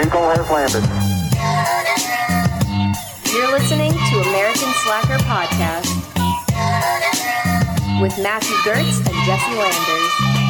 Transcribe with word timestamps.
Eagle 0.00 0.30
has 0.30 0.48
landed. 0.50 0.82
You're 3.30 3.52
listening 3.52 3.92
to 3.92 4.20
American 4.30 4.72
Slacker 4.82 5.18
Podcast 5.24 5.90
with 8.00 8.18
Matthew 8.22 8.56
Gertz 8.64 8.96
and 9.06 9.14
Jesse 9.26 9.54
Landers. 9.54 10.40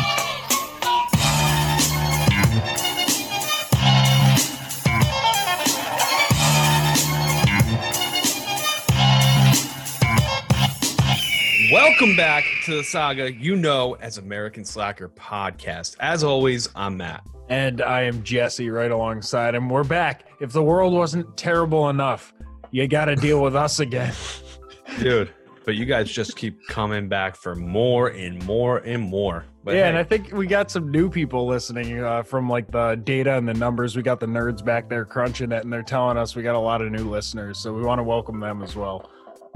Welcome 11.72 12.14
back 12.14 12.44
to 12.66 12.76
the 12.76 12.84
saga 12.84 13.32
you 13.32 13.56
know 13.56 13.96
as 14.00 14.18
American 14.18 14.64
Slacker 14.64 15.08
podcast. 15.08 15.96
As 15.98 16.22
always, 16.22 16.68
I'm 16.76 16.96
Matt. 16.98 17.24
And 17.50 17.82
I 17.82 18.02
am 18.02 18.22
Jesse 18.22 18.70
right 18.70 18.92
alongside 18.92 19.56
him. 19.56 19.68
We're 19.68 19.82
back. 19.82 20.24
If 20.38 20.52
the 20.52 20.62
world 20.62 20.94
wasn't 20.94 21.36
terrible 21.36 21.90
enough, 21.90 22.32
you 22.70 22.86
got 22.86 23.06
to 23.06 23.16
deal 23.16 23.42
with 23.42 23.56
us 23.56 23.80
again. 23.80 24.14
Dude, 25.00 25.32
but 25.64 25.74
you 25.74 25.84
guys 25.84 26.08
just 26.08 26.36
keep 26.36 26.64
coming 26.68 27.08
back 27.08 27.34
for 27.34 27.56
more 27.56 28.12
and 28.12 28.40
more 28.46 28.78
and 28.78 29.02
more. 29.02 29.44
But 29.64 29.74
yeah, 29.74 29.82
hey, 29.82 29.88
and 29.88 29.98
I 29.98 30.04
think 30.04 30.32
we 30.32 30.46
got 30.46 30.70
some 30.70 30.92
new 30.92 31.10
people 31.10 31.44
listening 31.48 31.98
uh, 31.98 32.22
from 32.22 32.48
like 32.48 32.70
the 32.70 32.94
data 33.02 33.36
and 33.36 33.48
the 33.48 33.54
numbers. 33.54 33.96
We 33.96 34.02
got 34.02 34.20
the 34.20 34.26
nerds 34.26 34.64
back 34.64 34.88
there 34.88 35.04
crunching 35.04 35.50
it, 35.50 35.64
and 35.64 35.72
they're 35.72 35.82
telling 35.82 36.16
us 36.16 36.36
we 36.36 36.44
got 36.44 36.54
a 36.54 36.58
lot 36.58 36.80
of 36.80 36.92
new 36.92 37.10
listeners. 37.10 37.58
So 37.58 37.74
we 37.74 37.82
want 37.82 37.98
to 37.98 38.04
welcome 38.04 38.38
them 38.38 38.62
as 38.62 38.76
well. 38.76 39.10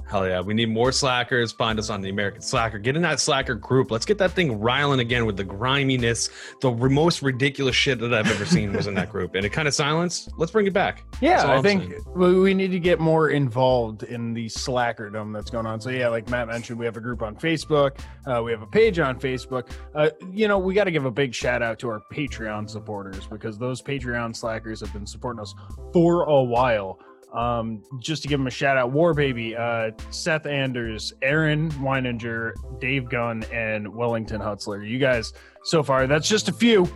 Hell 0.06 0.26
yeah, 0.26 0.40
we 0.40 0.54
need 0.54 0.68
more 0.68 0.92
slackers. 0.92 1.52
Find 1.52 1.78
us 1.78 1.90
on 1.90 2.00
the 2.00 2.10
American 2.10 2.42
Slacker. 2.42 2.78
Get 2.78 2.96
in 2.96 3.02
that 3.02 3.20
slacker 3.20 3.54
group. 3.54 3.90
Let's 3.90 4.04
get 4.04 4.18
that 4.18 4.32
thing 4.32 4.60
riling 4.60 5.00
again 5.00 5.26
with 5.26 5.36
the 5.36 5.44
griminess. 5.44 6.30
The 6.60 6.70
most 6.70 7.22
ridiculous 7.22 7.74
shit 7.76 7.98
that 8.00 8.12
I've 8.12 8.30
ever 8.30 8.44
seen 8.44 8.72
was 8.72 8.86
in 8.86 8.94
that 8.94 9.10
group. 9.10 9.34
And 9.34 9.44
it 9.44 9.50
kind 9.50 9.68
of 9.68 9.74
silenced. 9.74 10.30
Let's 10.36 10.52
bring 10.52 10.66
it 10.66 10.72
back. 10.72 11.04
Yeah, 11.20 11.44
I 11.44 11.56
I'm 11.56 11.62
think 11.62 11.90
saying. 11.90 12.02
we 12.14 12.38
we 12.40 12.54
need 12.54 12.70
to 12.72 12.80
get 12.80 13.00
more 13.00 13.30
involved 13.30 14.02
in 14.02 14.34
the 14.34 14.46
slackerdom 14.46 15.32
that's 15.32 15.50
going 15.50 15.66
on. 15.66 15.80
So 15.80 15.90
yeah, 15.90 16.08
like 16.08 16.28
Matt 16.28 16.48
mentioned, 16.48 16.78
we 16.78 16.84
have 16.84 16.96
a 16.96 17.00
group 17.00 17.22
on 17.22 17.36
Facebook. 17.36 17.98
Uh, 18.26 18.42
we 18.42 18.50
have 18.52 18.62
a 18.62 18.66
page 18.66 18.98
on 18.98 19.18
Facebook. 19.18 19.70
Uh, 19.94 20.10
you 20.32 20.48
know, 20.48 20.58
we 20.58 20.74
got 20.74 20.84
to 20.84 20.90
give 20.90 21.04
a 21.04 21.10
big 21.10 21.34
shout 21.34 21.62
out 21.62 21.78
to 21.80 21.88
our 21.88 22.02
Patreon 22.12 22.68
supporters 22.68 23.26
because 23.26 23.58
those 23.58 23.82
Patreon 23.82 24.34
slackers 24.36 24.80
have 24.80 24.92
been 24.92 25.06
supporting 25.06 25.40
us 25.40 25.54
for 25.92 26.24
a 26.24 26.42
while. 26.42 26.98
Um, 27.34 27.82
just 27.98 28.22
to 28.22 28.28
give 28.28 28.38
them 28.38 28.46
a 28.46 28.50
shout 28.50 28.76
out, 28.76 28.92
War 28.92 29.12
Baby, 29.12 29.56
uh, 29.56 29.90
Seth 30.10 30.46
Anders, 30.46 31.12
Aaron 31.20 31.70
Weininger, 31.72 32.52
Dave 32.80 33.10
Gunn, 33.10 33.42
and 33.52 33.92
Wellington 33.92 34.40
Hutzler. 34.40 34.88
You 34.88 34.98
guys, 34.98 35.32
so 35.64 35.82
far, 35.82 36.06
that's 36.06 36.28
just 36.28 36.48
a 36.48 36.52
few, 36.52 36.88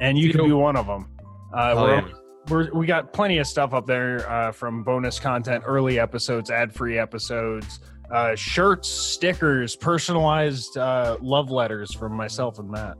and 0.00 0.18
you 0.18 0.32
can 0.32 0.44
be 0.44 0.52
one 0.52 0.76
of 0.76 0.86
them. 0.86 1.08
Uh, 1.54 1.74
we're 1.76 1.94
yeah. 1.94 2.08
we're, 2.48 2.72
we 2.74 2.86
got 2.86 3.12
plenty 3.12 3.38
of 3.38 3.46
stuff 3.46 3.72
up 3.72 3.86
there 3.86 4.28
uh, 4.28 4.50
from 4.50 4.82
bonus 4.82 5.20
content, 5.20 5.62
early 5.64 6.00
episodes, 6.00 6.50
ad 6.50 6.74
free 6.74 6.98
episodes, 6.98 7.78
uh, 8.12 8.34
shirts, 8.34 8.88
stickers, 8.88 9.76
personalized 9.76 10.76
uh, 10.76 11.16
love 11.20 11.52
letters 11.52 11.94
from 11.94 12.12
myself 12.12 12.58
and 12.58 12.68
Matt. 12.68 12.96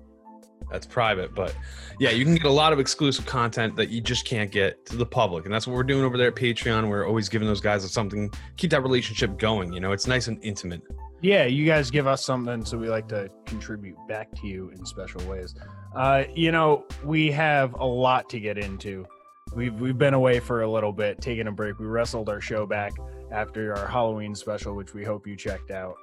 That's 0.71 0.87
private, 0.87 1.35
but 1.35 1.55
yeah, 2.01 2.11
you 2.11 2.25
can 2.25 2.35
get 2.35 2.47
a 2.47 2.51
lot 2.51 2.73
of 2.73 2.81
exclusive 2.81 3.27
content 3.27 3.77
that 3.77 3.91
you 3.91 4.01
just 4.01 4.25
can't 4.25 4.51
get 4.51 4.85
to 4.87 4.97
the 4.97 5.07
public, 5.07 5.45
and 5.45 5.55
that's 5.55 5.67
what 5.67 5.77
we're 5.77 5.85
doing 5.85 6.05
over 6.05 6.17
there 6.17 6.29
at 6.29 6.35
Patreon. 6.35 6.89
We're 6.89 7.07
always 7.07 7.29
giving 7.29 7.47
those 7.47 7.61
guys 7.61 7.89
something, 7.91 8.33
keep 8.57 8.71
that 8.71 8.83
relationship 8.83 9.39
going. 9.39 9.73
You 9.73 9.81
know, 9.81 9.93
it's 9.93 10.07
nice 10.07 10.29
and 10.29 10.43
intimate. 10.43 10.83
Yeah, 11.21 11.45
you 11.45 11.65
guys 11.65 11.91
give 11.91 12.07
us 12.07 12.25
something, 12.25 12.65
so 12.65 12.77
we 12.77 12.89
like 12.89 13.09
to 13.09 13.31
contribute 13.47 13.97
back 14.09 14.31
to 14.41 14.47
you 14.47 14.71
in 14.71 14.85
special 14.85 15.23
ways. 15.27 15.55
Uh, 15.95 16.25
you 16.35 16.53
know, 16.53 16.85
we 17.05 17.31
have 17.31 17.75
a 17.75 17.87
lot 17.87 18.29
to 18.31 18.41
get 18.41 18.59
into. 18.59 19.07
We've 19.55 19.75
we've 19.81 19.97
been 19.97 20.15
away 20.15 20.41
for 20.41 20.63
a 20.63 20.71
little 20.71 20.93
bit, 20.93 21.21
taking 21.21 21.47
a 21.47 21.53
break. 21.53 21.79
We 21.79 21.87
wrestled 21.87 22.29
our 22.29 22.41
show 22.41 22.67
back 22.67 22.93
after 23.31 23.75
our 23.77 23.87
Halloween 23.87 24.35
special, 24.35 24.75
which 24.75 24.95
we 24.95 25.05
hope 25.05 25.27
you 25.27 25.37
checked 25.37 25.71
out. 25.71 25.95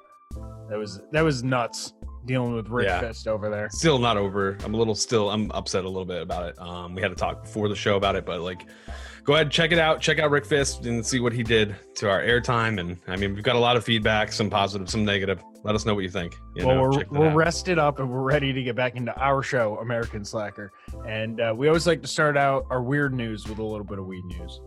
That 0.70 0.78
was 0.78 1.00
that 1.12 1.22
was 1.22 1.44
nuts 1.44 1.92
dealing 2.26 2.54
with 2.54 2.68
Rick 2.68 2.86
Yeah. 2.86 3.00
Fist 3.00 3.28
over 3.28 3.48
there. 3.50 3.68
Still 3.70 3.98
not 3.98 4.16
over. 4.16 4.56
I'm 4.64 4.74
a 4.74 4.76
little 4.76 4.94
still. 4.94 5.30
I'm 5.30 5.50
upset 5.52 5.84
a 5.84 5.88
little 5.88 6.04
bit 6.04 6.22
about 6.22 6.48
it. 6.48 6.58
Um, 6.60 6.94
we 6.94 7.02
had 7.02 7.08
to 7.08 7.16
talk 7.16 7.42
before 7.42 7.68
the 7.68 7.76
show 7.76 7.96
about 7.96 8.16
it, 8.16 8.24
but 8.24 8.40
like, 8.40 8.66
go 9.24 9.34
ahead 9.34 9.50
check 9.50 9.72
it 9.72 9.78
out. 9.78 10.00
Check 10.00 10.18
out 10.18 10.30
Rick 10.30 10.44
Fist 10.44 10.86
and 10.86 11.04
see 11.04 11.20
what 11.20 11.32
he 11.32 11.42
did 11.42 11.76
to 11.96 12.10
our 12.10 12.20
airtime. 12.22 12.80
And 12.80 12.98
I 13.08 13.16
mean, 13.16 13.34
we've 13.34 13.44
got 13.44 13.56
a 13.56 13.60
lot 13.60 13.76
of 13.76 13.84
feedback, 13.84 14.32
some 14.32 14.50
positive, 14.50 14.88
some 14.90 15.04
negative. 15.04 15.42
Let 15.64 15.74
us 15.74 15.86
know 15.86 15.94
what 15.94 16.02
you 16.02 16.10
think. 16.10 16.34
You 16.56 16.66
well, 16.66 16.76
know, 16.76 17.04
we're, 17.10 17.20
we're 17.20 17.30
out. 17.30 17.36
rested 17.36 17.78
up 17.78 18.00
and 18.00 18.10
we're 18.10 18.22
ready 18.22 18.52
to 18.52 18.62
get 18.62 18.74
back 18.74 18.96
into 18.96 19.16
our 19.20 19.42
show, 19.42 19.78
American 19.78 20.24
Slacker. 20.24 20.72
And 21.06 21.40
uh, 21.40 21.54
we 21.56 21.68
always 21.68 21.86
like 21.86 22.02
to 22.02 22.08
start 22.08 22.36
out 22.36 22.66
our 22.70 22.82
weird 22.82 23.14
news 23.14 23.46
with 23.48 23.58
a 23.58 23.64
little 23.64 23.84
bit 23.84 23.98
of 23.98 24.06
weed 24.06 24.24
news. 24.24 24.60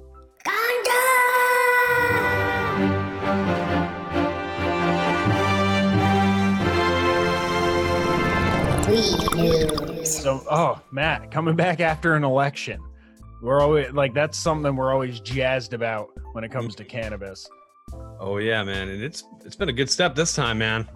So, 8.96 10.42
oh, 10.50 10.82
Matt, 10.92 11.30
coming 11.30 11.56
back 11.56 11.82
after 11.82 12.16
an 12.16 12.24
election. 12.24 12.82
We're 13.42 13.62
always 13.62 13.92
like, 13.92 14.14
that's 14.14 14.38
something 14.38 14.76
we're 14.76 14.94
always 14.94 15.20
jazzed 15.20 15.74
about 15.74 16.10
when 16.32 16.44
it 16.44 16.52
comes 16.52 16.76
to 16.76 16.86
cannabis. 16.86 17.50
Oh 18.20 18.38
yeah, 18.38 18.64
man, 18.64 18.90
and 18.90 19.04
it's 19.04 19.26
it's 19.46 19.56
been 19.56 19.70
a 19.70 19.74
good 19.74 19.90
step 19.90 20.16
this 20.16 20.34
time, 20.34 20.58
man. 20.58 20.88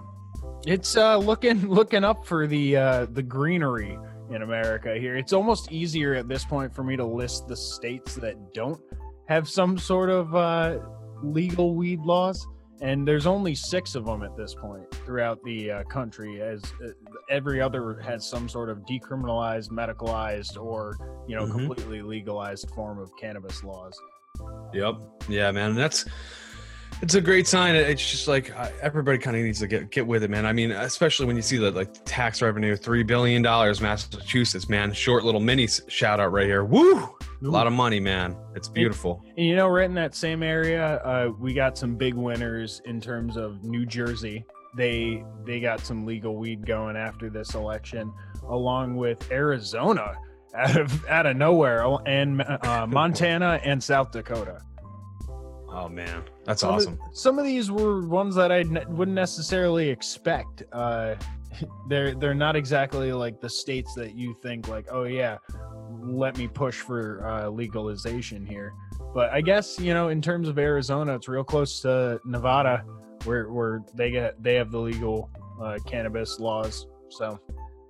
It's 0.65 0.95
uh, 0.95 1.17
looking 1.17 1.67
looking 1.69 2.03
up 2.03 2.25
for 2.25 2.47
the 2.47 2.77
uh, 2.77 3.05
the 3.11 3.21
greenery 3.21 3.97
in 4.29 4.41
America 4.41 4.97
here. 4.97 5.17
It's 5.17 5.33
almost 5.33 5.71
easier 5.71 6.13
at 6.13 6.27
this 6.27 6.45
point 6.45 6.73
for 6.73 6.83
me 6.83 6.95
to 6.95 7.05
list 7.05 7.47
the 7.47 7.55
states 7.55 8.15
that 8.15 8.53
don't 8.53 8.79
have 9.27 9.49
some 9.49 9.77
sort 9.77 10.09
of 10.09 10.33
uh, 10.35 10.79
legal 11.21 11.75
weed 11.75 11.99
laws, 11.99 12.47
and 12.81 13.07
there's 13.07 13.25
only 13.25 13.55
six 13.55 13.95
of 13.95 14.05
them 14.05 14.23
at 14.23 14.35
this 14.37 14.55
point 14.55 14.89
throughout 15.05 15.43
the 15.43 15.71
uh, 15.71 15.83
country. 15.85 16.41
As 16.41 16.61
uh, 16.83 16.89
every 17.29 17.61
other 17.61 17.99
has 17.99 18.27
some 18.27 18.47
sort 18.49 18.69
of 18.69 18.79
decriminalized, 18.79 19.69
medicalized, 19.69 20.57
or 20.61 20.95
you 21.27 21.35
know 21.35 21.43
Mhm. 21.45 21.51
completely 21.51 22.01
legalized 22.01 22.69
form 22.75 22.99
of 22.99 23.11
cannabis 23.19 23.63
laws. 23.63 23.99
Yep. 24.73 24.95
Yeah, 25.27 25.51
man. 25.51 25.75
That's 25.75 26.05
it's 27.01 27.15
a 27.15 27.21
great 27.21 27.47
sign. 27.47 27.75
It's 27.75 28.09
just 28.09 28.27
like 28.27 28.51
everybody 28.81 29.17
kind 29.17 29.37
of 29.37 29.43
needs 29.43 29.59
to 29.59 29.67
get 29.67 29.89
get 29.89 30.05
with 30.05 30.23
it, 30.23 30.29
man. 30.29 30.45
I 30.45 30.53
mean, 30.53 30.71
especially 30.71 31.25
when 31.25 31.35
you 31.35 31.41
see 31.41 31.57
the 31.57 31.71
like 31.71 31.93
tax 32.05 32.41
revenue, 32.41 32.75
three 32.75 33.03
billion 33.03 33.41
dollars, 33.41 33.79
Massachusetts, 33.81 34.67
man. 34.69 34.91
Short 34.93 35.23
little 35.23 35.39
mini 35.39 35.67
shout 35.67 36.19
out 36.19 36.31
right 36.31 36.45
here. 36.45 36.63
Woo! 36.63 36.97
A 37.41 37.47
lot 37.47 37.67
of 37.67 37.73
money, 37.73 37.99
man. 37.99 38.35
It's 38.55 38.67
beautiful. 38.67 39.23
And 39.37 39.45
you 39.45 39.55
know, 39.55 39.67
right 39.67 39.85
in 39.85 39.93
that 39.95 40.13
same 40.13 40.43
area, 40.43 40.97
uh, 40.97 41.31
we 41.39 41.53
got 41.53 41.77
some 41.77 41.95
big 41.95 42.15
winners 42.15 42.81
in 42.85 42.99
terms 42.99 43.37
of 43.37 43.63
New 43.63 43.85
Jersey. 43.85 44.45
They 44.75 45.23
they 45.45 45.59
got 45.61 45.79
some 45.79 46.05
legal 46.05 46.35
weed 46.35 46.65
going 46.65 46.97
after 46.97 47.29
this 47.29 47.55
election, 47.55 48.13
along 48.49 48.97
with 48.97 49.31
Arizona 49.31 50.17
out 50.55 50.77
of 50.77 51.05
out 51.07 51.25
of 51.25 51.37
nowhere, 51.37 51.85
and 52.05 52.41
uh, 52.41 52.85
Montana 52.87 53.61
and 53.63 53.81
South 53.81 54.11
Dakota. 54.11 54.59
Oh 55.71 55.87
man, 55.87 56.23
that's 56.45 56.61
Some 56.61 56.69
of- 56.71 56.75
awesome. 56.77 56.99
some 57.13 57.39
of 57.39 57.45
these 57.45 57.69
were 57.71 58.01
ones 58.07 58.35
that 58.35 58.51
I 58.51 58.63
ne- 58.63 58.85
wouldn't 58.87 59.15
necessarily 59.15 59.89
expect. 59.89 60.63
Uh, 60.71 61.15
they're 61.89 62.15
they're 62.15 62.33
not 62.33 62.55
exactly 62.55 63.11
like 63.13 63.39
the 63.41 63.49
states 63.49 63.93
that 63.95 64.15
you 64.15 64.35
think 64.41 64.67
like, 64.67 64.87
oh 64.91 65.03
yeah, 65.03 65.37
let 66.01 66.37
me 66.37 66.47
push 66.47 66.77
for 66.79 67.27
uh, 67.27 67.49
legalization 67.49 68.45
here. 68.45 68.73
But 69.13 69.31
I 69.31 69.41
guess 69.41 69.79
you 69.79 69.93
know, 69.93 70.09
in 70.09 70.21
terms 70.21 70.47
of 70.47 70.57
Arizona, 70.59 71.15
it's 71.15 71.27
real 71.27 71.43
close 71.43 71.81
to 71.81 72.19
Nevada, 72.25 72.83
where 73.25 73.49
where 73.51 73.83
they 73.93 74.11
get 74.11 74.41
they 74.41 74.55
have 74.55 74.71
the 74.71 74.79
legal 74.79 75.29
uh, 75.61 75.77
cannabis 75.85 76.39
laws. 76.39 76.87
So 77.09 77.39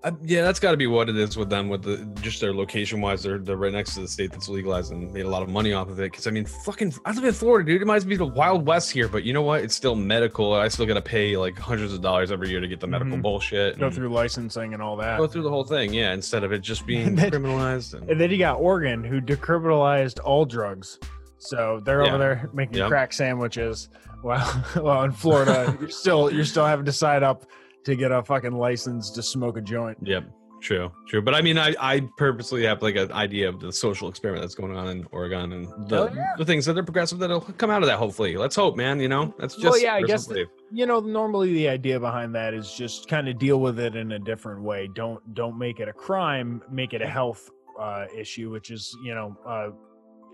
Uh, 0.01 0.11
yeah, 0.23 0.43
that's 0.43 0.61
got 0.61 0.71
to 0.71 0.77
be 0.77 0.87
what 0.87 1.09
it 1.09 1.17
is 1.17 1.35
with 1.35 1.49
them. 1.49 1.67
With 1.67 1.83
the 1.83 1.97
just 2.21 2.39
their 2.39 2.53
location 2.53 3.01
wise, 3.01 3.21
they're 3.21 3.37
they're 3.37 3.57
right 3.57 3.73
next 3.73 3.95
to 3.95 3.99
the 3.99 4.07
state 4.07 4.31
that's 4.31 4.47
legalized 4.47 4.93
and 4.93 5.11
made 5.11 5.25
a 5.25 5.29
lot 5.29 5.41
of 5.41 5.49
money 5.49 5.73
off 5.73 5.89
of 5.89 5.99
it. 5.99 6.03
Because 6.11 6.25
I 6.25 6.31
mean, 6.31 6.45
fucking, 6.45 6.93
I 7.03 7.11
live 7.11 7.25
in 7.25 7.33
Florida, 7.33 7.69
dude. 7.69 7.81
It 7.81 7.85
might 7.85 8.07
be 8.07 8.15
the 8.15 8.25
Wild 8.25 8.65
West 8.65 8.91
here, 8.91 9.09
but 9.09 9.23
you 9.25 9.33
know 9.33 9.41
what? 9.41 9.61
It's 9.61 9.75
still 9.75 9.95
medical. 9.95 10.53
I 10.53 10.69
still 10.69 10.85
got 10.85 10.93
to 10.93 11.01
pay 11.01 11.35
like 11.35 11.59
hundreds 11.59 11.91
of 11.93 11.99
dollars 12.01 12.31
every 12.31 12.49
year 12.49 12.61
to 12.61 12.67
get 12.69 12.79
the 12.79 12.87
medical 12.87 13.17
Mhm. 13.17 13.21
bullshit. 13.21 13.77
go 13.77 13.91
through 13.91 14.07
licensing 14.07 14.73
and 14.73 14.81
all 14.81 14.95
that. 14.95 15.17
go 15.19 15.27
through 15.27 15.43
the 15.43 15.49
whole 15.49 15.65
thing, 15.65 15.93
yeah. 15.93 16.13
Instead 16.13 16.45
of 16.45 16.53
it 16.53 16.59
just 16.59 16.85
being 16.85 17.07
And 17.07 17.17
then- 17.19 17.31
criminalized. 17.31 17.93
And, 17.95 18.09
And 18.09 18.21
then 18.21 18.31
you 18.31 18.37
got 18.37 18.57
Oregon, 18.61 19.03
who 19.03 19.19
decriminalized 19.19 20.19
all 20.23 20.45
drugs. 20.45 20.97
So 21.39 21.81
they're 21.83 22.03
Yeah. 22.03 22.09
over 22.09 22.17
there 22.17 22.49
making 22.53 22.77
Yep. 22.77 22.87
crack 22.87 23.11
sandwiches. 23.11 23.89
Well, 24.23 24.65
well, 24.81 25.03
in 25.03 25.11
Florida, 25.11 25.77
you're 25.79 25.89
still 25.89 26.31
you're 26.31 26.45
still 26.45 26.65
having 26.65 26.85
to 26.85 26.91
sign 26.93 27.21
up 27.23 27.45
to 27.85 27.95
get 27.95 28.11
a 28.11 28.23
fucking 28.23 28.51
license 28.53 29.09
to 29.11 29.23
smoke 29.23 29.57
a 29.57 29.61
joint. 29.61 29.97
Yep. 30.01 30.25
True, 30.61 30.91
true. 31.07 31.21
But 31.21 31.35
I 31.35 31.41
mean, 31.41 31.57
I, 31.57 31.73
I 31.79 32.01
purposely 32.17 32.63
have 32.65 32.81
like 32.81 32.95
an 32.95 33.11
idea 33.11 33.47
of 33.47 33.59
the 33.59 33.71
social 33.71 34.09
experiment 34.09 34.43
that's 34.43 34.55
going 34.55 34.75
on 34.75 34.89
in 34.89 35.07
Oregon 35.11 35.53
and 35.53 35.89
the, 35.89 36.07
Hell 36.07 36.15
yeah. 36.15 36.33
the 36.37 36.45
things 36.45 36.65
that 36.65 36.77
are 36.77 36.83
progressive 36.83 37.19
that'll 37.19 37.41
come 37.41 37.69
out 37.69 37.81
of 37.81 37.87
that. 37.87 37.97
Hopefully, 37.97 38.35
let's 38.35 38.55
hope, 38.55 38.75
man. 38.75 38.99
You 38.99 39.07
know, 39.07 39.33
that's 39.39 39.55
just 39.55 39.65
Well, 39.65 39.81
yeah, 39.81 39.95
I 39.95 40.01
guess. 40.01 40.29
You 40.71 40.85
know, 40.85 40.99
normally 40.99 41.53
the 41.53 41.69
idea 41.69 41.99
behind 41.99 42.35
that 42.35 42.53
is 42.53 42.73
just 42.73 43.07
kind 43.07 43.29
of 43.29 43.39
deal 43.39 43.59
with 43.59 43.79
it 43.79 43.95
in 43.95 44.11
a 44.11 44.19
different 44.19 44.61
way. 44.61 44.89
Don't 44.93 45.33
don't 45.33 45.57
make 45.57 45.79
it 45.79 45.87
a 45.87 45.93
crime. 45.93 46.61
Make 46.69 46.93
it 46.93 47.01
a 47.01 47.07
health 47.07 47.49
uh, 47.79 48.05
issue, 48.15 48.49
which 48.49 48.69
is 48.69 48.95
you 49.03 49.15
know, 49.15 49.37
uh, 49.47 49.69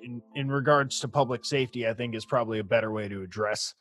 in 0.04 0.22
in 0.36 0.50
regards 0.50 1.00
to 1.02 1.08
public 1.08 1.46
safety, 1.46 1.88
I 1.88 1.94
think 1.94 2.16
is 2.16 2.26
probably 2.26 2.60
a 2.60 2.64
better 2.64 2.92
way 2.92 3.08
to 3.08 3.22
address 3.22 3.76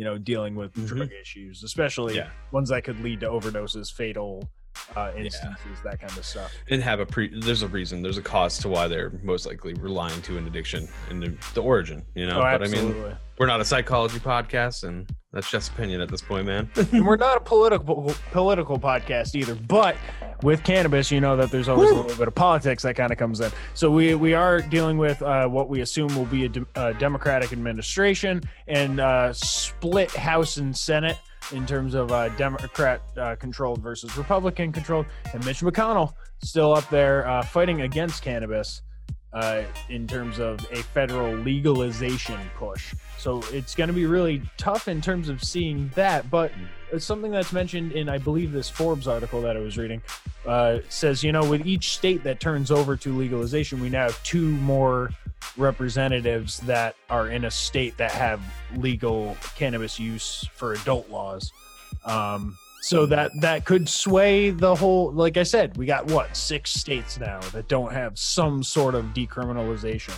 you 0.00 0.06
know 0.06 0.16
dealing 0.16 0.54
with 0.54 0.72
Mhm. 0.74 0.86
drug 0.86 1.10
issues, 1.12 1.62
especially 1.62 2.14
Yeah. 2.16 2.30
ones 2.52 2.70
that 2.70 2.84
could 2.84 2.98
lead 3.00 3.20
to 3.20 3.26
overdoses, 3.26 3.92
fatal 3.92 4.50
uh, 4.96 5.12
instances, 5.16 5.78
that 5.84 6.00
kind 6.00 6.16
of 6.16 6.24
stuff. 6.24 6.52
and 6.70 6.82
have 6.82 7.00
a 7.00 7.06
pre 7.06 7.28
there's 7.40 7.62
a 7.62 7.68
reason 7.68 8.02
there's 8.02 8.18
a 8.18 8.22
cause 8.22 8.58
to 8.58 8.68
why 8.68 8.88
they're 8.88 9.12
most 9.22 9.46
likely 9.46 9.74
relying 9.74 10.20
to 10.22 10.36
an 10.36 10.46
addiction 10.46 10.88
and 11.08 11.22
the, 11.22 11.34
the 11.54 11.62
origin 11.62 12.04
you 12.14 12.26
know 12.26 12.38
oh, 12.38 12.42
but 12.42 12.62
i 12.62 12.66
mean 12.68 13.16
we're 13.38 13.46
not 13.46 13.60
a 13.60 13.64
psychology 13.64 14.18
podcast 14.18 14.84
and 14.84 15.08
that's 15.32 15.50
just 15.50 15.70
opinion 15.72 16.00
at 16.00 16.08
this 16.08 16.20
point 16.20 16.46
man 16.46 16.68
and 16.92 17.06
we're 17.06 17.16
not 17.16 17.36
a 17.36 17.40
political 17.40 18.12
political 18.32 18.78
podcast 18.78 19.34
either. 19.34 19.54
But 19.54 19.96
with 20.42 20.64
cannabis, 20.64 21.10
you 21.10 21.20
know 21.20 21.36
that 21.36 21.50
there's 21.50 21.68
always 21.68 21.90
a 21.90 21.94
little 21.94 22.16
bit 22.16 22.28
of 22.28 22.34
politics 22.34 22.82
that 22.82 22.96
kind 22.96 23.12
of 23.12 23.18
comes 23.18 23.40
in. 23.40 23.50
So 23.74 23.90
we 23.90 24.14
we 24.14 24.34
are 24.34 24.60
dealing 24.60 24.98
with 24.98 25.22
uh, 25.22 25.46
what 25.46 25.68
we 25.68 25.80
assume 25.82 26.14
will 26.16 26.26
be 26.26 26.46
a, 26.46 26.48
de- 26.48 26.66
a 26.74 26.94
Democratic 26.94 27.52
administration 27.52 28.42
and 28.66 29.00
uh, 29.00 29.32
split 29.32 30.10
House 30.10 30.56
and 30.56 30.76
Senate 30.76 31.18
in 31.52 31.66
terms 31.66 31.94
of 31.94 32.12
uh, 32.12 32.28
Democrat 32.30 33.02
uh, 33.16 33.36
controlled 33.36 33.80
versus 33.80 34.16
Republican 34.16 34.72
controlled, 34.72 35.06
and 35.32 35.44
Mitch 35.44 35.60
McConnell 35.60 36.14
still 36.42 36.72
up 36.72 36.88
there 36.90 37.26
uh, 37.26 37.42
fighting 37.42 37.82
against 37.82 38.22
cannabis. 38.22 38.82
Uh, 39.32 39.62
in 39.88 40.08
terms 40.08 40.40
of 40.40 40.58
a 40.72 40.82
federal 40.82 41.32
legalization 41.36 42.36
push. 42.56 42.92
So 43.16 43.40
it's 43.52 43.76
going 43.76 43.86
to 43.86 43.94
be 43.94 44.04
really 44.04 44.42
tough 44.56 44.88
in 44.88 45.00
terms 45.00 45.28
of 45.28 45.40
seeing 45.44 45.88
that. 45.94 46.28
But 46.28 46.50
it's 46.90 47.04
something 47.04 47.30
that's 47.30 47.52
mentioned 47.52 47.92
in, 47.92 48.08
I 48.08 48.18
believe, 48.18 48.50
this 48.50 48.68
Forbes 48.68 49.06
article 49.06 49.40
that 49.42 49.56
I 49.56 49.60
was 49.60 49.78
reading. 49.78 50.02
Uh, 50.44 50.78
says, 50.88 51.22
you 51.22 51.30
know, 51.30 51.48
with 51.48 51.64
each 51.64 51.90
state 51.90 52.24
that 52.24 52.40
turns 52.40 52.72
over 52.72 52.96
to 52.96 53.16
legalization, 53.16 53.80
we 53.80 53.88
now 53.88 54.08
have 54.08 54.20
two 54.24 54.48
more 54.48 55.10
representatives 55.56 56.58
that 56.60 56.96
are 57.08 57.28
in 57.28 57.44
a 57.44 57.50
state 57.50 57.96
that 57.98 58.12
have 58.12 58.40
legal 58.76 59.36
cannabis 59.56 59.98
use 59.98 60.48
for 60.54 60.74
adult 60.74 61.08
laws. 61.10 61.52
Um, 62.04 62.56
so 62.82 63.04
that 63.06 63.30
that 63.40 63.66
could 63.66 63.88
sway 63.88 64.50
the 64.50 64.74
whole. 64.74 65.12
Like 65.12 65.36
I 65.36 65.42
said, 65.42 65.76
we 65.76 65.84
got 65.86 66.06
what 66.06 66.34
six 66.34 66.70
states 66.72 67.18
now 67.18 67.40
that 67.52 67.68
don't 67.68 67.92
have 67.92 68.18
some 68.18 68.62
sort 68.62 68.94
of 68.94 69.04
decriminalization. 69.06 70.16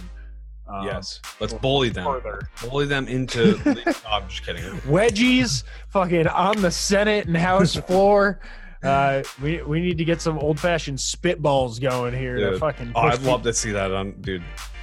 Um, 0.69 0.87
yes 0.87 1.21
let's 1.41 1.53
bully 1.53 1.89
them 1.89 2.05
further. 2.05 2.49
bully 2.63 2.87
them 2.87 3.09
into 3.09 3.61
oh, 3.67 3.95
i'm 4.09 4.29
just 4.29 4.47
kidding 4.47 4.63
wedgies 4.83 5.65
fucking 5.89 6.29
on 6.29 6.63
the 6.63 6.71
Senate 6.71 7.27
and 7.27 7.37
House 7.37 7.75
floor. 7.89 8.41
Uh, 8.83 9.23
we 9.43 9.61
we 9.63 9.81
need 9.81 9.99
to 9.99 10.05
get 10.05 10.21
some 10.21 10.39
old 10.39 10.59
fashioned 10.59 10.99
spitballs 10.99 11.81
going 11.81 12.15
here 12.15 12.37
to 12.53 12.59
fucking. 12.59 12.93
oh 12.95 13.01
i'd 13.03 13.23
love 13.23 13.43
to 13.43 13.53
see 13.53 13.73
that 13.73 13.93
on 13.93 14.13
dude 14.23 14.43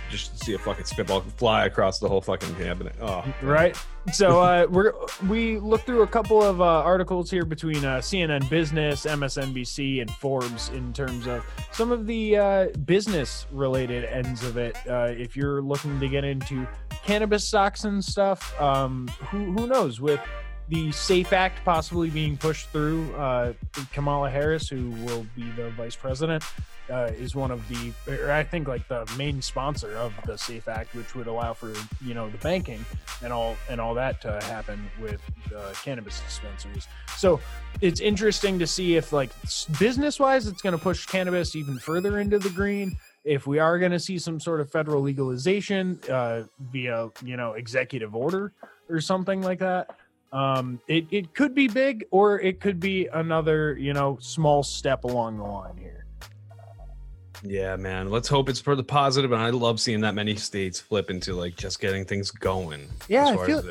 just 0.09 0.38
to 0.38 0.45
see 0.45 0.53
a 0.53 0.59
fucking 0.59 0.85
spitball 0.85 1.21
fly 1.38 1.65
across 1.65 2.00
the 2.00 2.07
whole 2.07 2.21
fucking 2.21 2.53
cabinet 2.56 2.95
oh 3.01 3.23
right. 3.41 3.77
So 4.13 4.39
uh, 4.39 4.65
we're 4.69 4.94
we 5.27 5.59
looked 5.59 5.85
through 5.85 6.01
a 6.01 6.07
couple 6.07 6.41
of 6.41 6.61
uh, 6.61 6.65
articles 6.65 7.29
here 7.29 7.45
between 7.45 7.85
uh, 7.85 7.97
CNN 7.97 8.50
Business, 8.50 9.06
MSNBC, 9.06 10.01
and 10.01 10.09
Forbes 10.09 10.69
in 10.69 10.94
terms 10.94 11.27
of 11.27 11.45
some 11.71 11.91
of 11.91 12.07
the 12.07 12.38
uh, 12.38 12.67
business 12.85 13.45
related 13.51 14.06
ends 14.06 14.44
of 14.44 14.57
it. 14.57 14.75
Uh, 14.89 15.13
if 15.15 15.35
you're 15.35 15.61
looking 15.61 16.00
to 16.00 16.07
get 16.07 16.23
into 16.23 16.67
cannabis 17.06 17.44
stocks 17.44 17.83
and 17.83 18.03
stuff, 18.03 18.59
um, 18.59 19.07
who 19.29 19.51
who 19.51 19.67
knows 19.67 20.01
with 20.01 20.21
the 20.69 20.91
Safe 20.91 21.33
Act 21.33 21.63
possibly 21.65 22.09
being 22.09 22.38
pushed 22.38 22.69
through. 22.69 23.13
Uh, 23.15 23.53
Kamala 23.91 24.29
Harris, 24.29 24.69
who 24.69 24.91
will 25.06 25.25
be 25.35 25.50
the 25.51 25.71
vice 25.71 25.95
president, 25.95 26.44
uh, 26.89 27.12
is 27.18 27.36
one 27.36 27.51
of 27.51 27.68
the, 27.68 27.94
or 28.07 28.31
I 28.31 28.44
think 28.44 28.68
like 28.68 28.88
the 28.88 29.09
main 29.18 29.41
sponsor 29.41 29.95
of 29.97 30.13
the 30.25 30.38
Safe 30.38 30.68
Act, 30.68 30.95
which 30.95 31.15
would 31.15 31.27
allow 31.27 31.53
for 31.53 31.74
you 32.03 32.13
know 32.13 32.30
the 32.30 32.38
banking 32.38 32.83
and 33.24 33.31
all 33.31 33.56
and 33.69 33.80
all 33.80 33.94
that 33.95 34.21
to 34.21 34.39
happen 34.44 34.89
with 35.01 35.21
uh, 35.56 35.74
cannabis 35.83 36.19
dispensaries. 36.21 36.88
So 37.18 37.39
it's 37.81 38.00
interesting 38.00 38.59
to 38.59 38.68
see 38.68 38.95
if 38.95 39.13
like 39.13 39.31
business 39.80 40.19
wise, 40.19 40.47
it's 40.47 40.62
going 40.62 40.77
to 40.77 40.81
push 40.81 41.06
cannabis 41.06 41.56
even 41.56 41.77
further 41.77 42.19
into 42.19 42.39
the 42.39 42.50
green. 42.50 42.97
If 43.24 43.45
we 43.47 43.59
are 43.59 43.77
going 43.77 43.92
to 43.92 44.00
see 44.00 44.18
some 44.18 44.39
sort 44.39 44.62
of 44.62 44.71
federal 44.71 45.01
legalization 45.01 46.00
uh, 46.09 46.44
via 46.71 47.09
you 47.24 47.38
know 47.38 47.53
executive 47.53 48.15
order 48.15 48.53
or 48.89 49.01
something 49.01 49.42
like 49.42 49.59
that 49.59 49.89
um 50.31 50.80
it, 50.88 51.06
it 51.09 51.33
could 51.33 51.56
be 51.56 51.68
big 51.68 52.06
or 52.12 52.39
it 52.39 52.59
could 52.59 52.80
be 52.80 53.07
another 53.13 53.75
you 53.77 53.94
know 53.94 54.18
small 54.21 54.62
step 54.62 55.03
along 55.03 55.38
the 55.38 55.44
line 55.44 55.75
here 55.75 55.99
Yeah, 57.44 57.75
man. 57.77 58.09
Let's 58.09 58.27
hope 58.27 58.50
it's 58.50 58.59
for 58.59 58.75
the 58.75 58.83
positive. 58.83 59.31
and 59.31 59.41
I 59.41 59.50
love 59.50 59.80
seeing 59.80 60.01
that 60.01 60.15
many 60.15 60.36
states 60.36 60.80
flip 60.80 61.09
into 61.09 61.33
like 61.33 61.56
just 61.56 61.80
getting 61.80 62.06
things 62.06 62.31
going. 62.31 62.88
Yeah, 63.07 63.27
I 63.27 63.45
feel- 63.45 63.63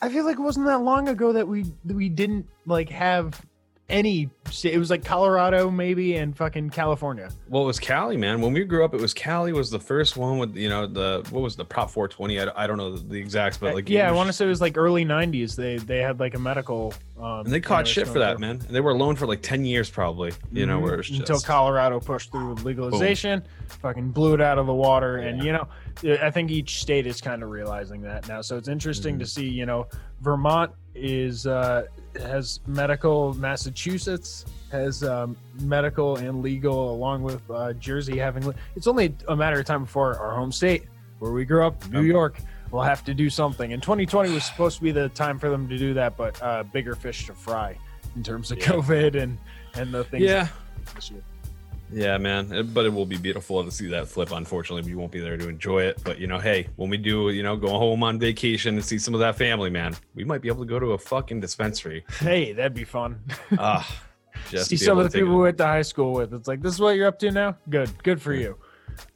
i 0.00 0.08
feel 0.08 0.24
like 0.24 0.38
it 0.38 0.42
wasn't 0.42 0.66
that 0.66 0.78
long 0.82 1.08
ago 1.08 1.32
that 1.32 1.48
we 1.48 1.64
we 1.84 2.08
didn't 2.08 2.46
like 2.66 2.88
have 2.88 3.40
any 3.88 4.28
it 4.64 4.78
was 4.78 4.90
like 4.90 5.04
colorado 5.04 5.70
maybe 5.70 6.16
and 6.16 6.36
fucking 6.36 6.68
california 6.70 7.30
Well, 7.48 7.62
it 7.62 7.66
was 7.66 7.78
Cali, 7.78 8.16
man. 8.16 8.40
When 8.40 8.52
we 8.52 8.64
grew 8.64 8.84
up, 8.84 8.92
it 8.94 9.00
was 9.00 9.14
Cali 9.14 9.52
was 9.52 9.70
the 9.70 9.78
first 9.80 10.16
one 10.16 10.38
with 10.38 10.56
you 10.56 10.68
know 10.68 10.86
the 10.86 11.26
what 11.30 11.42
was 11.42 11.56
the 11.56 11.64
Prop 11.64 11.90
420? 11.90 12.40
I, 12.40 12.64
I 12.64 12.66
don't 12.66 12.76
know 12.76 12.96
the, 12.96 13.16
exacts, 13.18 13.56
but 13.56 13.74
like 13.74 13.88
yeah 13.88 14.06
it 14.06 14.10
i 14.10 14.12
want 14.12 14.26
to 14.26 14.32
say 14.32 14.44
it 14.44 14.48
was 14.48 14.60
like 14.60 14.76
early 14.76 15.04
90s 15.04 15.56
they 15.56 15.76
they 15.78 15.98
had 15.98 16.20
like 16.20 16.34
a 16.34 16.38
medical 16.38 16.92
um 17.18 17.40
and 17.40 17.46
they 17.52 17.60
caught 17.60 17.86
shit 17.86 18.06
for 18.06 18.18
that, 18.18 18.38
man. 18.38 18.60
And 18.66 18.74
they 18.76 18.80
were 18.80 18.90
alone 18.92 19.16
for 19.16 19.26
like 19.26 19.42
10 19.42 19.64
years, 19.64 19.88
probably. 19.90 20.32
You 20.52 20.66
know, 20.66 20.78
Mhm. 20.78 20.82
where 20.82 20.96
just 21.02 21.20
until 21.20 21.40
Colorado 21.40 21.98
pushed 22.00 22.30
through 22.30 22.54
legalization, 22.56 23.42
fucking 23.80 24.10
blew 24.10 24.34
it 24.34 24.40
out 24.40 24.58
of 24.58 24.66
the 24.66 24.74
water, 24.74 25.16
and 25.18 25.42
you 25.42 25.52
know, 25.52 25.66
I 26.22 26.30
think 26.30 26.50
each 26.50 26.80
state 26.80 27.06
is 27.06 27.20
kind 27.20 27.42
of 27.42 27.50
realizing 27.50 28.02
that 28.02 28.28
now. 28.28 28.40
So 28.42 28.56
it's 28.56 28.68
interesting 28.68 29.14
Mm-hmm. 29.14 29.20
to 29.20 29.26
see. 29.26 29.48
You 29.48 29.66
know, 29.66 29.86
Vermont 30.20 30.72
is 30.94 31.46
uh, 31.46 31.84
has 32.20 32.60
medical, 32.66 33.34
Massachusetts 33.34 34.44
has 34.70 35.02
um, 35.02 35.36
medical 35.60 36.16
and 36.16 36.42
legal, 36.42 36.92
along 36.92 37.22
with 37.22 37.42
uh, 37.50 37.72
Jersey 37.74 38.18
having. 38.18 38.52
It's 38.76 38.86
only 38.86 39.14
a 39.28 39.36
matter 39.36 39.58
of 39.60 39.66
time 39.66 39.84
before 39.84 40.16
our 40.18 40.34
home 40.34 40.52
state, 40.52 40.84
where 41.18 41.32
we 41.32 41.44
grew 41.44 41.66
up, 41.66 41.88
New. 41.90 42.02
York. 42.02 42.38
will 42.70 42.82
have 42.82 43.02
to 43.04 43.14
do 43.14 43.30
something. 43.30 43.72
And 43.72 43.82
2020 43.82 44.30
was 44.34 44.44
supposed 44.44 44.76
to 44.76 44.82
be 44.82 44.92
the 44.92 45.08
time 45.10 45.38
for 45.38 45.48
them 45.48 45.68
to 45.70 45.78
do 45.78 45.94
that, 45.94 46.18
but 46.18 46.40
uh, 46.42 46.64
bigger 46.64 46.94
fish 46.94 47.26
to 47.26 47.32
fry 47.32 47.78
in 48.14 48.22
terms 48.22 48.50
of 48.50 48.58
Yeah. 48.58 48.66
COVID 48.66 49.14
and 49.22 49.38
and 49.74 49.92
the 49.94 50.04
things. 50.04 50.24
Yeah. 50.24 50.48
Yeah, 51.92 52.18
man. 52.18 52.52
It- 52.52 52.74
But 52.74 52.84
it 52.86 52.92
will 52.92 53.06
be 53.06 53.16
beautiful 53.16 53.64
to 53.64 53.70
see 53.70 53.86
that 53.88 54.08
flip. 54.08 54.30
Unfortunately, 54.32 54.88
we 54.90 54.94
won't 54.96 55.10
be 55.12 55.20
there 55.20 55.36
to 55.36 55.48
enjoy 55.48 55.82
it. 55.84 56.00
But 56.04 56.18
you 56.18 56.26
know, 56.26 56.38
hey, 56.38 56.68
when 56.76 56.90
we 56.90 56.96
do, 56.96 57.30
you 57.30 57.42
know, 57.42 57.56
go 57.56 57.68
home 57.70 58.02
on 58.02 58.18
vacation 58.18 58.74
and 58.76 58.84
see 58.84 58.98
some 58.98 59.14
of 59.14 59.20
that 59.20 59.36
family, 59.36 59.70
man, 59.70 59.96
we 60.14 60.24
might 60.24 60.42
be 60.42 60.48
able 60.48 60.64
to 60.64 60.68
go 60.68 60.78
to 60.78 60.92
a 60.92 60.98
fucking 60.98 61.40
dispensary. 61.40 62.04
Hey, 62.20 62.52
that'd 62.52 62.74
be 62.74 62.84
fun. 62.84 63.20
Ah, 63.58 63.86
just 64.50 64.68
See 64.70 64.76
some 64.76 64.98
of 64.98 65.10
the 65.10 65.18
people 65.18 65.34
we 65.36 65.42
went 65.42 65.58
to 65.58 65.66
high 65.66 65.82
school 65.82 66.12
with. 66.12 66.32
It's 66.34 66.46
like 66.48 66.60
this 66.62 66.74
is 66.74 66.80
what 66.80 66.90
you're 66.96 67.08
up 67.08 67.18
to 67.20 67.30
now. 67.30 67.56
Good, 67.70 67.90
good 68.02 68.20
for 68.20 68.34
you. 68.34 68.56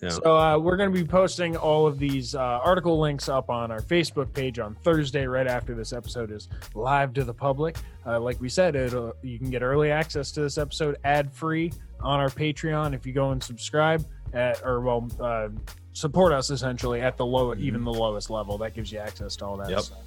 Yeah. 0.00 0.08
So 0.10 0.36
uh, 0.36 0.58
we're 0.58 0.76
going 0.76 0.92
to 0.92 0.96
be 0.98 1.06
posting 1.06 1.56
all 1.56 1.86
of 1.86 1.98
these 1.98 2.34
uh, 2.34 2.40
article 2.40 2.98
links 3.00 3.28
up 3.28 3.50
on 3.50 3.70
our 3.70 3.80
Facebook 3.80 4.32
page 4.32 4.58
on 4.58 4.74
Thursday, 4.82 5.26
right 5.26 5.46
after 5.46 5.74
this 5.74 5.92
episode 5.92 6.30
is 6.30 6.48
live 6.74 7.12
to 7.14 7.24
the 7.24 7.34
public. 7.34 7.76
Uh, 8.06 8.18
like 8.20 8.40
we 8.40 8.48
said, 8.48 8.74
it'll, 8.74 9.14
you 9.22 9.38
can 9.38 9.50
get 9.50 9.62
early 9.62 9.90
access 9.90 10.32
to 10.32 10.40
this 10.40 10.58
episode 10.58 10.96
ad 11.04 11.32
free 11.32 11.72
on 12.00 12.18
our 12.20 12.28
Patreon 12.30 12.94
if 12.94 13.06
you 13.06 13.12
go 13.12 13.30
and 13.30 13.42
subscribe 13.42 14.04
at, 14.32 14.60
or 14.64 14.80
well, 14.80 15.08
uh, 15.20 15.48
support 15.92 16.32
us 16.32 16.50
essentially 16.50 17.00
at 17.00 17.16
the 17.16 17.24
low, 17.26 17.54
even 17.54 17.84
the 17.84 17.92
lowest 17.92 18.30
level. 18.30 18.58
That 18.58 18.74
gives 18.74 18.90
you 18.90 18.98
access 18.98 19.36
to 19.36 19.46
all 19.46 19.56
that 19.58 19.70
Yep. 19.70 19.80
stuff. 19.80 19.98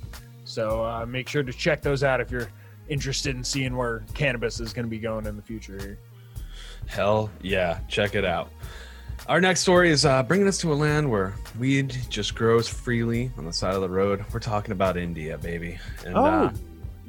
So 0.43 0.83
uh, 0.83 1.05
make 1.05 1.27
sure 1.29 1.43
to 1.43 1.53
check 1.53 1.81
those 1.81 2.03
out 2.03 2.21
if 2.21 2.29
you're 2.31 2.49
interested 2.89 3.35
in 3.35 3.43
seeing 3.43 3.75
where 3.75 4.03
cannabis 4.13 4.59
is 4.59 4.73
going 4.73 4.85
to 4.85 4.89
be 4.89 4.99
going 4.99 5.25
in 5.25 5.35
the 5.35 5.41
future 5.41 5.77
here. 5.79 5.97
Hell 6.87 7.31
yeah, 7.41 7.79
check 7.87 8.13
it 8.13 8.25
out. 8.25 8.51
Our 9.27 9.41
next 9.41 9.61
story 9.61 9.89
is 9.89 10.05
uh, 10.05 10.21
bringing 10.21 10.47
us 10.47 10.59
to 10.59 10.71
a 10.71 10.75
land 10.75 11.09
where 11.09 11.33
weed 11.57 11.97
just 12.09 12.35
grows 12.35 12.67
freely 12.67 13.31
on 13.39 13.45
the 13.45 13.51
side 13.51 13.73
of 13.73 13.81
the 13.81 13.89
road. 13.89 14.23
We're 14.31 14.39
talking 14.39 14.71
about 14.71 14.97
India, 14.97 15.35
baby. 15.39 15.79
And, 16.05 16.15
uh, 16.15 16.51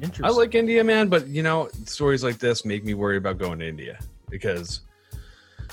interesting. 0.01 0.25
I 0.25 0.29
like 0.29 0.55
India, 0.55 0.83
man, 0.83 1.09
but 1.09 1.27
you 1.27 1.43
know, 1.43 1.69
stories 1.85 2.23
like 2.23 2.39
this 2.39 2.65
make 2.65 2.83
me 2.83 2.95
worry 2.95 3.17
about 3.17 3.37
going 3.37 3.59
to 3.59 3.67
India 3.67 3.99
because 4.31 4.81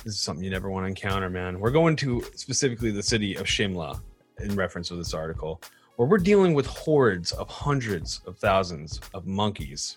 this 0.04 0.12
is 0.16 0.20
something 0.20 0.44
you 0.44 0.50
never 0.50 0.68
want 0.68 0.84
to 0.84 0.88
encounter, 0.88 1.30
man. 1.30 1.58
We're 1.58 1.70
going 1.70 1.96
to 1.96 2.22
specifically 2.34 2.90
the 2.90 3.02
city 3.02 3.36
of 3.36 3.46
Shimla 3.46 3.98
in 4.40 4.54
reference 4.54 4.88
to 4.88 4.96
this 4.96 5.14
article, 5.14 5.62
where 5.96 6.06
we're 6.06 6.18
dealing 6.18 6.52
with 6.52 6.66
hordes 6.66 7.32
of 7.32 7.48
hundreds 7.48 8.20
of 8.26 8.36
thousands 8.36 9.00
of 9.14 9.26
monkeys 9.26 9.96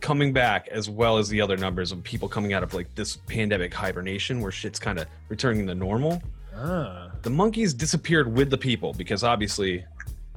coming 0.00 0.32
back, 0.32 0.68
as 0.68 0.88
well 0.90 1.18
as 1.18 1.28
the 1.28 1.40
other 1.40 1.56
numbers 1.56 1.92
of 1.92 2.02
people 2.02 2.28
coming 2.28 2.52
out 2.52 2.62
of 2.62 2.74
like 2.74 2.94
this 2.94 3.16
pandemic 3.26 3.72
hibernation 3.74 4.40
where 4.40 4.50
shit's 4.52 4.78
kind 4.78 4.98
of 4.98 5.06
returning 5.28 5.66
to 5.66 5.74
normal 5.74 6.22
Ah. 6.56 7.10
the 7.22 7.30
monkeys 7.30 7.72
disappeared 7.72 8.30
with 8.34 8.50
the 8.50 8.58
people 8.58 8.92
because 8.92 9.22
obviously 9.24 9.84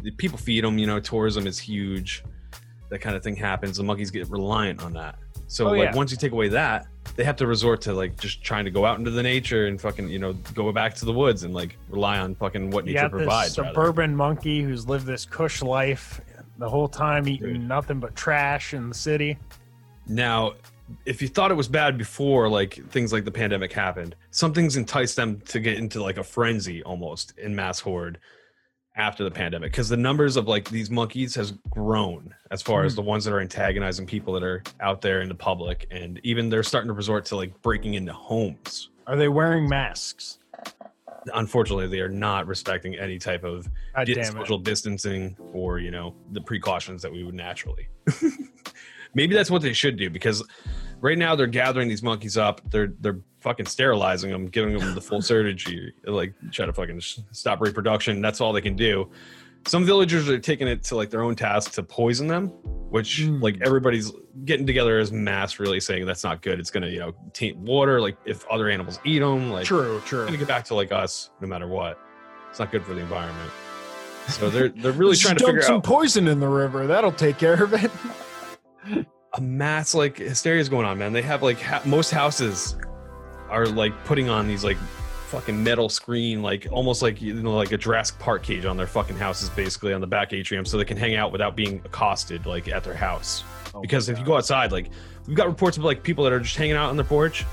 the 0.03 0.11
people 0.11 0.37
feed 0.37 0.63
them 0.63 0.77
you 0.77 0.85
know 0.87 0.99
tourism 0.99 1.47
is 1.47 1.57
huge 1.59 2.23
that 2.89 2.99
kind 2.99 3.15
of 3.15 3.23
thing 3.23 3.35
happens 3.35 3.77
the 3.77 3.83
monkeys 3.83 4.11
get 4.11 4.29
reliant 4.29 4.81
on 4.83 4.93
that 4.93 5.15
so 5.47 5.67
Oh, 5.67 5.71
like 5.71 5.89
yeah. 5.91 5.95
once 5.95 6.11
you 6.11 6.17
take 6.17 6.31
away 6.31 6.47
that 6.49 6.85
they 7.15 7.23
have 7.23 7.35
to 7.37 7.47
resort 7.47 7.81
to 7.81 7.93
like 7.93 8.17
just 8.19 8.43
trying 8.43 8.63
to 8.65 8.71
go 8.71 8.85
out 8.85 8.99
into 8.99 9.11
the 9.11 9.23
nature 9.23 9.65
and 9.67 9.81
fucking 9.81 10.07
you 10.07 10.19
know 10.19 10.33
go 10.53 10.71
back 10.71 10.93
to 10.95 11.05
the 11.05 11.11
woods 11.13 11.43
and 11.43 11.53
like 11.53 11.77
rely 11.89 12.19
on 12.19 12.35
fucking 12.35 12.69
what 12.71 12.85
You 12.87 12.93
nature 12.93 13.09
got 13.09 13.11
this 13.17 13.25
provides. 13.25 13.59
rather. 13.59 14.07
monkey 14.07 14.61
who's 14.61 14.87
lived 14.87 15.05
this 15.05 15.25
cush 15.25 15.61
life 15.61 16.21
the 16.57 16.69
whole 16.69 16.87
time, 16.87 17.27
eating 17.27 17.53
Dude. 17.53 17.67
nothing 17.67 17.99
but 17.99 18.15
trash 18.15 18.73
in 18.73 18.89
the 18.89 18.95
city. 18.95 19.37
Now, 20.07 20.53
if 21.05 21.21
you 21.21 21.27
thought 21.27 21.49
it 21.49 21.55
was 21.55 21.67
bad 21.67 21.97
before, 21.97 22.49
like 22.49 22.73
things 22.91 23.11
like 23.13 23.25
the 23.25 23.31
pandemic 23.31 23.71
happened, 23.73 24.15
something's 24.31 24.75
enticed 24.75 25.15
them 25.15 25.39
to 25.47 25.59
get 25.59 25.77
into 25.77 26.01
like 26.03 26.17
a 26.17 26.23
frenzy 26.23 26.83
almost 26.83 27.37
in 27.39 27.55
mass 27.55 27.79
horde 27.79 28.19
after 28.95 29.23
the 29.23 29.31
pandemic 29.31 29.71
because 29.71 29.89
the 29.89 29.97
numbers 29.97 30.35
of 30.37 30.47
like 30.47 30.69
these 30.69 30.91
monkeys 30.91 31.33
has 31.33 31.53
grown 31.71 32.31
as 32.51 32.61
far 32.61 32.83
as 32.83 32.93
Hmm. 32.93 32.97
the 32.97 33.01
ones 33.01 33.25
that 33.25 33.33
are 33.33 33.39
antagonizing 33.39 34.05
people 34.05 34.33
that 34.33 34.43
are 34.43 34.61
out 34.81 35.01
there 35.01 35.21
in 35.21 35.29
the 35.29 35.33
public 35.35 35.87
and 35.89 36.19
even 36.23 36.47
they're 36.47 36.61
starting 36.61 36.89
to 36.89 36.93
resort 36.93 37.25
to 37.25 37.35
like 37.35 37.59
breaking 37.63 37.95
into 37.95 38.13
homes 38.13 38.89
Are 39.07 39.15
they 39.15 39.29
wearing 39.29 39.67
masks? 39.67 40.37
Unfortunately 41.33 41.87
they 41.87 41.99
are 41.99 42.09
not 42.09 42.47
respecting 42.47 42.95
any 42.95 43.19
type 43.19 43.43
of 43.43 43.67
God 43.95 44.05
di- 44.05 44.15
damn 44.15 44.23
it. 44.23 44.31
social 44.31 44.57
distancing 44.57 45.35
or 45.53 45.79
you 45.79 45.91
know 45.91 46.15
the 46.31 46.41
precautions 46.41 47.01
that 47.01 47.11
we 47.11 47.23
would 47.23 47.35
naturally. 47.35 47.87
Maybe 49.15 49.35
that's 49.35 49.51
what 49.51 49.61
they 49.61 49.73
should 49.73 49.97
do 49.97 50.09
because 50.09 50.43
right 51.01 51.17
now 51.17 51.35
they're 51.35 51.45
gathering 51.47 51.87
these 51.87 52.01
monkeys 52.01 52.37
up. 52.37 52.61
They're 52.71 52.93
they're 52.99 53.19
fucking 53.41 53.67
sterilizing 53.67 54.31
them 54.31 54.47
giving 54.47 54.77
them 54.77 54.95
the 54.95 55.01
full 55.01 55.21
surgery. 55.23 55.93
Like 56.05 56.33
try 56.51 56.65
to 56.65 56.73
fucking 56.73 57.01
stop 57.31 57.61
reproduction. 57.61 58.21
That's 58.21 58.41
all 58.41 58.53
they 58.53 58.61
can 58.61 58.75
do 58.75 59.11
some 59.65 59.85
villagers 59.85 60.27
are 60.29 60.39
taking 60.39 60.67
it 60.67 60.83
to 60.83 60.95
like 60.95 61.09
their 61.09 61.21
own 61.23 61.35
task 61.35 61.71
to 61.73 61.83
poison 61.83 62.27
them 62.27 62.47
which 62.89 63.21
Mm. 63.21 63.41
like 63.41 63.57
everybody's 63.61 64.11
getting 64.45 64.67
together 64.67 64.99
as 64.99 65.11
mass 65.11 65.57
really 65.59 65.79
saying 65.79 66.05
that's 66.05 66.23
not 66.23 66.41
good 66.41 66.59
it's 66.59 66.69
gonna 66.69 66.87
you 66.87 66.99
know 66.99 67.13
taint 67.33 67.57
water 67.57 67.99
like 68.01 68.17
if 68.25 68.45
other 68.49 68.69
animals 68.69 68.99
eat 69.05 69.19
them 69.19 69.49
like 69.51 69.65
True, 69.65 70.01
true. 70.05 70.25
gonna 70.25 70.37
get 70.37 70.47
back 70.47 70.65
to 70.65 70.75
like 70.75 70.91
us 70.91 71.31
no 71.41 71.47
matter 71.47 71.67
what. 71.67 71.99
It's 72.49 72.59
not 72.59 72.71
good 72.71 72.83
for 72.85 72.93
the 72.93 72.99
environment. 73.01 73.51
So 74.27 74.49
they're 74.51 74.69
they're 74.69 74.91
really 74.91 75.15
trying 75.15 75.37
to 75.37 75.45
figure 75.45 75.61
some 75.63 75.77
out 75.77 75.83
poison 75.83 76.27
in 76.27 76.39
the 76.39 76.47
river. 76.47 76.85
That'll 76.85 77.11
take 77.11 77.39
care 77.39 77.63
of 77.63 77.73
it. 77.73 77.89
a 79.33 79.41
mass 79.41 79.95
like 79.95 80.17
hysteria 80.17 80.61
is 80.61 80.69
going 80.69 80.85
on, 80.85 80.99
man. 80.99 81.13
They 81.13 81.23
have 81.23 81.41
like 81.41 81.59
ha- 81.59 81.81
most 81.85 82.11
houses 82.11 82.75
are 83.49 83.65
like 83.65 83.91
putting 84.05 84.29
on 84.29 84.47
these 84.47 84.63
like 84.63 84.77
fucking 85.33 85.63
metal 85.63 85.89
screen, 85.89 86.43
like 86.43 86.67
almost 86.71 87.01
like 87.01 87.19
you 87.19 87.33
know 87.33 87.55
like 87.55 87.71
a 87.71 87.77
Jurassic 87.77 88.19
Park 88.19 88.43
cage 88.43 88.65
on 88.65 88.77
their 88.77 88.85
fucking 88.85 89.15
houses, 89.17 89.49
basically 89.49 89.91
on 89.91 89.99
the 89.99 90.05
back 90.05 90.31
atrium, 90.31 90.63
so 90.63 90.77
they 90.77 90.85
can 90.85 90.95
hang 90.95 91.15
out 91.15 91.31
without 91.31 91.55
being 91.55 91.81
accosted 91.85 92.45
like 92.45 92.67
at 92.67 92.83
their 92.83 92.93
house. 92.93 93.43
Oh 93.73 93.81
because 93.81 94.09
if 94.09 94.19
you 94.19 94.23
go 94.25 94.37
outside, 94.37 94.71
like 94.71 94.89
we've 95.27 95.35
got 95.35 95.47
reports 95.47 95.75
of 95.77 95.83
like 95.83 96.03
people 96.03 96.23
that 96.25 96.31
are 96.33 96.39
just 96.39 96.55
hanging 96.55 96.75
out 96.75 96.91
on 96.91 96.97
their 96.97 97.03
porch, 97.05 97.45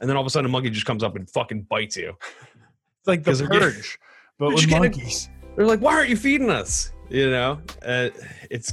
and 0.00 0.08
then 0.08 0.16
all 0.16 0.22
of 0.22 0.26
a 0.26 0.30
sudden 0.30 0.46
a 0.46 0.48
monkey 0.48 0.70
just 0.70 0.86
comes 0.86 1.02
up 1.02 1.14
and 1.14 1.28
fucking 1.28 1.62
bites 1.68 1.94
you. 1.98 2.16
it's 2.18 3.06
like 3.06 3.22
the 3.22 3.32
they're 3.34 3.48
getting- 3.48 3.60
purge, 3.72 3.98
but 4.38 4.48
with 4.54 4.60
getting- 4.66 4.78
monkeys. 4.78 5.28
they're 5.56 5.66
like, 5.66 5.80
"Why 5.80 5.92
aren't 5.94 6.08
you 6.08 6.16
feeding 6.16 6.48
us?" 6.48 6.90
You 7.10 7.28
know, 7.30 7.60
uh, 7.84 8.08
it's 8.50 8.72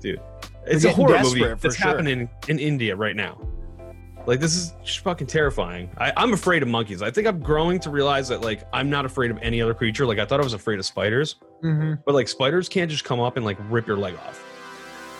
dude, 0.00 0.20
it's 0.66 0.84
a 0.84 0.92
horror 0.92 1.20
movie 1.22 1.40
for 1.42 1.54
that's 1.54 1.76
sure. 1.76 1.86
happening 1.86 2.28
in 2.48 2.58
India 2.58 2.96
right 2.96 3.14
now. 3.14 3.40
Like 4.26 4.38
this 4.38 4.54
is 4.54 4.74
just 4.84 5.00
fucking 5.00 5.26
terrifying. 5.26 5.90
I, 5.98 6.12
I'm 6.16 6.32
afraid 6.32 6.62
of 6.62 6.68
monkeys. 6.68 7.02
I 7.02 7.10
think 7.10 7.26
I'm 7.26 7.40
growing 7.40 7.80
to 7.80 7.90
realize 7.90 8.28
that 8.28 8.42
like 8.42 8.62
I'm 8.72 8.88
not 8.90 9.04
afraid 9.04 9.30
of 9.30 9.38
any 9.42 9.60
other 9.62 9.74
creature. 9.74 10.06
Like 10.06 10.18
I 10.18 10.24
thought 10.26 10.40
I 10.40 10.44
was 10.44 10.52
afraid 10.54 10.78
of 10.78 10.84
spiders, 10.86 11.36
Mm-hmm. 11.64 12.02
but 12.06 12.14
like 12.14 12.28
spiders 12.28 12.68
can't 12.68 12.90
just 12.90 13.04
come 13.04 13.20
up 13.20 13.36
and 13.36 13.44
like 13.44 13.58
rip 13.68 13.86
your 13.86 13.96
leg 13.96 14.14
off. 14.14 14.42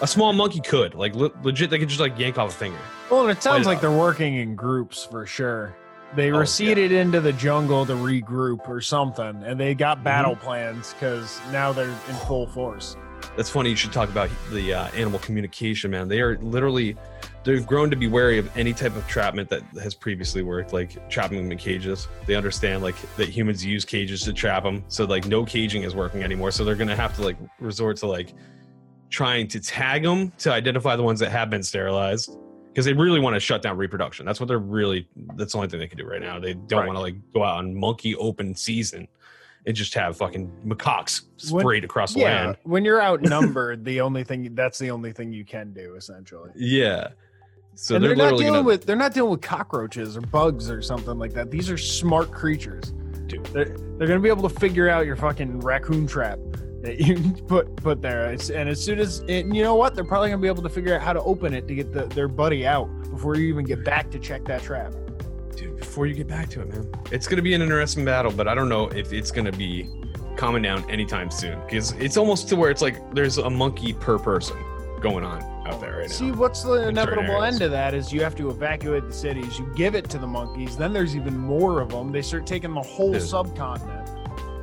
A 0.02 0.06
small 0.06 0.32
monkey 0.32 0.60
could, 0.60 0.94
like 0.94 1.14
le- 1.14 1.30
legit, 1.42 1.68
they 1.70 1.78
could 1.78 1.88
just 1.88 2.00
like 2.00 2.18
yank 2.18 2.38
off 2.38 2.50
a 2.50 2.54
finger. 2.54 2.78
Well, 3.10 3.22
and 3.22 3.30
it 3.30 3.42
sounds 3.42 3.66
like 3.66 3.76
not? 3.76 3.82
they're 3.82 3.98
working 3.98 4.36
in 4.36 4.54
groups 4.54 5.04
for 5.04 5.26
sure. 5.26 5.76
They 6.16 6.30
Oh, 6.32 6.38
receded 6.38 6.90
into 6.90 7.20
the 7.20 7.32
jungle 7.34 7.84
to 7.86 7.92
regroup 7.92 8.68
or 8.68 8.80
something, 8.80 9.42
and 9.44 9.60
they 9.60 9.74
got 9.74 10.02
battle 10.02 10.34
Mm-hmm. 10.36 10.44
plans 10.44 10.94
because 10.94 11.40
now 11.52 11.72
they're 11.72 11.88
in 11.88 12.14
full 12.26 12.46
force. 12.46 12.96
That's 13.36 13.50
funny. 13.50 13.70
You 13.70 13.76
should 13.76 13.92
talk 13.92 14.08
about 14.08 14.28
the 14.50 14.74
uh, 14.74 14.88
animal 14.88 15.18
communication, 15.20 15.90
man. 15.90 16.08
They 16.08 16.20
are 16.20 16.36
literally, 16.38 16.96
they've 17.44 17.66
grown 17.66 17.90
to 17.90 17.96
be 17.96 18.08
wary 18.08 18.38
of 18.38 18.54
any 18.56 18.72
type 18.72 18.96
of 18.96 19.06
trapment 19.06 19.48
that 19.50 19.62
has 19.82 19.94
previously 19.94 20.42
worked, 20.42 20.72
like 20.72 21.08
trapping 21.08 21.38
them 21.38 21.50
in 21.52 21.58
cages. 21.58 22.08
They 22.26 22.34
understand 22.34 22.82
like 22.82 22.96
that 23.16 23.28
humans 23.28 23.64
use 23.64 23.84
cages 23.84 24.22
to 24.22 24.32
trap 24.32 24.62
them, 24.64 24.84
so 24.88 25.04
like 25.04 25.26
no 25.26 25.44
caging 25.44 25.82
is 25.84 25.94
working 25.94 26.22
anymore. 26.22 26.50
So 26.50 26.64
they're 26.64 26.74
gonna 26.74 26.96
have 26.96 27.14
to 27.16 27.22
like 27.22 27.36
resort 27.60 27.96
to 27.98 28.06
like 28.06 28.34
trying 29.10 29.48
to 29.48 29.60
tag 29.60 30.02
them 30.02 30.30
to 30.38 30.52
identify 30.52 30.96
the 30.96 31.02
ones 31.02 31.20
that 31.20 31.30
have 31.30 31.50
been 31.50 31.62
sterilized 31.62 32.30
because 32.68 32.84
they 32.84 32.92
really 32.92 33.18
want 33.18 33.34
to 33.34 33.40
shut 33.40 33.62
down 33.62 33.76
reproduction. 33.76 34.24
That's 34.24 34.38
what 34.38 34.46
they're 34.46 34.58
really. 34.58 35.08
That's 35.36 35.52
the 35.52 35.58
only 35.58 35.68
thing 35.68 35.80
they 35.80 35.88
can 35.88 35.98
do 35.98 36.04
right 36.06 36.20
now. 36.20 36.38
They 36.38 36.54
don't 36.54 36.80
Right. 36.80 36.86
want 36.86 36.96
to 36.96 37.00
like 37.00 37.16
go 37.32 37.42
out 37.42 37.56
on 37.58 37.74
monkey 37.74 38.14
open 38.16 38.54
season 38.54 39.08
and 39.66 39.76
just 39.76 39.94
have 39.94 40.16
fucking 40.16 40.50
macaques 40.66 41.22
When- 41.50 41.62
sprayed 41.62 41.84
across 41.84 42.14
the 42.14 42.20
Yeah, 42.20 42.44
land. 42.46 42.56
when 42.64 42.84
you're 42.84 43.02
outnumbered, 43.02 43.84
the 43.84 44.00
only 44.00 44.24
thing 44.24 44.54
that's 44.54 44.78
the 44.78 44.90
only 44.90 45.12
thing 45.12 45.32
you 45.32 45.44
can 45.44 45.72
do 45.72 45.94
essentially. 45.96 46.50
Yeah. 46.56 47.08
So 47.74 47.94
and 47.94 48.04
they're, 48.04 48.14
they're, 48.14 48.30
not 48.30 48.38
dealing 48.38 48.52
gonna. 48.54 48.62
with 48.62 48.84
they're 48.84 48.96
not 48.96 49.14
dealing 49.14 49.30
with 49.30 49.40
cockroaches 49.42 50.16
or 50.16 50.20
bugs 50.22 50.70
or 50.70 50.82
something 50.82 51.18
like 51.18 51.32
that. 51.34 51.50
These 51.50 51.70
are 51.70 51.78
smart 51.78 52.30
creatures. 52.32 52.92
Dude. 53.26 53.46
They're, 53.46 53.76
they're 53.96 54.08
gonna 54.08 54.20
be 54.20 54.28
able 54.28 54.48
to 54.48 54.54
figure 54.60 54.88
out 54.88 55.06
your 55.06 55.16
fucking 55.16 55.60
raccoon 55.60 56.06
trap 56.06 56.38
that 56.82 56.98
you 56.98 57.16
put 57.48 57.74
put 57.76 58.02
there. 58.02 58.32
It's, 58.32 58.50
and 58.50 58.68
as 58.68 58.82
soon 58.84 58.98
as 58.98 59.20
and 59.28 59.54
you 59.54 59.62
know 59.62 59.76
what, 59.76 59.94
they're 59.94 60.04
probably 60.04 60.30
gonna 60.30 60.42
be 60.42 60.48
able 60.48 60.62
to 60.62 60.68
figure 60.68 60.94
out 60.94 61.00
how 61.00 61.12
to 61.12 61.22
open 61.22 61.54
it 61.54 61.68
to 61.68 61.74
get 61.74 61.92
the, 61.92 62.06
their 62.06 62.28
buddy 62.28 62.66
out 62.66 62.86
before 63.10 63.36
you 63.36 63.46
even 63.48 63.64
get 63.64 63.84
back 63.84 64.10
to 64.10 64.18
check 64.18 64.44
that 64.46 64.62
trap. 64.62 64.92
Dude, 65.56 65.76
before 65.78 66.06
you 66.06 66.14
get 66.14 66.26
back 66.28 66.48
to 66.50 66.62
it, 66.62 66.68
man, 66.68 66.90
it's 67.10 67.26
gonna 67.26 67.42
be 67.42 67.54
an 67.54 67.62
interesting 67.62 68.04
battle, 68.04 68.32
but 68.32 68.48
I 68.48 68.54
don't 68.54 68.68
know 68.68 68.88
if 68.88 69.12
it's 69.12 69.30
gonna 69.30 69.52
be 69.52 69.88
calming 70.36 70.62
down 70.62 70.88
anytime 70.90 71.30
soon 71.30 71.60
because 71.66 71.92
it's 71.92 72.16
almost 72.16 72.48
to 72.48 72.56
where 72.56 72.70
it's 72.70 72.80
like 72.82 72.96
there's 73.14 73.38
a 73.38 73.50
monkey 73.50 73.92
per 73.92 74.18
person 74.18 74.56
going 75.00 75.24
on 75.24 75.42
out 75.66 75.80
there 75.80 75.98
right 75.98 76.08
now. 76.08 76.14
See, 76.14 76.30
what's 76.30 76.62
the 76.62 76.88
inevitable 76.88 77.42
end 77.42 77.62
of 77.62 77.70
that 77.70 77.94
is 77.94 78.12
you 78.12 78.22
have 78.22 78.34
to 78.36 78.48
evacuate 78.50 79.06
the 79.06 79.12
cities. 79.12 79.58
You 79.58 79.70
give 79.74 79.94
it 79.94 80.08
to 80.10 80.18
the 80.18 80.26
monkeys. 80.26 80.76
Then 80.76 80.92
there's 80.92 81.16
even 81.16 81.36
more 81.36 81.80
of 81.80 81.88
them. 81.90 82.12
They 82.12 82.22
start 82.22 82.46
taking 82.46 82.72
the 82.74 82.82
whole 82.82 83.12
Dude. 83.12 83.22
subcontinent. 83.22 84.10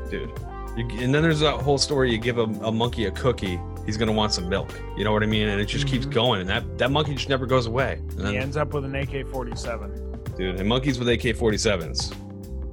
Dude. 0.09 0.31
You, 0.77 0.87
and 1.03 1.13
then 1.13 1.23
there's 1.23 1.39
that 1.39 1.55
whole 1.61 1.79
story. 1.79 2.11
You 2.11 2.19
give 2.19 2.37
a, 2.37 2.43
a 2.43 2.71
monkey 2.71 3.05
a 3.05 3.11
cookie, 3.11 3.59
he's 3.85 3.97
gonna 3.97 4.11
want 4.11 4.31
some 4.31 4.47
milk. 4.47 4.79
You 4.95 5.03
know 5.03 5.11
what 5.11 5.23
I 5.23 5.25
mean? 5.25 5.47
And 5.47 5.59
it 5.59 5.65
just 5.65 5.87
keeps 5.87 6.05
Mhm. 6.05 6.11
going, 6.13 6.41
and 6.41 6.49
that 6.49 6.77
that 6.77 6.91
monkey 6.91 7.15
just 7.15 7.29
never 7.29 7.45
goes 7.47 7.65
away. 7.65 7.93
And 8.11 8.19
then, 8.19 8.31
He 8.33 8.37
ends 8.37 8.57
up 8.57 8.73
with 8.75 8.85
an 8.85 8.93
AK-47. 8.95 10.06
Dude, 10.37 10.59
and 10.59 10.67
monkeys 10.69 10.99
with 10.99 11.09
AK-47s, 11.09 12.13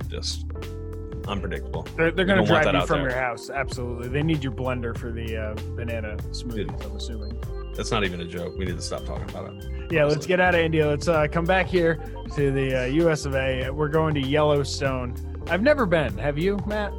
just 0.09 0.45
unpredictable. 1.27 1.83
They're, 1.97 2.11
they're 2.11 2.25
going 2.25 2.41
to 2.41 2.47
drive 2.47 2.73
you 2.75 2.87
from 2.87 3.01
there. 3.01 3.11
your 3.11 3.19
house. 3.19 3.51
Absolutely. 3.51 4.09
They 4.09 4.23
need 4.23 4.43
your 4.45 4.53
blender 4.53 4.97
for 4.97 5.11
the 5.11 5.37
uh, 5.37 5.55
banana 5.75 6.17
smoothies, 6.31 6.85
I'm 6.85 6.97
assuming. 6.97 7.41
That's 7.75 7.91
not 7.91 8.05
even 8.05 8.21
a 8.21 8.25
joke. 8.27 8.57
We 8.57 8.67
need 8.67 8.77
to 8.77 8.83
stop 8.83 9.05
talking 9.05 9.29
about 9.31 9.53
it. 9.53 9.93
Yeah, 9.93 10.05
let's 10.05 10.27
get 10.27 10.39
out 10.41 10.55
of 10.55 10.61
India. 10.61 10.87
Let's 10.87 11.09
uh, 11.09 11.27
come 11.31 11.45
back 11.45 11.67
here 11.67 11.97
to 12.37 12.53
the 12.53 12.83
uh, 12.83 13.09
US 13.09 13.25
of 13.27 13.35
A. 13.35 13.71
We're 13.71 13.89
going 13.89 14.15
to 14.15 14.21
Yellowstone. 14.21 15.15
I've 15.49 15.63
never 15.63 15.85
been. 15.87 16.17
Have 16.19 16.39
you, 16.39 16.59
Matt? 16.67 16.93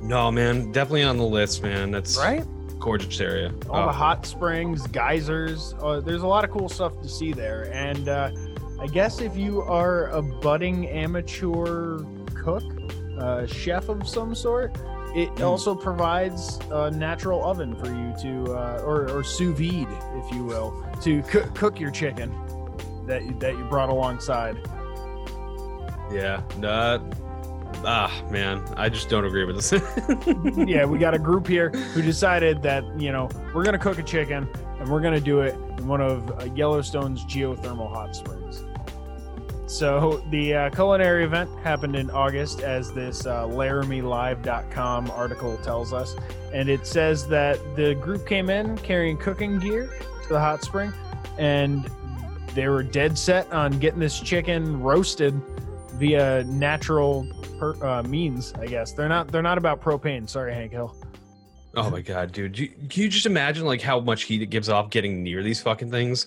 No, 0.00 0.30
man, 0.32 0.72
definitely 0.72 1.02
on 1.02 1.16
the 1.18 1.24
list, 1.26 1.62
man. 1.62 1.90
That's 1.90 2.16
Right? 2.16 2.44
gorgeous 2.80 3.20
area. 3.20 3.52
All 3.70 3.84
Oh, 3.84 3.86
the 3.86 3.92
hot 3.92 4.26
springs, 4.26 4.86
geysers. 4.88 5.74
Uh, 5.80 6.00
there's 6.00 6.22
a 6.22 6.26
lot 6.26 6.44
of 6.44 6.50
cool 6.50 6.68
stuff 6.68 7.00
to 7.02 7.08
see 7.08 7.32
there. 7.32 7.70
And 7.72 8.08
uh, 8.08 8.30
I 8.82 8.86
guess 8.88 9.20
if 9.20 9.36
you 9.36 9.62
are 9.62 10.08
a 10.08 10.20
budding 10.20 10.88
amateur 10.88 12.00
cook, 12.34 12.64
uh, 13.18 13.46
chef 13.46 13.88
of 13.88 14.08
some 14.08 14.34
sort, 14.34 14.74
it 15.14 15.28
Mm. 15.36 15.44
also 15.46 15.74
provides 15.74 16.58
a 16.70 16.90
natural 16.90 17.44
oven 17.44 17.76
for 17.76 17.86
you 17.86 18.12
to, 18.22 18.52
uh, 18.54 18.82
or, 18.84 19.08
or 19.10 19.22
sous 19.22 19.56
vide, 19.56 19.86
if 20.16 20.34
you 20.34 20.42
will, 20.44 20.74
to 21.02 21.22
cook, 21.22 21.54
cook 21.54 21.78
your 21.78 21.90
chicken 21.92 22.34
that 23.06 23.22
you, 23.24 23.34
that 23.38 23.56
you 23.56 23.62
brought 23.64 23.88
alongside. 23.88 24.56
Yeah. 26.10 26.42
Uh, 26.62 26.98
ah, 27.84 28.22
man, 28.30 28.64
I 28.76 28.88
just 28.88 29.08
don't 29.08 29.24
agree 29.24 29.44
with 29.44 29.56
this. 29.56 29.72
yeah, 30.56 30.84
we 30.86 30.98
got 30.98 31.14
a 31.14 31.18
group 31.18 31.46
here 31.46 31.70
who 31.70 32.02
decided 32.02 32.62
that 32.62 32.84
you 33.00 33.12
know 33.12 33.28
we're 33.54 33.64
gonna 33.64 33.78
cook 33.78 33.98
a 33.98 34.02
chicken 34.02 34.48
and 34.80 34.88
we're 34.90 35.00
gonna 35.00 35.20
do 35.20 35.40
it 35.40 35.54
in 35.78 35.86
one 35.86 36.00
of 36.00 36.30
uh, 36.32 36.44
Yellowstone's 36.54 37.24
geothermal 37.26 37.88
hot 37.90 38.14
springs. 38.16 38.64
So 39.72 40.22
the 40.28 40.54
uh, 40.54 40.70
culinary 40.70 41.24
event 41.24 41.48
happened 41.60 41.96
in 41.96 42.10
August, 42.10 42.60
as 42.60 42.92
this 42.92 43.24
uh, 43.24 43.46
LaramieLive.com 43.46 45.10
article 45.12 45.56
tells 45.56 45.94
us, 45.94 46.14
and 46.52 46.68
it 46.68 46.86
says 46.86 47.26
that 47.28 47.58
the 47.74 47.94
group 47.94 48.26
came 48.26 48.50
in 48.50 48.76
carrying 48.76 49.16
cooking 49.16 49.58
gear 49.58 49.90
to 50.24 50.28
the 50.28 50.38
hot 50.38 50.62
spring, 50.62 50.92
and 51.38 51.90
they 52.54 52.68
were 52.68 52.82
dead 52.82 53.16
set 53.16 53.50
on 53.50 53.78
getting 53.78 53.98
this 53.98 54.20
chicken 54.20 54.78
roasted 54.82 55.40
via 55.94 56.44
natural 56.44 57.26
per, 57.58 57.74
uh, 57.82 58.02
means. 58.02 58.52
I 58.60 58.66
guess 58.66 58.92
they're 58.92 59.08
not 59.08 59.32
they're 59.32 59.40
not 59.40 59.56
about 59.56 59.80
propane. 59.80 60.28
Sorry, 60.28 60.52
Hank 60.52 60.72
Hill. 60.72 60.94
oh 61.76 61.88
my 61.88 62.02
god, 62.02 62.32
dude, 62.32 62.58
you, 62.58 62.68
can 62.68 63.04
you 63.04 63.08
just 63.08 63.24
imagine 63.24 63.64
like 63.64 63.80
how 63.80 64.00
much 64.00 64.24
heat 64.24 64.42
it 64.42 64.50
gives 64.50 64.68
off 64.68 64.90
getting 64.90 65.22
near 65.22 65.42
these 65.42 65.62
fucking 65.62 65.90
things? 65.90 66.26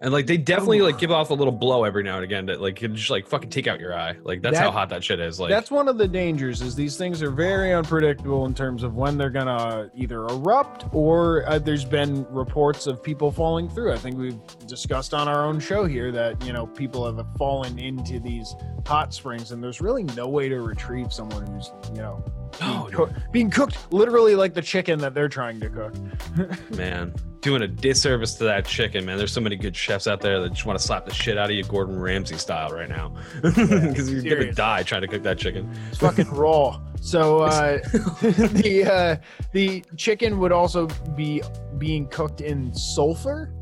And 0.00 0.12
like 0.12 0.26
they 0.26 0.36
definitely 0.36 0.82
like 0.82 0.98
give 0.98 1.10
off 1.10 1.30
a 1.30 1.34
little 1.34 1.52
blow 1.52 1.84
every 1.84 2.02
now 2.02 2.16
and 2.16 2.24
again 2.24 2.46
that 2.46 2.60
like 2.60 2.76
can 2.76 2.94
just 2.94 3.08
like 3.08 3.26
fucking 3.26 3.48
take 3.48 3.66
out 3.66 3.80
your 3.80 3.94
eye. 3.94 4.16
Like 4.22 4.42
that's 4.42 4.58
how 4.58 4.70
hot 4.70 4.90
that 4.90 5.02
shit 5.02 5.20
is. 5.20 5.40
Like 5.40 5.48
That's 5.48 5.70
one 5.70 5.88
of 5.88 5.96
the 5.96 6.06
dangers 6.06 6.60
is 6.60 6.74
these 6.74 6.98
things 6.98 7.22
are 7.22 7.30
very 7.30 7.72
unpredictable 7.72 8.44
in 8.44 8.52
terms 8.52 8.82
of 8.82 8.94
when 8.94 9.16
they're 9.16 9.30
gonna 9.30 9.90
either 9.94 10.24
erupt 10.26 10.84
or 10.92 11.48
uh, 11.48 11.58
there's 11.58 11.84
been 11.84 12.26
reports 12.30 12.86
of 12.86 13.02
people 13.02 13.32
falling 13.32 13.70
through. 13.70 13.92
I 13.92 13.96
think 13.96 14.18
we've 14.18 14.38
discussed 14.66 15.14
on 15.14 15.28
our 15.28 15.46
own 15.46 15.58
show 15.60 15.86
here 15.86 16.12
that 16.12 16.44
you 16.44 16.52
know 16.52 16.66
people 16.66 17.06
have 17.06 17.26
fallen 17.38 17.78
into 17.78 18.20
these 18.20 18.54
hot 18.86 19.14
springs 19.14 19.52
and 19.52 19.62
there's 19.62 19.80
really 19.80 20.04
no 20.04 20.28
way 20.28 20.48
to 20.48 20.60
retrieve 20.60 21.12
someone 21.12 21.46
who's 21.46 21.72
you 21.94 22.02
know 22.02 22.22
being, 22.58 22.94
Oh, 22.98 23.08
being 23.32 23.50
cooked 23.50 23.92
literally 23.92 24.34
like 24.34 24.54
the 24.54 24.62
chicken 24.62 24.98
that 25.00 25.14
they're 25.14 25.28
trying 25.28 25.60
to 25.60 25.68
cook. 25.68 25.94
man, 26.70 27.14
doing 27.40 27.62
a 27.62 27.68
disservice 27.68 28.34
to 28.34 28.44
that 28.44 28.66
chicken, 28.66 29.04
man. 29.04 29.18
There's 29.18 29.32
so 29.32 29.40
many 29.40 29.56
good 29.56 29.76
chefs 29.76 30.06
out 30.06 30.20
there 30.20 30.40
that 30.40 30.50
just 30.50 30.66
want 30.66 30.78
to 30.78 30.84
slap 30.84 31.06
the 31.06 31.14
shit 31.14 31.38
out 31.38 31.50
of 31.50 31.56
you, 31.56 31.62
Gordon 31.64 31.98
Ramsay 31.98 32.36
style, 32.36 32.70
right 32.70 32.88
now, 32.88 33.12
because 33.42 34.12
you're 34.24 34.38
gonna 34.38 34.52
die 34.52 34.82
trying 34.82 35.02
to 35.02 35.08
cook 35.08 35.22
that 35.22 35.38
chicken. 35.38 35.70
It's 35.88 35.98
fucking 35.98 36.30
raw. 36.32 36.80
So 37.00 37.42
uh, 37.42 37.78
the 38.22 38.90
uh, 38.90 39.16
the 39.52 39.84
chicken 39.96 40.38
would 40.38 40.52
also 40.52 40.88
be 41.14 41.42
being 41.78 42.08
cooked 42.08 42.40
in 42.40 42.74
sulfur 42.74 43.52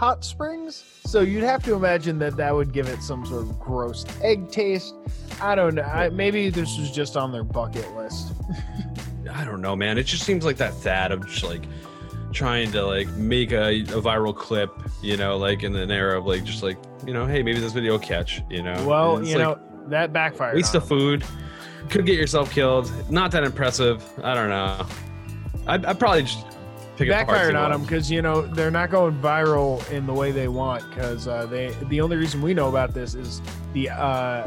hot 0.00 0.24
springs. 0.24 0.82
So 1.04 1.20
you'd 1.20 1.42
have 1.42 1.62
to 1.64 1.74
imagine 1.74 2.18
that 2.20 2.34
that 2.38 2.54
would 2.54 2.72
give 2.72 2.88
it 2.88 3.02
some 3.02 3.26
sort 3.26 3.42
of 3.42 3.60
gross 3.60 4.06
egg 4.22 4.50
taste. 4.50 4.94
I 5.42 5.54
don't 5.54 5.74
know. 5.74 5.82
I, 5.82 6.08
maybe 6.08 6.48
this 6.48 6.78
was 6.78 6.90
just 6.90 7.18
on 7.18 7.32
their 7.32 7.44
bucket 7.44 7.94
list. 7.94 8.32
I 9.30 9.44
don't 9.44 9.60
know, 9.60 9.76
man. 9.76 9.98
It 9.98 10.04
just 10.04 10.24
seems 10.24 10.42
like 10.42 10.56
that 10.56 10.72
fad 10.72 11.12
of 11.12 11.26
just 11.26 11.44
like 11.44 11.64
trying 12.32 12.72
to 12.72 12.82
like 12.82 13.08
make 13.08 13.52
a, 13.52 13.82
a 13.82 14.00
viral 14.00 14.34
clip, 14.34 14.70
you 15.02 15.18
know, 15.18 15.36
like 15.36 15.64
in 15.64 15.76
an 15.76 15.90
era 15.90 16.18
of 16.18 16.24
like 16.24 16.44
just 16.44 16.62
like 16.62 16.78
you 17.06 17.12
know, 17.12 17.26
hey, 17.26 17.42
maybe 17.42 17.60
this 17.60 17.74
video 17.74 17.92
will 17.92 17.98
catch, 17.98 18.40
you 18.48 18.62
know. 18.62 18.82
Well, 18.86 19.22
you 19.22 19.36
like, 19.36 19.44
know 19.44 19.60
that 19.88 20.14
backfired. 20.14 20.56
waste 20.56 20.74
of 20.74 20.88
food. 20.88 21.24
Could 21.90 22.06
get 22.06 22.16
yourself 22.16 22.50
killed. 22.50 22.90
Not 23.10 23.32
that 23.32 23.44
impressive. 23.44 24.02
I 24.24 24.32
don't 24.32 24.48
know. 24.48 24.86
I'd, 25.66 25.84
I'd 25.84 25.98
probably 25.98 26.22
just 26.22 26.49
pick 27.00 27.08
backfired 27.08 27.54
on 27.54 27.70
them 27.70 27.82
because 27.82 28.10
you 28.10 28.22
know 28.22 28.42
they're 28.42 28.70
not 28.70 28.90
going 28.90 29.18
viral 29.20 29.88
in 29.90 30.06
the 30.06 30.12
way 30.12 30.30
they 30.30 30.48
want 30.48 30.88
because 30.90 31.26
uh, 31.26 31.46
they 31.46 31.74
the 31.88 32.00
only 32.00 32.16
reason 32.16 32.40
we 32.42 32.54
know 32.54 32.68
about 32.68 32.94
this 32.94 33.14
is 33.14 33.40
the 33.72 33.88
uh, 33.90 34.46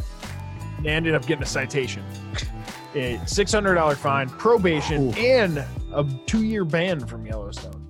they 0.81 0.89
ended 0.89 1.15
up 1.15 1.25
getting 1.25 1.43
a 1.43 1.47
citation 1.47 2.03
a 2.95 3.17
$600 3.25 3.95
fine 3.95 4.29
probation 4.29 5.13
and 5.15 5.57
a 5.93 6.05
two-year 6.27 6.63
ban 6.63 6.99
from 7.05 7.25
yellowstone 7.25 7.87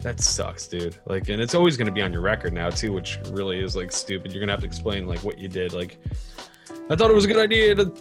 That 0.00 0.18
sucks, 0.20 0.66
dude. 0.66 0.96
Like, 1.04 1.28
and 1.28 1.42
it's 1.42 1.54
always 1.54 1.76
going 1.76 1.86
to 1.86 1.92
be 1.92 2.00
on 2.00 2.10
your 2.10 2.22
record 2.22 2.54
now 2.54 2.70
too, 2.70 2.92
which 2.92 3.18
really 3.30 3.60
is 3.60 3.76
like 3.76 3.92
stupid. 3.92 4.32
You're 4.32 4.40
gonna 4.40 4.52
have 4.52 4.60
to 4.60 4.66
explain 4.66 5.06
like 5.06 5.18
what 5.20 5.38
you 5.38 5.48
did. 5.48 5.74
Like, 5.74 5.98
I 6.90 6.96
thought 6.96 7.08
it 7.08 7.14
was 7.14 7.24
a 7.24 7.28
good 7.28 7.38
idea 7.38 7.72
to 7.76 7.92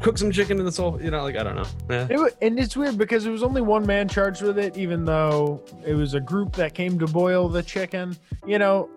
cook 0.00 0.16
some 0.16 0.32
chicken 0.32 0.58
in 0.58 0.64
the 0.64 0.72
soul. 0.72 0.98
You 1.02 1.10
know, 1.10 1.22
like 1.22 1.36
I 1.36 1.42
don't 1.42 1.54
know. 1.54 1.94
Eh. 1.94 2.06
It 2.10 2.36
and 2.40 2.58
it's 2.58 2.78
weird 2.78 2.96
because 2.96 3.26
it 3.26 3.30
was 3.30 3.42
only 3.42 3.60
one 3.60 3.84
man 3.84 4.08
charged 4.08 4.40
with 4.40 4.58
it 4.58 4.78
even 4.78 5.04
though 5.04 5.62
it 5.86 5.92
was 5.92 6.14
a 6.14 6.20
group 6.20 6.54
that 6.56 6.72
came 6.72 6.98
to 6.98 7.06
boil 7.06 7.50
the 7.50 7.62
chicken. 7.62 8.16
You 8.46 8.58
know 8.58 8.88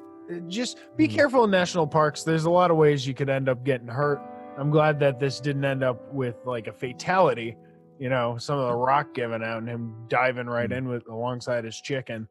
just 0.48 0.80
be 0.96 1.10
careful 1.10 1.44
in 1.44 1.52
national 1.52 1.86
parks. 1.86 2.24
There's 2.24 2.46
a 2.46 2.50
lot 2.50 2.72
of 2.72 2.78
ways 2.78 3.06
you 3.06 3.14
could 3.14 3.30
end 3.30 3.50
up 3.50 3.66
getting 3.66 3.90
hurt. 3.90 4.22
I'm 4.58 4.70
glad 4.70 4.98
that 5.02 5.20
this 5.20 5.42
didn't 5.42 5.66
end 5.66 5.84
up 5.84 6.14
with 6.14 6.38
like 6.46 6.68
a 6.68 6.74
fatality. 6.74 7.58
You 8.00 8.08
know 8.08 8.38
some 8.38 8.58
of 8.58 8.70
the 8.70 8.76
rock 8.76 9.14
giving 9.14 9.44
out 9.44 9.58
and 9.58 9.68
him 9.68 10.06
diving 10.08 10.48
right 10.48 10.72
in 10.72 10.88
with 10.88 11.06
alongside 11.10 11.66
his 11.66 11.82
chicken. 11.82 12.30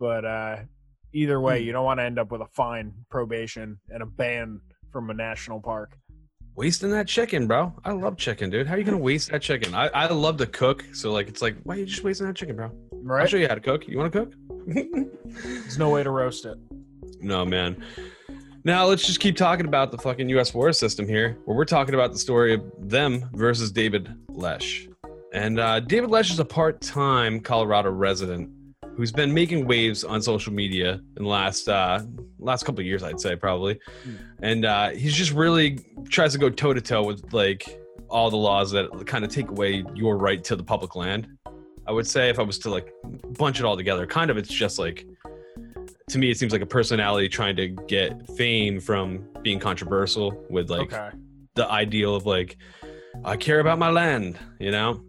But 0.00 0.24
uh 0.24 0.56
either 1.12 1.42
way 1.42 1.60
you 1.60 1.72
don't 1.72 1.84
want 1.84 2.00
to 2.00 2.04
end 2.04 2.18
up 2.18 2.32
with 2.32 2.40
a 2.40 2.46
fine 2.46 2.94
probation 3.10 3.78
and 3.90 4.02
a 4.02 4.06
ban 4.06 4.62
from 4.90 5.10
a 5.10 5.14
national 5.14 5.60
park 5.60 5.98
Wasting 6.56 6.90
that 6.90 7.08
chicken, 7.08 7.48
bro. 7.48 7.74
I 7.84 7.90
love 7.90 8.16
chicken, 8.16 8.48
dude. 8.48 8.68
How 8.68 8.74
are 8.74 8.78
you 8.78 8.84
gonna 8.84 8.96
waste 8.96 9.32
that 9.32 9.42
chicken? 9.42 9.74
I, 9.74 9.88
I 9.88 10.06
love 10.06 10.36
to 10.36 10.46
cook, 10.46 10.84
so 10.92 11.10
like 11.10 11.26
it's 11.26 11.42
like, 11.42 11.56
why 11.64 11.74
are 11.74 11.78
you 11.78 11.86
just 11.86 12.04
wasting 12.04 12.28
that 12.28 12.36
chicken, 12.36 12.54
bro? 12.54 12.70
I'll 13.10 13.26
show 13.26 13.38
you 13.38 13.48
how 13.48 13.56
to 13.56 13.60
cook. 13.60 13.88
You 13.88 13.98
want 13.98 14.12
to 14.12 14.20
cook? 14.20 14.34
there's 15.42 15.78
no 15.78 15.90
way 15.90 16.04
to 16.04 16.10
roast 16.10 16.46
it 16.46 16.56
No, 17.20 17.44
man. 17.44 17.84
Now 18.62 18.86
let's 18.86 19.04
just 19.04 19.18
keep 19.18 19.36
talking 19.36 19.66
about 19.66 19.90
the 19.90 19.98
fucking 19.98 20.28
U.S. 20.30 20.48
forest 20.48 20.78
system 20.78 21.08
here, 21.08 21.38
where 21.44 21.56
we're 21.56 21.64
talking 21.64 21.94
about 21.94 22.12
the 22.12 22.18
story 22.18 22.54
of 22.54 22.62
them 22.78 23.28
versus 23.32 23.72
David 23.72 24.14
Lesh. 24.28 24.88
And 25.32 25.58
uh, 25.58 25.80
David 25.80 26.10
Lesh 26.10 26.30
is 26.30 26.38
a 26.38 26.44
part-time 26.44 27.40
Colorado 27.40 27.90
resident 27.90 28.48
who's 28.96 29.12
been 29.12 29.32
making 29.32 29.66
waves 29.66 30.04
on 30.04 30.22
social 30.22 30.52
media 30.52 31.00
in 31.16 31.24
the 31.24 31.28
last 31.28 31.68
uh, 31.68 32.02
last 32.38 32.64
couple 32.64 32.80
of 32.80 32.86
years, 32.86 33.02
I'd 33.02 33.20
say 33.20 33.36
probably. 33.36 33.78
And 34.42 34.64
uh, 34.64 34.90
he's 34.90 35.14
just 35.14 35.32
really 35.32 35.78
tries 36.08 36.32
to 36.32 36.38
go 36.38 36.50
toe 36.50 36.74
to 36.74 36.80
toe 36.80 37.04
with 37.04 37.32
like 37.32 37.80
all 38.08 38.30
the 38.30 38.36
laws 38.36 38.70
that 38.72 39.06
kind 39.06 39.24
of 39.24 39.30
take 39.30 39.48
away 39.48 39.84
your 39.94 40.16
right 40.16 40.42
to 40.44 40.56
the 40.56 40.64
public 40.64 40.94
land. 40.94 41.28
I 41.86 41.92
would 41.92 42.06
say 42.06 42.30
if 42.30 42.38
I 42.38 42.42
was 42.42 42.58
to 42.60 42.70
like 42.70 42.92
bunch 43.38 43.60
it 43.60 43.66
all 43.66 43.76
together, 43.76 44.06
kind 44.06 44.30
of 44.30 44.36
it's 44.36 44.48
just 44.48 44.78
like 44.78 45.06
to 46.08 46.18
me 46.18 46.30
it 46.30 46.38
seems 46.38 46.52
like 46.52 46.62
a 46.62 46.66
personality 46.66 47.28
trying 47.28 47.56
to 47.56 47.68
get 47.68 48.26
fame 48.36 48.80
from 48.80 49.26
being 49.42 49.58
controversial 49.58 50.44
with 50.50 50.70
like 50.70 50.92
okay 50.92 51.10
the 51.54 51.70
ideal 51.70 52.14
of 52.14 52.26
like 52.26 52.56
I 53.24 53.36
care 53.36 53.60
about 53.60 53.78
my 53.78 53.90
land, 53.90 54.38
you 54.58 54.70
know? 54.70 55.02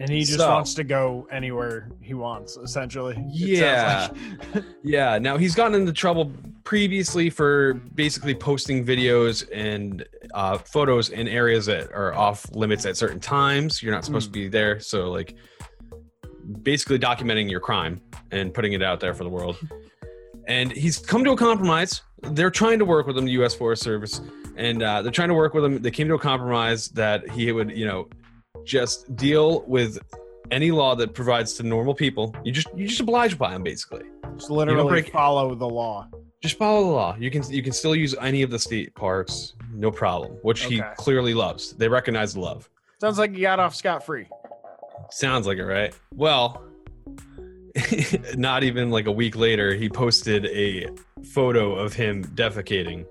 And 0.00 0.08
he 0.10 0.20
just 0.20 0.38
So- 0.38 0.48
wants 0.48 0.72
to 0.74 0.84
go 0.84 1.28
anywhere 1.30 1.90
he 2.00 2.14
wants, 2.14 2.56
essentially. 2.56 3.14
It 3.16 3.58
Yeah. 3.60 4.08
like. 4.54 4.64
Yeah. 4.82 5.18
Now 5.18 5.36
he's 5.36 5.54
gotten 5.54 5.78
into 5.80 5.92
trouble 5.92 6.32
previously 6.64 7.28
for 7.30 7.74
basically 7.94 8.34
posting 8.34 8.84
videos 8.84 9.46
and 9.52 10.04
uh, 10.34 10.56
photos 10.58 11.10
in 11.10 11.28
areas 11.28 11.66
that 11.66 11.92
are 11.92 12.14
off 12.14 12.46
limits 12.54 12.86
at 12.86 12.96
certain 12.96 13.20
times. 13.20 13.82
You're 13.82 13.92
not 13.92 14.04
supposed 14.04 14.26
to 14.26 14.32
be 14.32 14.48
there. 14.48 14.80
So 14.80 15.10
like 15.10 15.34
basically 16.62 16.98
documenting 16.98 17.50
your 17.50 17.60
crime 17.60 18.00
and 18.30 18.52
putting 18.54 18.72
it 18.72 18.82
out 18.82 19.00
there 19.00 19.14
for 19.14 19.24
the 19.24 19.30
world. 19.30 19.56
And 20.46 20.72
he's 20.72 20.98
come 20.98 21.22
to 21.24 21.32
a 21.32 21.36
compromise. 21.36 22.02
They're 22.22 22.50
trying 22.50 22.78
to 22.80 22.84
work 22.84 23.06
with 23.06 23.16
him, 23.16 23.24
the 23.26 23.32
U.S. 23.32 23.54
Forest 23.54 23.82
Service, 23.82 24.20
and 24.56 24.82
uh, 24.82 25.02
they're 25.02 25.12
trying 25.12 25.28
to 25.28 25.34
work 25.34 25.54
with 25.54 25.64
him. 25.64 25.80
They 25.80 25.90
came 25.90 26.08
to 26.08 26.14
a 26.14 26.18
compromise 26.18 26.88
that 26.90 27.28
he 27.30 27.52
would, 27.52 27.70
you 27.70 27.86
know, 27.86 28.08
just 28.64 29.14
deal 29.16 29.62
with 29.66 29.98
any 30.50 30.70
law 30.70 30.94
that 30.96 31.14
provides 31.14 31.54
to 31.54 31.62
normal 31.62 31.94
people. 31.94 32.34
You 32.44 32.52
just 32.52 32.68
you 32.76 32.86
just 32.86 33.00
oblige 33.00 33.38
by 33.38 33.52
them, 33.52 33.62
basically. 33.62 34.04
just 34.36 34.50
literally 34.50 34.88
break- 34.88 35.12
follow 35.12 35.54
the 35.54 35.68
law. 35.68 36.08
Just 36.42 36.56
follow 36.56 36.82
the 36.84 36.90
law. 36.90 37.16
You 37.18 37.30
can 37.30 37.42
you 37.50 37.62
can 37.62 37.72
still 37.72 37.94
use 37.94 38.14
any 38.20 38.42
of 38.42 38.50
the 38.50 38.58
state 38.58 38.94
parks, 38.94 39.54
no 39.72 39.90
problem. 39.90 40.32
Which 40.42 40.64
he 40.64 40.82
clearly 40.96 41.34
loves. 41.34 41.72
They 41.72 41.88
recognize 41.88 42.34
the 42.34 42.40
love. 42.40 42.68
Sounds 43.00 43.18
like 43.18 43.32
you 43.34 43.42
got 43.42 43.60
off 43.60 43.74
scot 43.74 44.04
free. 44.04 44.26
Sounds 45.10 45.46
like 45.46 45.58
it, 45.58 45.64
right? 45.64 45.94
Well, 46.14 46.62
not 48.36 48.64
even 48.64 48.90
like 48.90 49.06
a 49.06 49.12
week 49.12 49.36
later, 49.36 49.74
he 49.74 49.88
posted 49.88 50.46
a 50.46 50.88
photo 51.32 51.74
of 51.74 51.92
him 51.92 52.24
defecating 52.34 53.06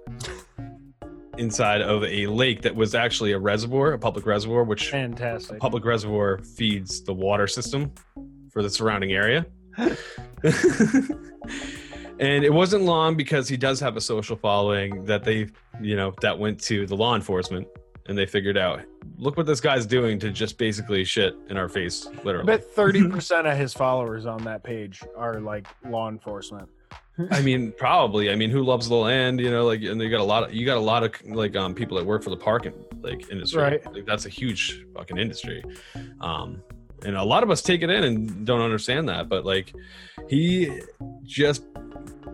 inside 1.39 1.81
of 1.81 2.03
a 2.03 2.27
lake 2.27 2.61
that 2.61 2.75
was 2.75 2.93
actually 2.93 3.31
a 3.31 3.39
reservoir, 3.39 3.93
a 3.93 3.99
public 3.99 4.25
reservoir, 4.25 4.63
which 4.63 4.89
Fantastic. 4.89 5.59
public 5.59 5.85
reservoir 5.85 6.39
feeds 6.39 7.01
the 7.01 7.13
water 7.13 7.47
system 7.47 7.91
for 8.51 8.61
the 8.61 8.69
surrounding 8.69 9.13
area. 9.13 9.45
and 9.77 9.97
it 12.43 12.53
wasn't 12.53 12.83
long 12.83 13.15
because 13.15 13.47
he 13.47 13.55
does 13.55 13.79
have 13.79 13.95
a 13.95 14.01
social 14.01 14.35
following 14.35 15.05
that 15.05 15.23
they, 15.23 15.47
you 15.81 15.95
know, 15.95 16.13
that 16.21 16.37
went 16.37 16.59
to 16.59 16.85
the 16.85 16.95
law 16.95 17.15
enforcement 17.15 17.65
and 18.07 18.17
they 18.17 18.25
figured 18.25 18.57
out, 18.57 18.81
look 19.17 19.37
what 19.37 19.45
this 19.45 19.61
guy's 19.61 19.85
doing 19.85 20.19
to 20.19 20.31
just 20.31 20.57
basically 20.57 21.05
shit 21.05 21.35
in 21.49 21.57
our 21.57 21.69
face, 21.69 22.07
I 22.07 22.21
literally. 22.23 22.45
bet 22.45 22.75
30% 22.75 23.45
of 23.51 23.57
his 23.57 23.73
followers 23.73 24.25
on 24.25 24.43
that 24.43 24.63
page 24.63 25.01
are 25.15 25.39
like 25.39 25.67
law 25.87 26.09
enforcement. 26.09 26.67
I 27.31 27.41
mean, 27.41 27.73
probably. 27.77 28.31
I 28.31 28.35
mean, 28.35 28.49
who 28.49 28.63
loves 28.63 28.87
the 28.87 28.95
land? 28.95 29.39
You 29.39 29.51
know, 29.51 29.65
like, 29.65 29.81
and 29.81 30.01
you 30.01 30.09
got 30.09 30.19
a 30.19 30.23
lot 30.23 30.43
of 30.43 30.53
you 30.53 30.65
got 30.65 30.77
a 30.77 30.81
lot 30.81 31.03
of 31.03 31.13
like 31.25 31.55
um 31.55 31.73
people 31.73 31.97
that 31.97 32.05
work 32.05 32.23
for 32.23 32.29
the 32.29 32.37
park 32.37 32.65
and 32.65 32.75
like 33.01 33.29
industry. 33.29 33.61
Right. 33.61 33.93
Like, 33.93 34.05
that's 34.05 34.25
a 34.25 34.29
huge 34.29 34.85
fucking 34.95 35.17
industry. 35.17 35.63
Um, 36.21 36.61
and 37.03 37.15
a 37.15 37.23
lot 37.23 37.43
of 37.43 37.49
us 37.49 37.61
take 37.61 37.81
it 37.81 37.89
in 37.89 38.03
and 38.03 38.45
don't 38.45 38.61
understand 38.61 39.07
that. 39.09 39.29
But 39.29 39.45
like, 39.45 39.73
he 40.29 40.81
just 41.23 41.63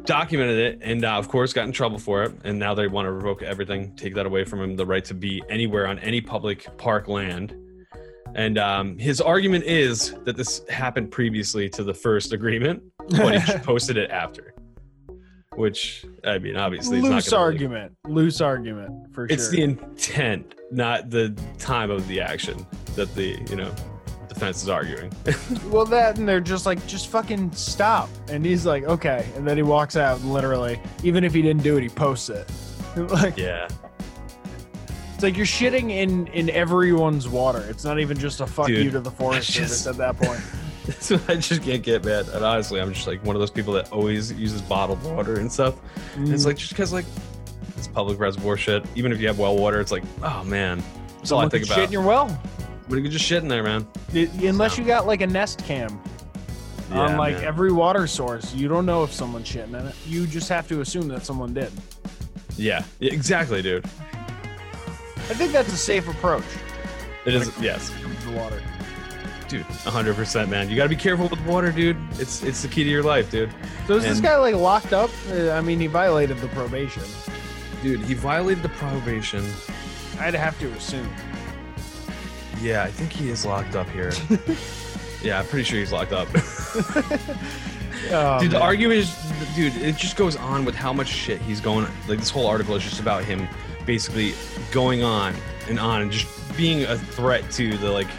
documented 0.06 0.58
it, 0.58 0.80
and 0.82 1.04
uh, 1.04 1.14
of 1.14 1.30
course, 1.30 1.54
got 1.54 1.66
in 1.66 1.72
trouble 1.72 2.00
for 2.00 2.24
it. 2.24 2.34
And 2.44 2.60
now 2.60 2.74
they 2.74 2.88
want 2.88 3.06
to 3.06 3.12
revoke 3.12 3.44
everything, 3.44 3.96
take 3.96 4.16
that 4.16 4.26
away 4.26 4.44
from 4.44 4.62
him, 4.62 4.76
the 4.76 4.86
right 4.86 5.06
to 5.06 5.14
be 5.14 5.44
anywhere 5.50 5.88
on 5.88 6.00
any 6.00 6.22
public 6.22 6.68
park 6.78 7.08
land. 7.08 7.56
And 8.36 8.58
um, 8.58 8.98
his 8.98 9.22
argument 9.22 9.64
is 9.64 10.14
that 10.26 10.36
this 10.36 10.62
happened 10.70 11.10
previously 11.10 11.70
to 11.70 11.84
the 11.84 11.94
first 11.94 12.34
agreement, 12.34 12.84
but 13.10 13.42
he 13.42 13.58
posted 13.64 13.98
it 13.98 14.12
after. 14.12 14.55
Which 15.56 16.06
I 16.24 16.38
mean, 16.38 16.58
obviously, 16.58 16.98
it's 16.98 17.08
not 17.08 17.16
Loose 17.16 17.34
argument. 17.34 17.96
Loose 18.08 18.42
argument 18.42 19.14
for 19.14 19.26
it's 19.26 19.34
sure. 19.34 19.38
It's 19.44 19.50
the 19.50 19.62
intent, 19.64 20.56
not 20.72 21.10
the 21.10 21.38
time 21.58 21.92
of 21.92 22.08
the 22.08 22.20
action 22.22 22.66
that 22.96 23.14
the 23.16 23.40
you 23.50 23.56
know 23.56 23.74
defense 24.36 24.62
is 24.62 24.70
arguing. 24.70 25.12
Well, 25.70 25.86
that 25.86 26.18
and 26.18 26.28
they're 26.28 26.40
just 26.40 26.66
like, 26.66 26.86
just 26.88 27.08
fucking 27.08 27.52
stop. 27.54 28.10
And 28.30 28.46
he's 28.46 28.66
like, 28.66 28.84
okay. 28.84 29.28
And 29.36 29.48
then 29.48 29.58
he 29.58 29.64
walks 29.64 29.96
out 29.98 30.20
and 30.20 30.34
literally, 30.34 30.80
even 31.04 31.24
if 31.24 31.34
he 31.34 31.42
didn't 31.42 31.64
do 31.64 31.78
it, 31.78 31.84
he 31.84 31.90
posts 31.90 32.30
it. 32.30 32.50
like, 32.96 33.38
yeah. 33.38 33.68
it's 35.14 35.24
like 35.24 35.36
you're 35.36 35.46
shitting 35.46 35.92
in 35.92 36.28
in 36.28 36.50
everyone's 36.50 37.28
water. 37.28 37.66
It's 37.70 37.84
not 37.84 38.00
even 38.00 38.18
just 38.18 38.42
a 38.42 38.48
fuck 38.48 38.68
Dude, 38.68 38.86
you 38.86 38.92
to 38.92 39.00
the 39.00 39.12
Forest 39.12 39.52
just- 39.52 39.88
at 39.88 39.98
that 39.98 40.18
point. 40.18 40.42
That's 40.88 41.10
what 41.10 41.30
I 41.30 41.36
just 41.36 41.64
can't 41.64 41.82
get, 41.82 42.06
man. 42.06 42.26
And 42.32 42.46
honestly, 42.46 42.80
I'm 42.80 42.94
just 42.94 43.08
like 43.08 43.24
one 43.26 43.36
of 43.36 43.40
those 43.40 43.50
people 43.50 43.74
that 43.74 43.92
always 43.92 44.32
uses 44.34 44.62
bottled 44.62 45.02
water 45.04 45.40
and 45.40 45.52
stuff. 45.52 45.76
And 46.16 46.32
it's 46.32 46.44
mm. 46.44 46.48
like 46.48 46.58
just 46.58 46.72
because 46.72 46.94
like 46.94 47.06
it's 47.76 47.88
public 47.88 48.20
reservoir 48.20 48.56
shit. 48.56 48.86
Even 48.96 49.12
if 49.12 49.20
you 49.20 49.26
have 49.26 49.40
well 49.40 49.58
water, 49.58 49.82
it's 49.82 49.92
like, 49.92 50.04
oh 50.22 50.44
man. 50.44 50.84
That's 51.18 51.32
all 51.32 51.40
I 51.40 51.50
think 51.50 51.66
about. 51.66 51.76
shit 51.76 51.86
in 51.86 51.92
your 51.92 52.04
well. 52.04 52.40
but 52.88 52.98
you 52.98 53.02
could 53.02 53.12
just 53.12 53.26
shit 53.26 53.42
in 53.42 53.50
there, 53.50 53.64
man. 53.64 53.88
It- 54.14 54.32
unless 54.44 54.78
you 54.78 54.84
got 54.84 55.08
like 55.08 55.22
a 55.22 55.28
Nest 55.28 55.64
cam 55.66 56.00
on 56.92 57.18
like 57.18 57.38
man. 57.38 57.46
every 57.46 57.72
water 57.72 58.06
source, 58.06 58.54
you 58.54 58.68
don't 58.68 58.86
know 58.86 59.04
if 59.04 59.12
someone's 59.12 59.50
shitting 59.50 59.70
in 59.70 59.88
it. 59.88 59.96
You 60.06 60.28
just 60.28 60.50
have 60.50 60.68
to 60.68 60.82
assume 60.82 61.08
that 61.08 61.26
someone 61.26 61.52
did. 61.56 61.72
Yeah, 62.58 62.84
yeah, 63.00 63.12
exactly, 63.12 63.64
dude. 63.64 63.86
I 63.86 65.34
think 65.34 65.52
that's 65.52 65.74
a 65.74 65.78
safe 65.78 66.08
approach. 66.08 66.46
It 67.26 67.34
is. 67.34 67.52
Yes, 67.60 67.90
when 67.90 68.00
it 68.00 68.04
comes 68.04 68.24
to 68.26 68.32
water. 68.38 68.62
Dude. 69.48 69.66
100, 69.66 70.16
percent 70.16 70.50
man. 70.50 70.70
You 70.70 70.76
got 70.76 70.84
to 70.84 70.90
be 70.90 70.96
careful 70.96 71.28
with 71.28 71.42
water, 71.46 71.72
dude. 71.72 71.98
It's 72.14 72.44
it's 72.44 72.62
the 72.62 72.68
key 72.68 72.84
to 72.84 72.90
your 72.90 73.04
life, 73.04 73.32
dude. 73.32 73.52
So 73.88 73.96
is 73.96 74.04
this 74.04 74.20
guy 74.20 74.38
like 74.38 74.56
locked 74.56 74.94
up? 74.94 75.10
Uh, 75.32 75.52
I 75.52 75.62
mean, 75.62 75.80
he 75.80 75.88
violated 75.88 76.38
the 76.38 76.48
probation. 76.50 77.04
Dude, 77.82 78.02
he 78.02 78.14
violated 78.14 78.64
the 78.64 78.70
probation. 78.70 79.46
I'd 80.20 80.34
have 80.34 80.58
to 80.60 80.72
assume. 80.72 81.10
Yeah, 82.62 82.84
I 82.84 82.92
think 82.92 83.12
he 83.12 83.30
is 83.30 83.46
locked 83.46 83.76
up 83.76 83.90
here. 83.90 84.14
yeah, 85.22 85.40
I'm 85.40 85.46
pretty 85.48 85.66
sure 85.66 85.80
he's 85.80 85.92
locked 85.92 86.14
up. 86.14 86.28
Oh, 88.12 88.40
dude, 88.40 88.52
the 88.52 88.60
man. 88.60 88.62
argument 88.62 89.00
is, 89.00 89.18
dude, 89.56 89.76
it 89.78 89.96
just 89.96 90.16
goes 90.16 90.36
on 90.36 90.64
with 90.66 90.76
how 90.76 90.94
much 90.94 91.08
shit 91.08 91.42
he's 91.42 91.60
going. 91.60 91.88
Like 92.08 92.20
this 92.20 92.30
whole 92.30 92.46
article 92.46 92.76
is 92.76 92.84
just 92.84 93.00
about 93.00 93.24
him 93.24 93.48
basically 93.86 94.34
going 94.72 95.02
on 95.02 95.34
and 95.70 95.80
on 95.80 96.02
and 96.02 96.12
just 96.12 96.28
being 96.58 96.84
a 96.84 96.98
threat 96.98 97.50
to 97.52 97.78
the 97.78 97.90
like 97.90 98.10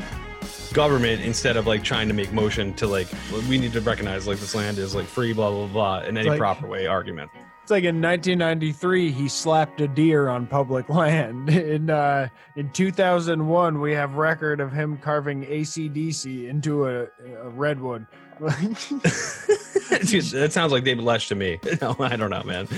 government 0.77 1.23
instead 1.23 1.57
of 1.57 1.67
like 1.67 1.83
trying 1.83 2.07
to 2.07 2.13
make 2.13 2.31
motion 2.35 2.75
to 2.75 2.87
like 2.87 3.09
we 3.49 3.57
need 3.57 3.73
to 3.73 3.81
recognize 3.81 4.27
like 4.27 4.39
this 4.39 4.55
land 4.55 4.77
is 4.77 4.95
like 4.95 5.07
free, 5.07 5.33
blah 5.33 5.51
blah 5.51 5.67
blah, 5.67 6.01
in 6.03 6.19
any 6.19 6.29
like- 6.29 6.39
proper 6.39 6.69
way 6.69 6.87
argument. 6.87 7.31
It's 7.63 7.71
like 7.73 7.83
in 7.83 8.01
1993, 8.01 9.11
he 9.11 9.29
slapped 9.29 9.81
a 9.81 9.89
deer 9.89 10.29
on 10.29 10.47
public 10.47 10.89
land. 11.01 11.49
In 11.49 11.91
uh, 11.91 12.29
in 12.55 12.71
2001, 12.71 13.81
we 13.81 13.93
have 13.93 14.15
record 14.15 14.61
of 14.61 14.71
him 14.71 14.99
carving 14.99 15.45
ACDC 15.47 16.49
into 16.49 16.87
a, 16.87 17.09
a 17.43 17.49
redwood. 17.49 18.07
Dude, 18.39 20.25
that 20.27 20.51
sounds 20.53 20.71
like 20.71 20.85
David 20.85 21.03
Lesh 21.05 21.27
to 21.29 21.35
me. 21.35 21.59
No, 21.81 21.97
I 21.99 22.15
don't 22.17 22.31
know, 22.31 22.43
man. 22.45 22.69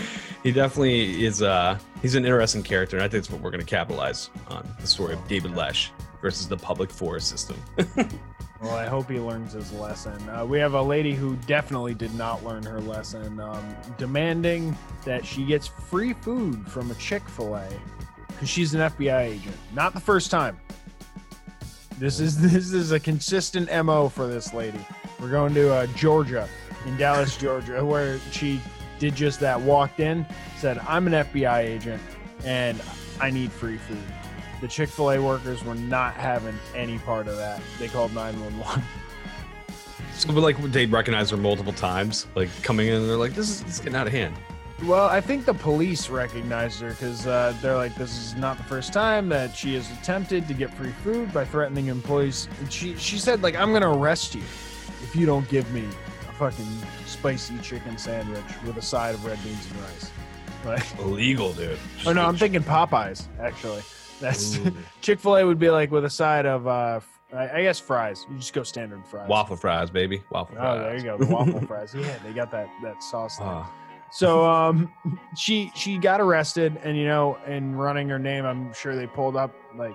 He 0.43 0.53
definitely 0.53 1.27
is. 1.27 1.43
Uh, 1.43 1.79
he's 2.01 2.15
an 2.15 2.25
interesting 2.25 2.63
character, 2.63 2.97
and 2.97 3.05
I 3.05 3.09
think 3.09 3.25
that's 3.25 3.31
what 3.31 3.43
we're 3.43 3.51
going 3.51 3.61
to 3.65 3.67
capitalize 3.67 4.31
on 4.49 4.67
the 4.81 4.87
story 4.87 5.13
of 5.15 5.29
David 5.29 5.55
Lesh 5.57 5.91
versus 6.21 6.49
the 6.49 6.57
public 6.57 6.91
forest 6.91 7.29
system. 7.29 7.57
well, 8.61 8.75
I 8.75 8.87
hope 8.87 9.11
he 9.11 9.21
learns 9.21 9.53
his 9.53 9.73
lesson. 9.73 10.17
Uh, 10.29 10.45
we 10.45 10.59
have 10.59 10.75
a 10.75 10.83
lady 10.83 11.15
who 11.15 11.37
definitely 11.47 11.95
did 11.95 12.15
not 12.15 12.45
learn 12.45 12.63
her 12.65 12.81
lesson, 12.81 13.41
um, 13.41 13.77
demanding 13.97 14.77
that 15.05 15.25
she 15.25 15.45
gets 15.45 15.67
free 15.67 16.13
food 16.13 16.67
from 16.69 16.91
a 16.91 16.95
Chick 16.95 17.29
Fil 17.29 17.55
A 17.55 17.69
because 18.29 18.49
she's 18.49 18.75
an 18.75 18.81
FBI 18.81 19.21
agent. 19.21 19.57
Not 19.73 19.95
the 19.95 20.01
first 20.01 20.31
time. 20.31 20.59
This 21.99 22.21
is 22.21 22.41
this 22.53 22.73
is 22.73 22.93
a 22.93 23.01
consistent 23.01 23.71
mo 23.85 24.09
for 24.09 24.27
this 24.27 24.55
lady. 24.55 24.85
We're 25.21 25.31
going 25.31 25.55
to 25.55 25.75
uh, 25.75 25.87
Georgia, 25.89 26.49
in 26.87 26.97
Dallas, 26.97 27.37
Georgia, 27.39 27.85
where 27.85 28.21
she 28.31 28.61
did 28.99 29.15
just 29.15 29.41
that. 29.41 29.61
Walked 29.61 30.01
in, 30.01 30.25
said, 30.59 30.79
"I'm 30.87 31.07
an 31.07 31.13
FBI 31.13 31.59
agent, 31.59 32.03
and 32.45 32.81
I 33.21 33.31
need 33.31 33.51
free 33.51 33.79
food." 33.79 33.99
The 34.61 34.69
Chick 34.69 34.89
Fil 34.89 35.13
A 35.13 35.23
workers 35.23 35.65
were 35.65 35.75
not 35.75 36.15
having 36.15 36.59
any 36.75 36.99
part 36.99 37.29
of 37.29 37.37
that. 37.37 37.61
They 37.79 37.89
called 37.89 38.13
911. 38.15 38.83
so, 40.15 40.33
but 40.33 40.41
like 40.41 40.57
they 40.73 40.87
recognized 40.87 41.31
her 41.31 41.37
multiple 41.37 41.73
times, 41.73 42.27
like 42.35 42.51
coming 42.63 42.89
in, 42.89 43.07
they're 43.07 43.17
like, 43.17 43.35
"This 43.35 43.49
is 43.51 43.61
it's 43.63 43.79
getting 43.79 43.95
out 43.97 44.07
of 44.07 44.13
hand." 44.13 44.35
Well, 44.85 45.09
I 45.09 45.21
think 45.21 45.45
the 45.45 45.55
police 45.55 46.09
recognized 46.09 46.81
her 46.83 46.91
because 46.91 47.27
uh, 47.27 47.53
they're 47.61 47.75
like, 47.77 47.97
this 47.97 48.17
is 48.17 48.37
not 48.37 48.57
the 48.59 48.63
first 48.63 48.93
time 48.93 49.29
that 49.31 49.57
she 49.57 49.75
has 49.75 49.91
attempted 49.91 50.47
to 50.47 50.55
get 50.55 50.73
free 50.73 50.93
food 51.03 51.33
by 51.33 51.45
threatening 51.45 51.89
employees. 51.89 52.49
And 52.61 52.73
she 52.73 52.97
she 52.97 53.19
said 53.19 53.43
like, 53.43 53.57
I'm 53.57 53.73
gonna 53.73 53.91
arrest 53.93 54.35
you 54.37 54.43
if 55.03 55.17
you 55.17 55.27
don't 55.27 55.49
give 55.49 55.71
me 55.73 55.85
a 56.29 56.33
fucking 56.33 56.67
spicy 57.07 57.59
chicken 57.59 57.99
sandwich 57.99 58.45
with 58.65 58.77
a 58.77 58.83
side 58.83 59.15
of 59.17 59.25
red 59.25 59.43
beans 59.45 59.67
and 59.71 59.81
rice. 59.83 60.11
Like, 60.65 60.99
Illegal, 60.99 61.53
dude. 61.53 61.79
oh 62.05 62.13
no, 62.13 62.27
I'm 62.27 62.37
thinking 62.37 62.63
Popeyes 62.65 63.27
actually. 63.41 63.81
That's 64.21 64.59
Chick 65.01 65.21
Fil 65.21 65.37
A 65.37 65.47
would 65.47 65.59
be 65.59 65.71
like 65.71 65.91
with 65.91 66.05
a 66.05 66.11
side 66.11 66.47
of 66.47 66.67
uh, 66.67 67.01
I 67.33 67.49
I 67.59 67.63
guess 67.63 67.79
fries. 67.79 68.27
You 68.31 68.37
just 68.39 68.53
go 68.53 68.63
standard 68.63 69.07
fries. 69.07 69.29
waffle 69.29 69.57
fries, 69.57 69.91
baby. 69.91 70.23
Waffle 70.31 70.57
Oh, 70.59 70.61
fries. 70.61 70.81
there 70.83 70.97
you 70.97 71.03
go, 71.05 71.19
the 71.25 71.33
waffle 71.33 71.61
fries. 71.67 71.95
Yeah, 71.95 72.19
they 72.25 72.33
got 72.33 72.51
that 72.53 72.69
that 72.83 73.03
sauce. 73.03 73.37
There. 73.39 73.47
Ah, 73.47 73.71
So 74.11 74.45
um 74.45 74.91
she 75.37 75.71
she 75.75 75.99
got 75.99 76.21
arrested 76.21 76.79
and 76.83 76.97
you 76.97 77.07
know 77.07 77.37
in 77.47 77.77
running 77.77 78.09
her 78.09 78.19
name 78.19 78.45
I'm 78.47 78.73
sure 78.73 78.97
they 78.97 79.07
pulled 79.07 79.37
up 79.37 79.55
like 79.77 79.95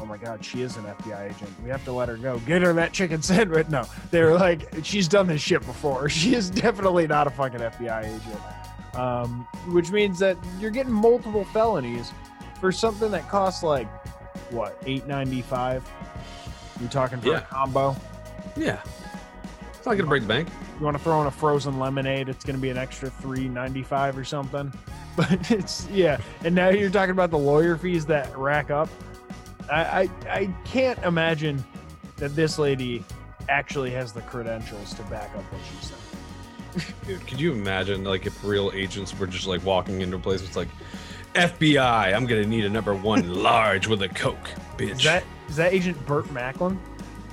oh 0.00 0.06
my 0.06 0.16
god 0.16 0.42
she 0.42 0.62
is 0.62 0.78
an 0.78 0.84
FBI 0.84 1.30
agent 1.34 1.50
we 1.62 1.68
have 1.68 1.84
to 1.84 1.92
let 1.92 2.08
her 2.08 2.16
go 2.16 2.38
get 2.46 2.62
her 2.62 2.72
that 2.72 2.92
chicken 2.94 3.20
sandwich 3.30 3.68
no 3.68 3.84
they 4.10 4.22
were 4.22 4.32
like 4.34 4.72
she's 4.82 5.06
done 5.08 5.26
this 5.26 5.42
shit 5.42 5.60
before 5.66 6.08
she 6.08 6.34
is 6.34 6.48
definitely 6.48 7.06
not 7.06 7.26
a 7.26 7.30
fucking 7.30 7.60
FBI 7.60 8.04
agent 8.06 8.96
um 8.98 9.46
which 9.68 9.90
means 9.90 10.18
that 10.18 10.38
you're 10.58 10.70
getting 10.70 10.92
multiple 10.92 11.44
felonies 11.52 12.12
for 12.60 12.70
something 12.70 13.10
that 13.10 13.28
costs 13.28 13.62
like 13.62 13.88
what 14.50 14.76
895 14.86 15.82
You're 16.80 16.88
talking 16.90 17.20
for 17.20 17.28
Yeah. 17.28 17.38
a 17.38 17.40
combo 17.42 17.96
yeah. 18.56 18.80
It's 19.74 19.86
not 19.86 19.96
gonna 19.96 20.08
break 20.08 20.22
the 20.22 20.28
bank. 20.28 20.48
you 20.78 20.84
want 20.84 20.96
to 20.96 21.02
throw 21.02 21.20
in 21.20 21.26
a 21.28 21.30
frozen 21.30 21.78
lemonade, 21.78 22.28
it's 22.28 22.44
to 22.44 22.60
be 22.60 22.68
an 22.68 22.76
extra 22.76 23.08
three 23.08 23.48
ninety 23.48 23.82
five 23.82 24.18
or 24.18 24.24
something. 24.24 24.72
But 25.16 25.50
it's 25.50 25.88
yeah, 25.88 26.18
and 26.44 26.54
now 26.54 26.68
you're 26.68 26.90
talking 26.90 27.10
about 27.10 27.30
the 27.30 27.38
lawyer 27.38 27.76
fees 27.76 28.06
that 28.06 28.36
rack 28.36 28.70
up. 28.70 28.88
I 29.70 29.82
I, 30.02 30.10
I 30.28 30.54
can't 30.64 30.98
imagine 31.04 31.64
that 32.16 32.34
this 32.36 32.58
lady 32.58 33.04
actually 33.48 33.90
has 33.90 34.12
the 34.12 34.22
credentials 34.22 34.94
to 34.94 35.02
back 35.04 35.30
up 35.36 35.42
what 35.52 35.60
she 35.70 36.82
said. 36.84 36.94
Dude, 37.06 37.26
could 37.26 37.40
you 37.40 37.52
imagine 37.52 38.04
like 38.04 38.26
if 38.26 38.42
real 38.44 38.70
agents 38.74 39.16
were 39.18 39.26
just 39.26 39.46
like 39.46 39.64
walking 39.64 40.00
into 40.00 40.16
a 40.16 40.20
place 40.20 40.42
it's 40.42 40.56
like 40.56 40.68
FBI, 41.34 42.14
I'm 42.14 42.26
gonna 42.26 42.46
need 42.46 42.64
a 42.64 42.70
number 42.70 42.94
one 42.94 43.32
large 43.42 43.86
with 43.86 44.02
a 44.02 44.08
Coke, 44.08 44.50
bitch. 44.76 44.90
Is 44.90 45.02
that 45.04 45.24
is 45.48 45.56
that 45.56 45.72
Agent 45.72 46.04
Burt 46.06 46.30
Macklin? 46.32 46.78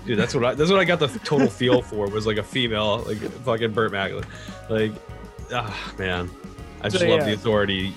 Dude, 0.06 0.18
that's 0.18 0.34
what 0.36 0.46
I 0.46 0.54
that's 0.54 0.70
what 0.70 0.80
I 0.80 0.86
got 0.86 1.00
the 1.00 1.08
total 1.20 1.48
feel 1.50 1.82
for 1.82 2.08
was 2.08 2.26
like 2.26 2.38
a 2.38 2.44
female, 2.44 3.00
like 3.00 3.18
fucking 3.18 3.72
Burt 3.74 3.92
Macklin. 3.92 4.26
Like 4.70 4.94
ah 5.52 5.94
man. 5.98 6.30
I 6.82 6.90
just 6.90 7.04
So, 7.04 7.10
love 7.10 7.20
yeah. 7.22 7.26
the 7.26 7.34
authority 7.34 7.94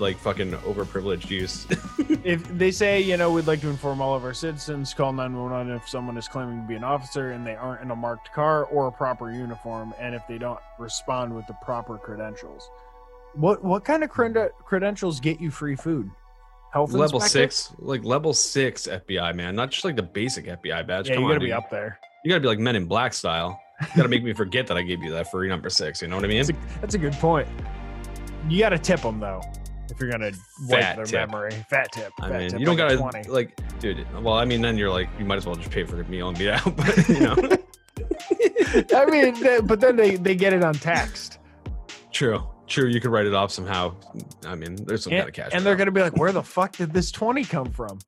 like 0.00 0.18
fucking 0.18 0.52
overprivileged 0.52 1.30
use. 1.30 1.66
If 2.24 2.48
they 2.48 2.72
say 2.72 3.00
you 3.00 3.16
know 3.16 3.30
we'd 3.30 3.46
like 3.46 3.60
to 3.60 3.68
inform 3.68 4.00
all 4.00 4.16
of 4.16 4.24
our 4.24 4.34
citizens, 4.34 4.92
call 4.92 5.12
nine 5.12 5.36
one 5.36 5.50
one 5.52 5.70
if 5.70 5.88
someone 5.88 6.16
is 6.16 6.26
claiming 6.26 6.60
to 6.60 6.66
be 6.66 6.74
an 6.74 6.82
officer 6.82 7.30
and 7.30 7.46
they 7.46 7.54
aren't 7.54 7.82
in 7.82 7.92
a 7.92 7.96
marked 7.96 8.32
car 8.32 8.64
or 8.64 8.88
a 8.88 8.92
proper 8.92 9.30
uniform, 9.30 9.94
and 10.00 10.12
if 10.12 10.26
they 10.26 10.36
don't 10.36 10.58
respond 10.78 11.32
with 11.32 11.46
the 11.46 11.52
proper 11.62 11.98
credentials. 11.98 12.68
What 13.36 13.62
what 13.64 13.84
kind 13.84 14.02
of 14.02 14.10
creden- 14.10 14.50
credentials 14.64 15.20
get 15.20 15.40
you 15.40 15.50
free 15.50 15.76
food? 15.76 16.10
Health 16.72 16.92
level 16.92 17.20
inspector? 17.22 17.50
six, 17.50 17.72
like 17.78 18.04
level 18.04 18.32
six 18.34 18.86
FBI, 18.86 19.34
man. 19.34 19.54
Not 19.56 19.70
just 19.70 19.84
like 19.84 19.96
the 19.96 20.02
basic 20.02 20.46
FBI 20.46 20.86
badge. 20.86 21.08
Yeah, 21.08 21.14
Come 21.14 21.24
you 21.24 21.28
gotta 21.30 21.40
be 21.40 21.46
dude. 21.46 21.54
up 21.54 21.70
there. 21.70 21.98
You 22.24 22.30
gotta 22.30 22.40
be 22.40 22.48
like 22.48 22.58
Men 22.58 22.76
in 22.76 22.86
Black 22.86 23.14
style. 23.14 23.58
You 23.80 23.86
gotta 23.96 24.08
make 24.08 24.22
me 24.24 24.32
forget 24.42 24.66
that 24.66 24.76
I 24.76 24.82
gave 24.82 25.02
you 25.02 25.10
that 25.12 25.30
free 25.30 25.48
number 25.48 25.70
six. 25.70 26.02
You 26.02 26.08
know 26.08 26.16
what 26.16 26.24
I 26.24 26.28
mean? 26.28 26.38
That's 26.38 26.50
a, 26.50 26.80
that's 26.80 26.94
a 26.94 26.98
good 26.98 27.12
point. 27.14 27.48
You 28.48 28.58
got 28.60 28.68
to 28.70 28.78
tip 28.78 29.00
them 29.00 29.18
though, 29.20 29.40
if 29.90 29.98
you're 30.00 30.10
gonna 30.10 30.30
wipe 30.68 30.80
Fat 30.82 30.96
their 30.96 31.04
tip. 31.04 31.28
memory. 31.30 31.50
Fat 31.70 31.88
tip. 31.92 32.12
I 32.20 32.28
fat 32.28 32.38
mean, 32.38 32.50
tip, 32.50 32.60
you 32.60 32.66
don't 32.66 32.76
gotta 32.76 32.96
20. 32.96 33.28
like, 33.28 33.58
dude. 33.80 34.06
Well, 34.22 34.34
I 34.34 34.44
mean, 34.44 34.60
then 34.60 34.76
you're 34.76 34.90
like, 34.90 35.08
you 35.18 35.24
might 35.24 35.36
as 35.36 35.46
well 35.46 35.56
just 35.56 35.70
pay 35.70 35.84
for 35.84 35.96
the 35.96 36.04
meal 36.04 36.28
and 36.28 36.38
be 36.38 36.50
out. 36.50 36.62
But 36.76 37.08
you 37.08 37.20
know, 37.20 37.34
I 38.94 39.06
mean, 39.06 39.34
th- 39.34 39.62
but 39.64 39.80
then 39.80 39.96
they 39.96 40.16
they 40.16 40.34
get 40.34 40.52
it 40.52 40.62
on 40.62 40.74
text, 40.74 41.38
true, 42.12 42.46
true. 42.66 42.88
You 42.88 43.00
could 43.00 43.10
write 43.10 43.26
it 43.26 43.34
off 43.34 43.50
somehow. 43.52 43.94
I 44.46 44.54
mean, 44.54 44.76
there's 44.84 45.04
some 45.04 45.12
and, 45.12 45.20
kind 45.20 45.28
of 45.28 45.34
cash. 45.34 45.50
and 45.54 45.64
they're 45.64 45.76
gonna 45.76 45.90
be 45.90 46.00
like, 46.00 46.16
"Where 46.16 46.32
the 46.32 46.42
fuck 46.42 46.76
did 46.76 46.92
this 46.92 47.10
twenty 47.10 47.44
come 47.44 47.70
from?" 47.72 47.98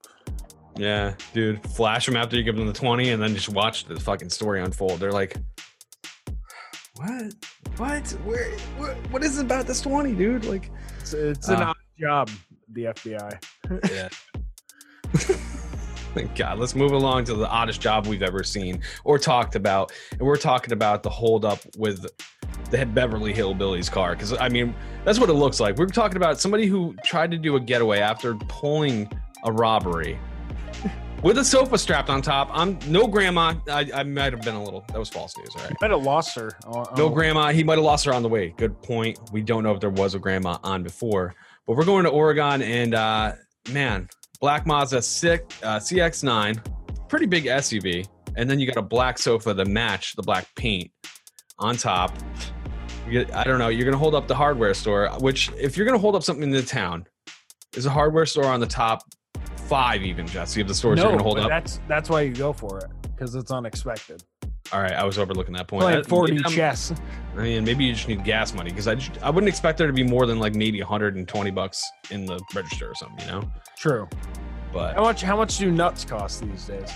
yeah, 0.76 1.14
dude. 1.34 1.62
Flash 1.70 2.06
them 2.06 2.16
after 2.16 2.36
you 2.36 2.42
give 2.42 2.56
them 2.56 2.66
the 2.66 2.72
twenty, 2.72 3.10
and 3.10 3.22
then 3.22 3.34
just 3.34 3.48
watch 3.48 3.84
the 3.86 3.98
fucking 3.98 4.30
story 4.30 4.62
unfold. 4.62 5.00
They're 5.00 5.12
like, 5.12 5.36
what? 6.96 7.34
What? 7.76 8.08
Where? 8.24 8.50
What, 8.76 8.94
what 9.10 9.24
is 9.24 9.38
it 9.38 9.44
about 9.46 9.66
this 9.66 9.80
twenty, 9.80 10.14
dude? 10.14 10.44
Like, 10.44 10.70
It's, 11.00 11.12
it's 11.14 11.48
an 11.48 11.56
Ah. 11.62 11.70
odd 11.70 11.76
job, 11.98 12.30
the 12.72 12.84
FBI. 12.84 13.38
yeah. 13.92 14.08
Thank 16.14 16.34
God. 16.34 16.58
Let's 16.58 16.74
move 16.74 16.92
along 16.92 17.24
to 17.26 17.34
the 17.34 17.48
oddest 17.48 17.80
job 17.80 18.06
we've 18.06 18.22
ever 18.22 18.42
seen 18.42 18.80
or 19.04 19.18
talked 19.18 19.54
about. 19.54 19.92
And 20.12 20.22
we're 20.22 20.36
talking 20.36 20.72
about 20.72 21.02
the 21.02 21.10
holdup 21.10 21.60
with 21.76 22.06
the 22.70 22.86
Beverly 22.86 23.32
Hillbillies 23.32 23.90
car. 23.90 24.14
Because, 24.14 24.32
I 24.32 24.48
mean, 24.48 24.74
that's 25.04 25.18
what 25.18 25.30
it 25.30 25.34
looks 25.34 25.60
like. 25.60 25.76
We're 25.76 25.86
talking 25.86 26.16
about 26.16 26.40
somebody 26.40 26.66
who 26.66 26.94
tried 27.04 27.30
to 27.30 27.38
do 27.38 27.56
a 27.56 27.60
getaway 27.60 28.00
after 28.00 28.34
pulling 28.34 29.10
a 29.44 29.52
robbery 29.52 30.18
with 31.22 31.38
a 31.38 31.44
sofa 31.44 31.78
strapped 31.78 32.10
on 32.10 32.22
top. 32.22 32.50
I'm 32.52 32.78
no 32.88 33.06
grandma. 33.06 33.54
I, 33.68 33.90
I 33.94 34.02
might 34.02 34.32
have 34.32 34.42
been 34.42 34.54
a 34.54 34.62
little, 34.62 34.84
that 34.88 34.98
was 34.98 35.08
false 35.08 35.36
news. 35.36 35.50
All 35.56 35.62
right. 35.62 35.76
Might 35.80 35.90
have 35.90 36.02
lost 36.02 36.34
her. 36.36 36.52
Oh, 36.66 36.84
No 36.96 37.04
oh. 37.04 37.10
grandma. 37.10 37.52
He 37.52 37.62
might 37.62 37.76
have 37.76 37.84
lost 37.84 38.04
her 38.06 38.14
on 38.14 38.22
the 38.22 38.28
way. 38.28 38.54
Good 38.56 38.80
point. 38.82 39.18
We 39.30 39.42
don't 39.42 39.62
know 39.62 39.72
if 39.72 39.80
there 39.80 39.90
was 39.90 40.14
a 40.14 40.18
grandma 40.18 40.58
on 40.62 40.82
before, 40.82 41.34
but 41.66 41.76
we're 41.76 41.84
going 41.84 42.04
to 42.04 42.10
Oregon 42.10 42.62
and 42.62 42.94
uh, 42.94 43.32
man, 43.72 44.08
black 44.40 44.66
Mazda 44.66 45.02
6, 45.02 45.62
uh, 45.62 45.78
CX9, 45.78 47.08
pretty 47.08 47.26
big 47.26 47.44
SUV, 47.44 48.06
and 48.36 48.48
then 48.48 48.60
you 48.60 48.66
got 48.66 48.76
a 48.76 48.82
black 48.82 49.18
sofa 49.18 49.54
to 49.54 49.64
match 49.64 50.14
the 50.14 50.22
black 50.22 50.46
paint 50.54 50.90
on 51.58 51.76
top. 51.76 52.16
Get, 53.10 53.34
I 53.34 53.44
don't 53.44 53.58
know. 53.58 53.68
You're 53.68 53.86
gonna 53.86 53.96
hold 53.96 54.14
up 54.14 54.28
the 54.28 54.34
hardware 54.34 54.74
store, 54.74 55.08
which 55.20 55.50
if 55.56 55.76
you're 55.76 55.86
gonna 55.86 55.98
hold 55.98 56.14
up 56.14 56.22
something 56.22 56.44
in 56.44 56.50
the 56.50 56.62
town, 56.62 57.06
is 57.74 57.86
a 57.86 57.90
hardware 57.90 58.26
store 58.26 58.46
on 58.46 58.60
the 58.60 58.66
top 58.66 59.02
five 59.66 60.02
even, 60.02 60.26
Jesse, 60.26 60.60
of 60.60 60.68
the 60.68 60.74
stores 60.74 60.96
No, 60.96 61.04
you're 61.04 61.12
gonna 61.12 61.22
hold 61.22 61.36
but 61.36 61.44
up. 61.44 61.48
that's 61.48 61.80
that's 61.88 62.10
why 62.10 62.22
you 62.22 62.34
go 62.34 62.52
for 62.52 62.78
it 62.78 62.90
because 63.02 63.34
it's 63.34 63.50
unexpected. 63.50 64.22
All 64.72 64.80
right, 64.82 64.92
I 64.92 65.04
was 65.04 65.18
overlooking 65.18 65.54
that 65.54 65.66
point. 65.68 65.82
Playing 65.82 65.98
uh, 65.98 66.02
That- 66.02 66.08
4D 66.10 66.28
maybe 66.30 66.44
I'm- 66.44 66.52
chess. 66.52 66.92
I 67.36 67.42
mean, 67.42 67.64
maybe 67.64 67.84
you 67.84 67.94
just 67.94 68.08
need 68.08 68.24
gas 68.24 68.52
money 68.52 68.70
because 68.70 68.88
I 68.88 68.96
just, 68.96 69.22
I 69.22 69.30
wouldn't 69.30 69.48
expect 69.48 69.78
there 69.78 69.86
to 69.86 69.92
be 69.92 70.02
more 70.02 70.26
than 70.26 70.40
like 70.40 70.54
maybe 70.56 70.80
120 70.80 71.50
bucks 71.52 71.84
in 72.10 72.26
the 72.26 72.40
register 72.54 72.90
or 72.90 72.94
something, 72.96 73.24
you 73.26 73.32
know. 73.32 73.52
True. 73.78 74.08
But 74.72 74.94
How 74.96 75.02
much? 75.02 75.22
How 75.22 75.36
much 75.36 75.56
do 75.58 75.70
nuts 75.70 76.04
cost 76.04 76.42
these 76.42 76.64
days? 76.66 76.90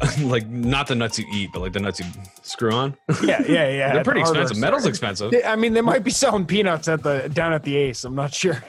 like 0.22 0.48
not 0.48 0.86
the 0.88 0.94
nuts 0.94 1.18
you 1.18 1.24
eat, 1.32 1.50
but 1.52 1.60
like 1.60 1.72
the 1.72 1.80
nuts 1.80 2.00
you 2.00 2.06
screw 2.42 2.72
on. 2.72 2.96
Yeah, 3.22 3.40
yeah, 3.46 3.68
yeah. 3.68 3.92
They're 3.94 4.04
pretty 4.04 4.22
the 4.22 4.28
expensive. 4.30 4.56
Metal's 4.58 4.86
expensive. 4.86 5.30
They- 5.30 5.44
I 5.44 5.54
mean, 5.56 5.72
they 5.74 5.80
might 5.80 6.02
be 6.02 6.10
selling 6.10 6.44
peanuts 6.44 6.88
at 6.88 7.02
the 7.02 7.30
down 7.32 7.52
at 7.52 7.62
the 7.62 7.76
Ace. 7.76 8.04
I'm 8.04 8.14
not 8.14 8.34
sure. 8.34 8.62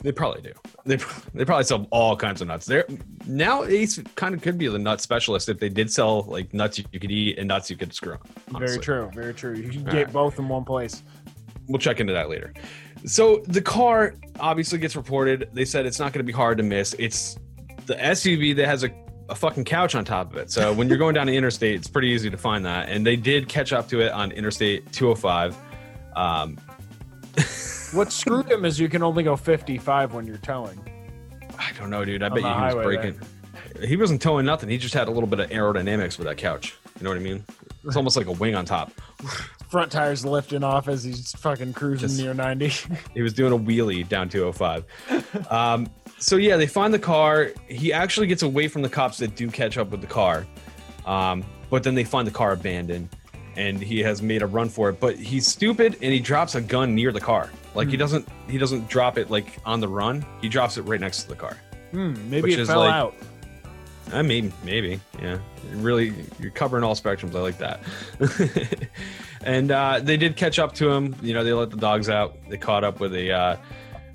They 0.00 0.12
probably 0.12 0.42
do. 0.42 0.52
They 0.86 0.96
they 1.32 1.44
probably 1.46 1.64
sell 1.64 1.86
all 1.90 2.14
kinds 2.14 2.42
of 2.42 2.48
nuts. 2.48 2.66
There 2.66 2.84
now 3.26 3.64
Ace 3.64 4.00
kind 4.16 4.34
of 4.34 4.42
could 4.42 4.58
be 4.58 4.68
the 4.68 4.78
nut 4.78 5.00
specialist 5.00 5.48
if 5.48 5.58
they 5.58 5.70
did 5.70 5.90
sell 5.90 6.22
like 6.24 6.52
nuts 6.52 6.78
you, 6.78 6.84
could 6.84 7.10
eat 7.10 7.38
and 7.38 7.48
nuts 7.48 7.70
you 7.70 7.76
could 7.76 7.94
screw 7.94 8.18
on. 8.52 8.60
Very 8.60 8.78
true. 8.78 9.10
Very 9.14 9.32
true. 9.32 9.54
You 9.54 9.70
can 9.70 9.86
All 9.88 9.92
get 9.94 10.04
right. 10.04 10.12
both 10.12 10.38
in 10.38 10.46
one 10.48 10.64
place. 10.64 11.02
we'll 11.68 11.78
check 11.78 12.00
into 12.00 12.12
that 12.12 12.28
later. 12.28 12.52
So 13.06 13.42
the 13.46 13.62
car 13.62 14.14
obviously 14.40 14.78
gets 14.78 14.94
reported. 14.96 15.48
They 15.52 15.64
said 15.64 15.86
it's 15.86 15.98
not 15.98 16.12
going 16.12 16.20
to 16.20 16.30
be 16.30 16.32
hard 16.32 16.58
to 16.58 16.64
miss. 16.64 16.94
It's 16.98 17.38
the 17.86 17.94
SUV 17.94 18.54
that 18.56 18.66
has 18.66 18.84
a, 18.84 18.90
a 19.28 19.34
fucking 19.34 19.64
couch 19.64 19.94
on 19.94 20.04
top 20.04 20.32
of 20.32 20.38
it. 20.38 20.50
So 20.50 20.72
when 20.74 20.88
you're 20.88 20.98
going 20.98 21.14
down 21.14 21.26
the 21.26 21.36
interstate, 21.36 21.76
it's 21.76 21.88
pretty 21.88 22.08
easy 22.08 22.28
to 22.30 22.36
find 22.38 22.64
that. 22.66 22.88
And 22.88 23.06
they 23.06 23.16
did 23.16 23.48
catch 23.48 23.72
up 23.72 23.88
to 23.88 24.00
it 24.00 24.12
on 24.12 24.32
Interstate 24.32 24.90
205. 24.92 25.56
Um, 26.16 26.58
What 27.94 28.10
screwed 28.10 28.50
him 28.50 28.64
is 28.64 28.80
you 28.80 28.88
can 28.88 29.02
only 29.02 29.22
go 29.22 29.36
55 29.36 30.14
when 30.14 30.26
you're 30.26 30.36
towing. 30.38 30.80
I 31.58 31.70
don't 31.78 31.90
know, 31.90 32.04
dude. 32.04 32.22
I 32.24 32.28
bet 32.28 32.42
you 32.42 32.48
he 32.48 32.74
was 32.74 32.74
breaking. 32.74 33.20
He 33.86 33.96
wasn't 33.96 34.20
towing 34.20 34.46
nothing. 34.46 34.68
He 34.68 34.78
just 34.78 34.94
had 34.94 35.06
a 35.06 35.10
little 35.10 35.28
bit 35.28 35.38
of 35.40 35.50
aerodynamics 35.50 36.18
with 36.18 36.26
that 36.26 36.36
couch. 36.36 36.76
You 36.98 37.04
know 37.04 37.10
what 37.10 37.16
I 37.16 37.22
mean? 37.22 37.44
It's 37.84 37.96
almost 37.96 38.16
like 38.16 38.26
a 38.26 38.32
wing 38.32 38.54
on 38.54 38.64
top. 38.64 38.92
Front 39.68 39.92
tires 39.92 40.24
lifting 40.24 40.62
off 40.64 40.88
as 40.88 41.04
he's 41.04 41.32
fucking 41.32 41.72
cruising 41.74 42.08
Just- 42.08 42.20
near 42.20 42.34
90. 42.34 42.72
He 43.14 43.22
was 43.22 43.32
doing 43.32 43.52
a 43.52 43.58
wheelie 43.58 44.08
down 44.08 44.28
205. 44.28 45.52
um, 45.52 45.88
so 46.18 46.36
yeah, 46.36 46.56
they 46.56 46.66
find 46.66 46.92
the 46.92 46.98
car. 46.98 47.52
He 47.68 47.92
actually 47.92 48.26
gets 48.26 48.42
away 48.42 48.68
from 48.68 48.82
the 48.82 48.88
cops 48.88 49.18
that 49.18 49.36
do 49.36 49.48
catch 49.50 49.78
up 49.78 49.90
with 49.90 50.00
the 50.00 50.06
car, 50.06 50.46
um, 51.06 51.44
but 51.70 51.82
then 51.82 51.94
they 51.94 52.04
find 52.04 52.26
the 52.26 52.32
car 52.32 52.52
abandoned, 52.52 53.08
and 53.56 53.80
he 53.80 54.00
has 54.00 54.22
made 54.22 54.42
a 54.42 54.46
run 54.46 54.68
for 54.68 54.88
it. 54.90 55.00
But 55.00 55.16
he's 55.16 55.46
stupid, 55.46 55.94
and 56.00 56.12
he 56.12 56.20
drops 56.20 56.54
a 56.54 56.60
gun 56.60 56.94
near 56.94 57.12
the 57.12 57.20
car. 57.20 57.50
Like 57.74 57.88
he 57.88 57.94
Hmm. 57.94 58.00
doesn't 58.00 58.28
he 58.48 58.58
doesn't 58.58 58.88
drop 58.88 59.18
it 59.18 59.30
like 59.30 59.58
on 59.64 59.80
the 59.80 59.88
run. 59.88 60.24
He 60.40 60.48
drops 60.48 60.76
it 60.76 60.82
right 60.82 61.00
next 61.00 61.22
to 61.24 61.28
the 61.28 61.36
car. 61.36 61.56
Hmm, 61.92 62.14
maybe 62.30 62.52
it 62.54 62.66
fell 62.66 62.80
like- 62.80 62.92
out. 62.92 63.14
I 64.12 64.20
mean, 64.20 64.52
maybe, 64.64 65.00
yeah. 65.20 65.38
Really, 65.76 66.12
you're 66.38 66.50
covering 66.50 66.84
all 66.84 66.94
spectrums. 66.94 67.34
I 67.34 67.40
like 67.40 67.56
that. 67.56 67.80
and 69.44 69.70
uh, 69.70 70.00
they 70.02 70.16
did 70.18 70.36
catch 70.36 70.58
up 70.58 70.74
to 70.74 70.90
him. 70.90 71.16
You 71.22 71.32
know, 71.34 71.42
they 71.42 71.52
let 71.54 71.70
the 71.70 71.78
dogs 71.78 72.08
out. 72.08 72.36
They 72.50 72.58
caught 72.58 72.84
up 72.84 73.00
with 73.00 73.14
a 73.14 73.32
uh, 73.32 73.56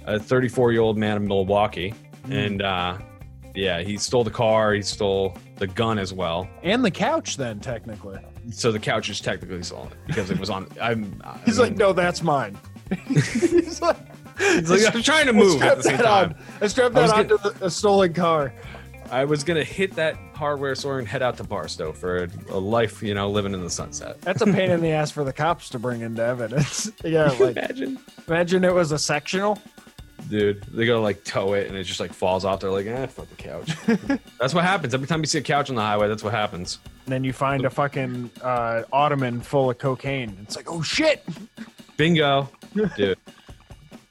a 0.05 0.19
34 0.19 0.71
year 0.71 0.81
old 0.81 0.97
man 0.97 1.17
in 1.17 1.27
Milwaukie, 1.27 1.95
and 2.29 2.61
uh, 2.61 2.97
yeah, 3.55 3.81
he 3.81 3.97
stole 3.97 4.23
the 4.23 4.29
car. 4.31 4.73
He 4.73 4.81
stole 4.83 5.35
the 5.57 5.67
gun 5.67 5.97
as 5.97 6.13
well. 6.13 6.47
And 6.63 6.85
the 6.85 6.91
couch, 6.91 7.35
then, 7.37 7.59
technically. 7.59 8.19
So 8.51 8.71
the 8.71 8.79
couch 8.79 9.09
is 9.09 9.19
technically 9.19 9.63
stolen 9.63 9.89
because 10.07 10.29
it 10.29 10.39
was 10.39 10.49
on. 10.49 10.67
I'm. 10.79 11.19
I 11.25 11.37
He's 11.45 11.57
mean, 11.57 11.69
like, 11.69 11.77
no, 11.77 11.93
that's 11.93 12.21
mine. 12.21 12.57
He's 13.07 13.81
like, 13.81 13.97
he's 14.37 14.69
like, 14.69 14.95
I'm 14.95 15.01
trying 15.03 15.25
to 15.27 15.33
I 15.33 15.35
move 15.35 15.61
at 15.61 15.61
strapped 15.61 15.77
the 15.77 15.83
same 15.83 15.97
that 15.97 16.03
time. 16.03 16.29
on. 16.31 16.35
I 16.61 16.67
strapped 16.67 16.95
I 16.95 17.01
was 17.01 17.11
that 17.11 17.31
onto 17.31 17.37
the, 17.37 17.65
a 17.65 17.69
stolen 17.69 18.13
car. 18.13 18.53
I 19.11 19.25
was 19.25 19.43
gonna 19.43 19.63
hit 19.63 19.95
that 19.95 20.15
hardware 20.35 20.75
store 20.75 20.99
and 20.99 21.07
head 21.07 21.23
out 21.23 21.37
to 21.37 21.43
Barstow 21.43 21.91
for 21.93 22.25
a, 22.25 22.29
a 22.49 22.59
life, 22.59 23.01
you 23.01 23.13
know, 23.15 23.29
living 23.29 23.53
in 23.53 23.61
the 23.63 23.69
sunset. 23.69 24.21
That's 24.21 24.41
a 24.41 24.45
pain 24.45 24.69
in 24.69 24.81
the 24.81 24.91
ass 24.91 25.09
for 25.11 25.23
the 25.23 25.33
cops 25.33 25.69
to 25.69 25.79
bring 25.79 26.01
into 26.01 26.23
evidence. 26.23 26.91
yeah, 27.03 27.27
like 27.39 27.57
Imagine. 27.57 27.99
imagine 28.27 28.63
it 28.63 28.73
was 28.73 28.91
a 28.91 28.99
sectional. 28.99 29.59
Dude, 30.29 30.61
they 30.65 30.85
gotta 30.85 30.99
like 30.99 31.23
tow 31.23 31.53
it 31.53 31.67
and 31.67 31.75
it 31.75 31.85
just 31.85 31.99
like 31.99 32.13
falls 32.13 32.45
off. 32.45 32.59
They're 32.59 32.69
like, 32.69 32.85
eh, 32.85 33.07
fuck 33.07 33.27
the 33.29 33.35
couch. 33.35 33.71
that's 34.39 34.53
what 34.53 34.63
happens. 34.63 34.93
Every 34.93 35.07
time 35.07 35.21
you 35.21 35.25
see 35.25 35.39
a 35.39 35.41
couch 35.41 35.69
on 35.71 35.75
the 35.75 35.81
highway, 35.81 36.07
that's 36.07 36.23
what 36.23 36.33
happens. 36.33 36.77
And 37.05 37.13
then 37.13 37.23
you 37.23 37.33
find 37.33 37.65
a 37.65 37.69
fucking 37.71 38.29
uh, 38.43 38.83
ottoman 38.93 39.41
full 39.41 39.71
of 39.71 39.79
cocaine. 39.79 40.37
It's 40.43 40.55
like, 40.55 40.69
oh 40.71 40.83
shit. 40.83 41.25
Bingo. 41.97 42.47
Dude. 42.73 43.17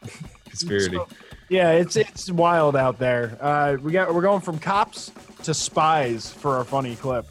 Conspiracy. 0.48 0.96
So, 0.96 1.08
yeah, 1.48 1.72
it's 1.72 1.96
it's 1.96 2.30
wild 2.30 2.76
out 2.76 2.98
there. 2.98 3.38
Uh, 3.40 3.76
we 3.80 3.92
got 3.92 4.14
we're 4.14 4.22
going 4.22 4.40
from 4.40 4.58
cops 4.58 5.10
to 5.44 5.54
spies 5.54 6.30
for 6.30 6.56
our 6.56 6.64
funny 6.64 6.96
clip. 6.96 7.26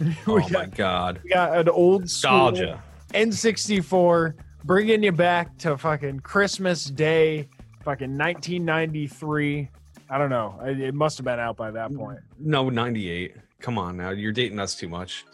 oh 0.26 0.38
got, 0.40 0.52
my 0.52 0.66
god. 0.66 1.20
we 1.22 1.30
got 1.30 1.56
an 1.56 1.68
old 1.68 2.02
Nostalgia. 2.02 2.82
N64 3.12 4.34
bringing 4.64 5.02
you 5.02 5.12
back 5.12 5.58
to 5.58 5.76
fucking 5.76 6.20
Christmas 6.20 6.84
Day, 6.84 7.48
fucking 7.82 8.16
1993. 8.16 9.68
I 10.08 10.18
don't 10.18 10.30
know. 10.30 10.58
It 10.64 10.80
it 10.80 10.94
must 10.94 11.18
have 11.18 11.24
been 11.24 11.38
out 11.38 11.56
by 11.56 11.70
that 11.70 11.94
point. 11.94 12.20
No, 12.38 12.70
98. 12.70 13.36
Come 13.60 13.76
on 13.76 13.98
now. 13.98 14.10
You're 14.10 14.32
dating 14.32 14.58
us 14.58 14.74
too 14.74 14.88
much. 14.88 15.26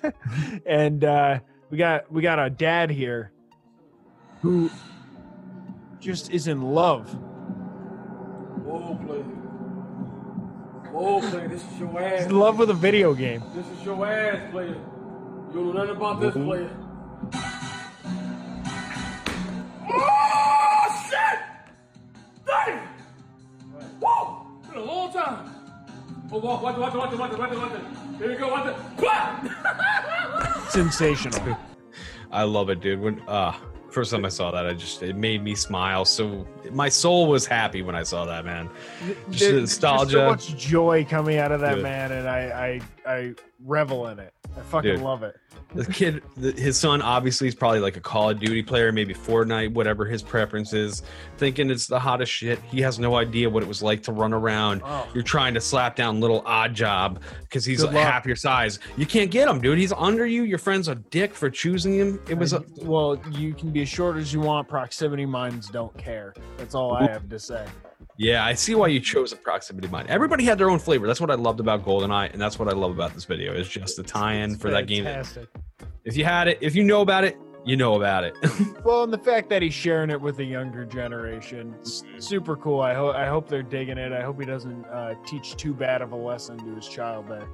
and 0.66 1.02
uh, 1.02 1.38
we 1.70 1.78
got 1.78 2.12
we 2.12 2.20
got 2.20 2.38
a 2.38 2.50
dad 2.50 2.90
here 2.90 3.32
who 4.42 4.70
just 6.00 6.30
is 6.30 6.46
in 6.46 6.62
love. 6.62 7.08
Whoa, 8.64 8.94
player. 9.06 9.22
Whoa, 10.92 11.20
player. 11.30 11.48
This 11.48 11.62
is 11.72 11.78
your 11.78 11.90
He's 11.90 12.22
ass. 12.22 12.26
in 12.26 12.38
love 12.38 12.58
with 12.58 12.70
a 12.70 12.74
video 12.74 13.14
game. 13.14 13.42
This 13.54 13.66
is 13.66 13.84
your 13.84 14.06
ass, 14.06 14.50
player. 14.50 14.68
You 14.68 15.54
don't 15.54 15.66
know 15.66 15.72
nothing 15.72 15.96
about 15.96 16.20
this, 16.20 16.34
player. 16.34 16.70
Oh, 19.92 21.06
shit! 21.10 21.38
Damn! 22.46 22.78
Whoa! 24.00 24.46
Been 24.68 24.78
a 24.78 24.84
long 24.84 25.12
time. 25.12 25.54
Oh, 26.32 26.38
watch, 26.38 26.62
watch, 26.62 26.76
watch, 26.78 26.94
watch, 26.94 27.18
watch, 27.18 27.38
watch, 27.38 27.56
watch. 27.56 27.72
Here 28.18 28.28
we 28.28 28.36
go, 28.36 28.48
watch 28.48 28.66
it. 28.66 28.76
Sensational. 30.70 31.58
I 32.30 32.44
love 32.44 32.70
it, 32.70 32.80
dude. 32.80 33.00
When 33.00 33.20
uh 33.26 33.52
first 33.90 34.10
time 34.10 34.24
I 34.24 34.28
saw 34.28 34.50
that, 34.52 34.66
I 34.66 34.72
just 34.74 35.02
it 35.02 35.16
made 35.16 35.42
me 35.42 35.54
smile. 35.54 36.04
So 36.04 36.46
my 36.72 36.88
soul 36.88 37.26
was 37.28 37.46
happy 37.46 37.82
when 37.82 37.94
I 37.94 38.02
saw 38.02 38.24
that, 38.26 38.44
man. 38.44 38.68
Just 39.06 39.28
the 39.28 39.36
There's 39.52 39.60
nostalgia. 39.62 40.10
so 40.12 40.30
much 40.30 40.56
joy 40.56 41.04
coming 41.08 41.38
out 41.38 41.52
of 41.52 41.60
that 41.60 41.74
Dude. 41.74 41.82
man, 41.82 42.12
and 42.12 42.28
I, 42.28 42.80
I 43.06 43.10
I 43.10 43.34
revel 43.64 44.08
in 44.08 44.18
it. 44.18 44.32
I 44.56 44.60
fucking 44.62 44.94
Dude. 44.96 45.00
love 45.02 45.22
it. 45.22 45.36
The 45.74 45.84
kid 45.84 46.22
the, 46.36 46.52
his 46.52 46.76
son 46.78 47.00
obviously 47.00 47.46
is 47.48 47.54
probably 47.54 47.80
like 47.80 47.96
a 47.96 48.00
call 48.00 48.30
of 48.30 48.40
duty 48.40 48.62
player 48.62 48.90
maybe 48.90 49.14
fortnite 49.14 49.72
whatever 49.72 50.04
his 50.04 50.22
preference 50.22 50.72
is 50.72 51.02
thinking 51.36 51.70
it's 51.70 51.86
the 51.86 51.98
hottest 51.98 52.32
shit 52.32 52.58
he 52.62 52.80
has 52.80 52.98
no 52.98 53.14
idea 53.16 53.48
what 53.48 53.62
it 53.62 53.68
was 53.68 53.82
like 53.82 54.02
to 54.04 54.12
run 54.12 54.32
around 54.32 54.82
Oh. 54.84 55.06
you're 55.14 55.22
trying 55.22 55.54
to 55.54 55.60
slap 55.60 55.94
down 55.96 56.20
little 56.20 56.42
Oddjob 56.42 57.20
because 57.42 57.64
he's 57.64 57.82
half 57.84 58.26
your 58.26 58.36
size 58.36 58.78
you 58.96 59.06
can't 59.06 59.30
get 59.30 59.48
him 59.48 59.60
dude 59.60 59.78
he's 59.78 59.92
under 59.92 60.26
you 60.26 60.42
your 60.42 60.58
friend's 60.58 60.88
a 60.88 60.96
dick 60.96 61.34
for 61.34 61.48
choosing 61.50 61.94
him 61.94 62.20
it 62.28 62.34
was 62.34 62.52
a, 62.52 62.64
well, 62.82 63.20
you 63.32 63.54
can 63.54 63.70
be 63.70 63.82
as 63.82 63.88
short 63.88 64.16
as 64.16 64.32
you 64.32 64.40
want. 64.40 64.68
Proximity 64.68 65.26
mines 65.26 65.68
don't 65.68 65.96
care. 65.96 66.34
That's 66.56 66.74
all 66.74 66.94
I 66.94 67.10
have 67.10 67.28
to 67.28 67.38
say. 67.38 67.66
Yeah 68.20 68.44
i 68.44 68.52
see 68.52 68.74
why 68.74 68.86
you 68.86 69.00
chose 69.00 69.32
a 69.32 69.36
proximity 69.36 69.88
mine 69.88 70.04
everybody 70.08 70.44
had 70.44 70.58
their 70.58 70.68
own 70.68 70.78
flavor 70.78 71.06
that's 71.06 71.20
what 71.20 71.30
i 71.30 71.34
loved 71.34 71.58
about 71.58 71.82
goldeneye 71.84 72.30
and 72.32 72.40
that's 72.40 72.58
what 72.58 72.68
i 72.68 72.72
love 72.72 72.90
about 72.90 73.14
this 73.14 73.24
video 73.24 73.52
is 73.52 73.68
just 73.68 73.96
the 73.96 74.02
tie-in 74.02 74.54
for 74.56 74.70
that 74.70 74.86
game 74.86 75.04
Fantastic. 75.04 75.48
if 76.04 76.16
you 76.16 76.24
had 76.24 76.46
it 76.46 76.58
if 76.60 76.74
you 76.74 76.84
know 76.84 77.00
about 77.00 77.24
it 77.24 77.36
you 77.64 77.76
know 77.76 77.94
about 77.94 78.24
it. 78.24 78.34
Well, 78.84 79.04
and 79.04 79.12
the 79.12 79.18
fact 79.18 79.50
that 79.50 79.60
he's 79.60 79.74
sharing 79.74 80.08
it 80.08 80.18
with 80.18 80.38
the 80.38 80.44
younger 80.44 80.86
generation, 80.86 81.74
super 82.18 82.56
cool. 82.56 82.80
I 82.80 82.94
hope 82.94 83.14
I 83.14 83.26
hope 83.26 83.46
they're 83.46 83.62
digging 83.62 83.98
it. 83.98 84.10
I 84.10 84.22
hope 84.22 84.40
he 84.40 84.46
doesn't 84.46 84.86
uh, 84.86 85.14
teach 85.26 85.54
too 85.56 85.74
bad 85.74 86.00
of 86.00 86.12
a 86.12 86.16
lesson 86.16 86.58
to 86.58 86.74
his 86.74 86.88
child 86.88 87.28
there. 87.28 87.46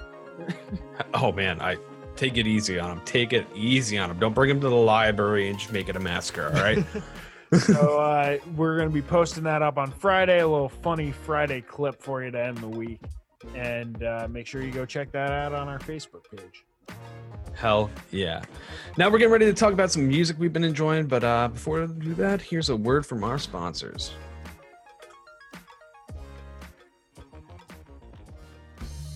oh 1.15 1.33
man, 1.33 1.61
I 1.61 1.77
take 2.15 2.37
it 2.37 2.47
easy 2.47 2.79
on 2.79 2.93
him. 2.93 3.01
Take 3.05 3.33
it 3.33 3.47
easy 3.57 3.99
on 3.99 4.11
him. 4.11 4.19
Don't 4.21 4.35
bring 4.35 4.51
him 4.51 4.61
to 4.61 4.69
the 4.69 4.77
library 4.77 5.51
and 5.51 5.59
just 5.59 5.73
make 5.73 5.89
it 5.89 5.97
a 5.97 6.01
massacre. 6.01 6.53
All 6.55 6.63
right. 6.63 6.85
so 7.53 7.99
uh, 7.99 8.39
we're 8.57 8.77
gonna 8.79 8.91
be 8.91 9.03
posting 9.03 9.45
that 9.45 9.63
up 9.63 9.79
on 9.79 9.91
Friday. 9.91 10.41
A 10.41 10.47
little 10.47 10.69
funny 10.69 11.13
Friday 11.13 11.61
clip 11.61 12.03
for 12.03 12.25
you 12.25 12.31
to 12.31 12.43
end 12.43 12.59
the 12.59 12.69
week, 12.69 13.01
and 13.55 14.03
uh, 14.03 14.27
make 14.31 14.47
sure 14.47 14.63
you 14.63 14.73
go 14.73 14.85
check 14.85 15.13
that 15.13 15.31
out 15.31 15.53
on 15.53 15.69
our 15.69 15.79
Facebook 15.79 16.25
page. 16.31 16.65
Hell 17.55 17.91
yeah. 18.11 18.43
Now 18.99 19.09
we're 19.09 19.19
getting 19.19 19.33
ready 19.33 19.47
to 19.47 19.55
talk 19.55 19.73
about 19.73 19.91
some 19.91 20.07
music 20.07 20.37
we've 20.39 20.53
been 20.53 20.65
enjoying, 20.65 21.07
but 21.07 21.25
uh, 21.25 21.49
before 21.49 21.87
we 21.87 22.05
do 22.05 22.15
that, 22.15 22.43
here's 22.43 22.69
a 22.69 22.77
word 22.77 23.07
from 23.07 23.25
our 23.25 23.39
sponsors. 23.39 24.13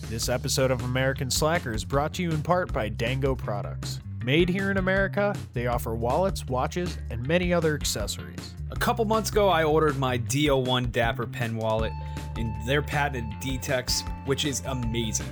This 0.09 0.27
episode 0.27 0.71
of 0.71 0.83
American 0.83 1.29
Slacker 1.31 1.71
is 1.71 1.85
brought 1.85 2.13
to 2.15 2.21
you 2.21 2.31
in 2.31 2.41
part 2.41 2.73
by 2.73 2.89
Dango 2.89 3.33
Products. 3.33 4.01
Made 4.23 4.49
here 4.49 4.69
in 4.69 4.77
America, 4.77 5.35
they 5.53 5.65
offer 5.65 5.95
wallets, 5.95 6.45
watches, 6.45 6.95
and 7.09 7.27
many 7.27 7.51
other 7.51 7.73
accessories. 7.73 8.53
A 8.69 8.75
couple 8.75 9.03
months 9.03 9.31
ago, 9.31 9.49
I 9.49 9.63
ordered 9.63 9.97
my 9.97 10.19
DO1 10.19 10.91
Dapper 10.91 11.25
pen 11.25 11.57
wallet 11.57 11.91
in 12.37 12.55
their 12.67 12.83
patented 12.83 13.39
D-Tex, 13.39 14.03
which 14.25 14.45
is 14.45 14.61
amazing. 14.67 15.25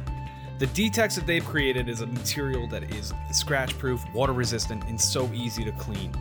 The 0.58 0.66
D-Tex 0.68 1.16
that 1.16 1.28
they've 1.28 1.46
created 1.46 1.88
is 1.88 2.02
a 2.02 2.08
material 2.08 2.68
that 2.70 2.92
is 2.96 3.14
scratch-proof, 3.32 4.04
water-resistant, 4.12 4.84
and 4.86 5.00
so 5.00 5.30
easy 5.36 5.64
to 5.66 5.72
clean. 5.74 6.12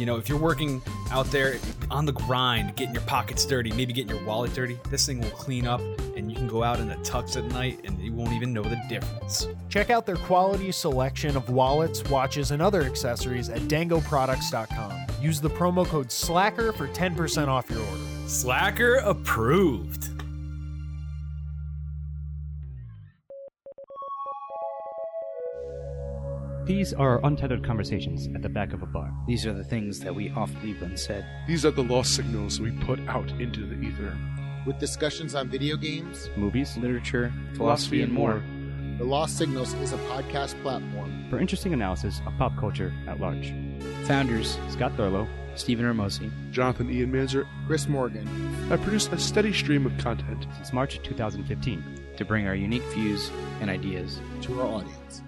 You 0.00 0.06
know, 0.06 0.16
if 0.16 0.30
you're 0.30 0.38
working 0.38 0.80
out 1.10 1.26
there 1.26 1.56
on 1.90 2.06
the 2.06 2.12
grind, 2.12 2.74
getting 2.74 2.94
your 2.94 3.02
pockets 3.02 3.44
dirty, 3.44 3.70
maybe 3.72 3.92
getting 3.92 4.16
your 4.16 4.24
wallet 4.24 4.54
dirty, 4.54 4.78
this 4.88 5.04
thing 5.04 5.20
will 5.20 5.28
clean 5.28 5.66
up, 5.66 5.82
and 6.16 6.30
you 6.32 6.38
can 6.38 6.48
go 6.48 6.62
out 6.62 6.80
in 6.80 6.88
the 6.88 6.94
tux 6.96 7.36
at 7.36 7.44
night, 7.52 7.80
and 7.84 8.00
you 8.00 8.10
won't 8.10 8.32
even 8.32 8.50
know 8.54 8.62
the 8.62 8.80
difference. 8.88 9.46
Check 9.68 9.90
out 9.90 10.06
their 10.06 10.16
quality 10.16 10.72
selection 10.72 11.36
of 11.36 11.50
wallets, 11.50 12.02
watches, 12.04 12.50
and 12.50 12.62
other 12.62 12.80
accessories 12.82 13.50
at 13.50 13.60
dangoproducts.com. 13.62 15.06
Use 15.20 15.38
the 15.38 15.50
promo 15.50 15.84
code 15.84 16.10
SLACKER 16.10 16.72
for 16.72 16.88
10% 16.88 17.48
off 17.48 17.68
your 17.68 17.80
order. 17.80 18.02
Slacker 18.26 18.94
approved. 19.04 20.19
These 26.70 26.94
are 26.94 27.18
untethered 27.26 27.64
conversations 27.64 28.28
at 28.32 28.42
the 28.42 28.48
back 28.48 28.72
of 28.72 28.80
a 28.80 28.86
bar. 28.86 29.12
These 29.26 29.44
are 29.44 29.52
the 29.52 29.64
things 29.64 29.98
that 29.98 30.14
we 30.14 30.30
oft 30.30 30.54
leave 30.62 30.80
unsaid. 30.82 31.24
These 31.48 31.66
are 31.66 31.72
the 31.72 31.82
lost 31.82 32.14
signals 32.14 32.60
we 32.60 32.70
put 32.70 33.00
out 33.08 33.28
into 33.40 33.66
the 33.66 33.74
ether. 33.74 34.16
with 34.64 34.78
discussions 34.78 35.34
on 35.34 35.48
video 35.48 35.76
games, 35.76 36.30
Movies 36.36 36.76
Literature, 36.76 37.32
Philosophy, 37.54 38.02
and 38.02 38.12
more. 38.12 38.40
The 38.98 39.04
Lost 39.04 39.36
Signals 39.36 39.74
is 39.74 39.92
a 39.92 39.96
podcast 39.96 40.62
platform. 40.62 41.26
for 41.28 41.40
interesting 41.40 41.72
analysis 41.72 42.20
of 42.24 42.38
pop 42.38 42.56
culture 42.56 42.92
at 43.08 43.18
large. 43.18 43.52
Founders 44.04 44.56
Scott 44.68 44.92
Thurlow, 44.96 45.26
Stephen 45.56 45.84
Hermosi, 45.84 46.30
Jonathan 46.52 46.88
Ian 46.88 47.10
Manzer. 47.10 47.48
Chris 47.66 47.88
Morgan, 47.88 48.28
I 48.70 48.76
produce 48.76 49.08
a 49.08 49.18
steady 49.18 49.52
stream 49.52 49.86
of 49.86 49.98
content. 49.98 50.46
since 50.58 50.72
March 50.72 51.02
2015. 51.02 51.82
to 52.16 52.24
bring 52.24 52.46
our 52.46 52.54
unique 52.54 52.84
views 52.94 53.28
and 53.60 53.68
ideas. 53.68 54.20
to 54.42 54.60
our 54.60 54.68
audience. 54.68 55.22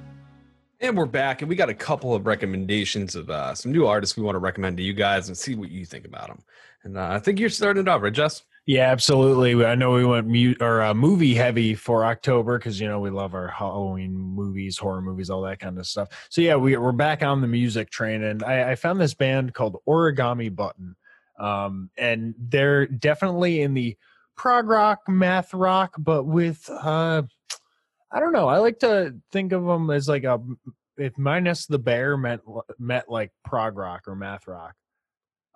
And 0.83 0.97
we're 0.97 1.07
back, 1.07 1.43
and 1.43 1.49
we 1.49 1.55
got 1.55 1.69
a 1.69 1.75
couple 1.75 2.13
of 2.13 2.27
recommendations 2.27 3.15
of 3.15 3.31
uh, 3.31 3.55
some 3.55 3.71
new 3.71 3.87
artists 3.87 4.17
we 4.17 4.25
want 4.25 4.35
to 4.35 4.41
recommend 4.41 4.77
to 4.79 4.83
you 4.83 4.93
guys 4.93 5.29
and 5.29 5.39
see 5.39 5.55
what 5.55 5.71
you 5.71 5.87
think 5.87 6.05
about 6.05 6.27
them. 6.27 6.43
And 6.83 6.99
uh, 6.99 7.07
I 7.09 7.21
think 7.21 7.39
you're 7.39 7.51
starting 7.51 7.83
it 7.83 7.89
off, 7.89 8.03
right, 8.03 8.13
Jess? 8.13 8.43
Yeah, 8.67 8.91
absolutely. 8.91 9.65
I 9.65 9.77
know 9.77 9.93
we 9.93 10.05
went 10.05 10.27
mute 10.27 10.61
or 10.61 10.83
uh, 10.83 10.93
movie 10.93 11.35
heavy 11.35 11.77
for 11.77 12.05
October 12.05 12.59
because 12.59 12.81
you 12.81 12.89
know 12.89 12.99
we 12.99 13.11
love 13.11 13.33
our 13.33 13.47
Halloween 13.47 14.13
movies, 14.13 14.77
horror 14.77 15.01
movies, 15.01 15.31
all 15.31 15.43
that 15.43 15.61
kind 15.61 15.79
of 15.79 15.87
stuff. 15.87 16.27
So 16.31 16.41
yeah, 16.41 16.57
we, 16.57 16.77
we're 16.77 16.91
back 16.91 17.23
on 17.23 17.41
the 17.41 17.47
music 17.47 17.89
train, 17.89 18.25
and 18.25 18.43
I, 18.43 18.73
I 18.73 18.75
found 18.75 19.01
this 19.01 19.15
band 19.15 19.55
called 19.55 19.77
Origami 19.89 20.53
Button, 20.53 20.97
um, 21.39 21.91
and 21.97 22.35
they're 22.37 22.87
definitely 22.87 23.63
in 23.63 23.75
the 23.75 23.97
prog 24.37 24.69
rock, 24.69 24.99
math 25.07 25.55
rock, 25.55 25.95
but 25.97 26.25
with 26.25 26.69
uh, 26.69 27.23
I 28.13 28.21
don't 28.21 28.33
know. 28.33 28.49
I 28.49 28.59
like 28.59 28.79
to 28.81 29.15
think 29.31 29.53
of 29.53 29.65
them 29.65 29.91
as 29.91 30.09
like 30.09 30.25
a 30.25 30.41
if 30.99 31.17
minus 31.17 31.67
the 31.67 31.79
bear 31.79 32.17
meant 32.17 32.43
meant 32.79 33.09
like 33.09 33.33
prog 33.45 33.77
rock 33.77 34.07
or 34.07 34.15
math 34.15 34.47
rock, 34.47 34.75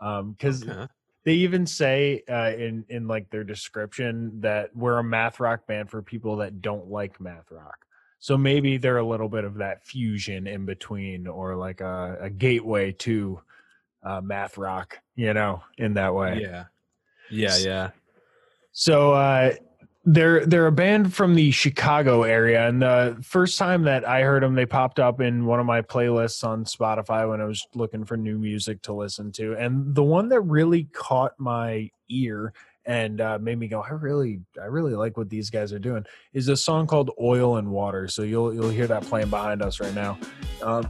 um, 0.00 0.32
because 0.32 0.62
Okay. 0.62 0.86
they 1.24 1.34
even 1.34 1.66
say 1.66 2.22
uh, 2.28 2.52
in 2.56 2.84
in 2.88 3.06
like 3.06 3.28
their 3.30 3.44
description 3.44 4.40
that 4.40 4.74
we're 4.74 4.98
a 4.98 5.04
math 5.04 5.38
rock 5.40 5.66
band 5.66 5.90
for 5.90 6.00
people 6.00 6.36
that 6.36 6.62
don't 6.62 6.88
like 6.88 7.20
math 7.20 7.50
rock. 7.50 7.76
So 8.18 8.38
maybe 8.38 8.78
they're 8.78 8.96
a 8.96 9.06
little 9.06 9.28
bit 9.28 9.44
of 9.44 9.56
that 9.56 9.84
fusion 9.84 10.46
in 10.46 10.64
between, 10.64 11.26
or 11.26 11.54
like 11.54 11.82
a, 11.82 12.16
a 12.22 12.30
gateway 12.30 12.92
to 12.92 13.40
uh, 14.02 14.22
math 14.22 14.56
rock, 14.56 14.98
you 15.16 15.34
know, 15.34 15.62
in 15.76 15.94
that 15.94 16.14
way. 16.14 16.40
Yeah. 16.40 16.64
Yeah, 17.30 17.56
yeah. 17.58 17.90
So 18.72 19.12
uh, 19.12 19.52
they're 20.06 20.46
they're 20.46 20.68
a 20.68 20.72
band 20.72 21.12
from 21.12 21.34
the 21.34 21.50
Chicago 21.50 22.22
area, 22.22 22.68
and 22.68 22.80
the 22.80 23.18
first 23.22 23.58
time 23.58 23.82
that 23.82 24.06
I 24.06 24.22
heard 24.22 24.44
them, 24.44 24.54
they 24.54 24.64
popped 24.64 25.00
up 25.00 25.20
in 25.20 25.44
one 25.44 25.58
of 25.58 25.66
my 25.66 25.82
playlists 25.82 26.44
on 26.44 26.64
Spotify 26.64 27.28
when 27.28 27.40
I 27.40 27.44
was 27.44 27.66
looking 27.74 28.04
for 28.04 28.16
new 28.16 28.38
music 28.38 28.82
to 28.82 28.92
listen 28.92 29.32
to. 29.32 29.54
And 29.54 29.96
the 29.96 30.04
one 30.04 30.28
that 30.28 30.40
really 30.42 30.84
caught 30.84 31.32
my 31.38 31.90
ear 32.08 32.52
and 32.84 33.20
uh, 33.20 33.40
made 33.40 33.58
me 33.58 33.66
go, 33.66 33.80
I 33.82 33.90
really, 33.90 34.38
I 34.62 34.66
really 34.66 34.94
like 34.94 35.16
what 35.16 35.28
these 35.28 35.50
guys 35.50 35.72
are 35.72 35.80
doing. 35.80 36.04
Is 36.32 36.46
a 36.46 36.56
song 36.56 36.86
called 36.86 37.10
"Oil 37.20 37.56
and 37.56 37.72
Water." 37.72 38.06
So 38.06 38.22
you'll 38.22 38.54
you'll 38.54 38.70
hear 38.70 38.86
that 38.86 39.02
playing 39.02 39.30
behind 39.30 39.60
us 39.60 39.80
right 39.80 39.94
now. 39.94 40.18
Um, 40.62 40.88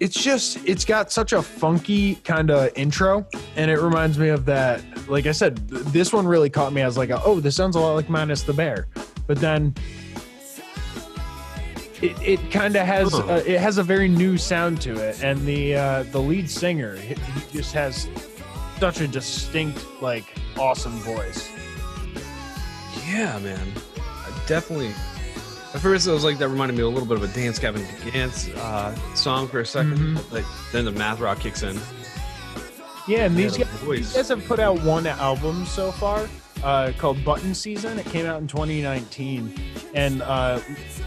it's 0.00 0.20
just 0.20 0.58
it's 0.66 0.84
got 0.84 1.12
such 1.12 1.32
a 1.32 1.42
funky 1.42 2.16
kind 2.16 2.50
of 2.50 2.70
intro 2.76 3.26
and 3.56 3.70
it 3.70 3.78
reminds 3.78 4.18
me 4.18 4.28
of 4.28 4.44
that 4.46 4.82
like 5.08 5.26
i 5.26 5.32
said 5.32 5.56
this 5.68 6.12
one 6.12 6.26
really 6.26 6.50
caught 6.50 6.72
me 6.72 6.80
as 6.80 6.96
like 6.96 7.10
a, 7.10 7.22
oh 7.24 7.38
this 7.38 7.54
sounds 7.54 7.76
a 7.76 7.80
lot 7.80 7.94
like 7.94 8.08
minus 8.08 8.42
the 8.42 8.52
bear 8.52 8.86
but 9.26 9.38
then 9.38 9.74
it, 12.02 12.16
it 12.22 12.50
kind 12.50 12.76
of 12.76 12.86
has 12.86 13.12
uh, 13.14 13.42
it 13.46 13.60
has 13.60 13.76
a 13.78 13.82
very 13.82 14.08
new 14.08 14.38
sound 14.38 14.80
to 14.80 14.94
it 14.94 15.22
and 15.22 15.38
the 15.46 15.74
uh 15.74 16.02
the 16.04 16.18
lead 16.18 16.48
singer 16.48 16.96
he, 16.96 17.14
he 17.14 17.52
just 17.52 17.74
has 17.74 18.08
such 18.78 19.00
a 19.02 19.06
distinct 19.06 19.84
like 20.00 20.34
awesome 20.58 20.98
voice 21.00 21.50
Yeah, 23.10 23.38
man. 23.40 23.72
I 23.98 24.42
definitely. 24.46 24.94
At 25.72 25.80
first, 25.80 26.08
I 26.08 26.12
was 26.12 26.24
like, 26.24 26.38
that 26.38 26.48
reminded 26.48 26.76
me 26.76 26.82
a 26.82 26.88
little 26.88 27.06
bit 27.06 27.16
of 27.16 27.22
a 27.22 27.28
Dance 27.28 27.58
Gavin 27.60 27.86
Dance 28.12 28.48
uh, 28.56 28.94
song 29.14 29.46
for 29.46 29.60
a 29.60 29.62
2nd 29.64 29.96
Mhm. 29.96 30.32
Like, 30.32 30.44
then 30.72 30.84
the 30.84 30.90
math 30.90 31.20
rock 31.20 31.38
kicks 31.40 31.62
in. 31.62 31.78
yeah 33.08 33.24
and 33.26 33.36
these 33.36 33.56
guys, 33.56 33.68
these 33.88 34.12
guys 34.12 34.28
have 34.28 34.44
put 34.46 34.58
out 34.58 34.80
one 34.82 35.06
album 35.06 35.64
so 35.66 35.90
far 35.92 36.28
uh, 36.62 36.92
called 36.98 37.24
Button 37.24 37.54
Season. 37.54 37.98
It 37.98 38.06
came 38.06 38.26
out 38.26 38.40
in 38.40 38.46
2019, 38.46 39.52
and 39.94 40.22
uh, 40.22 40.60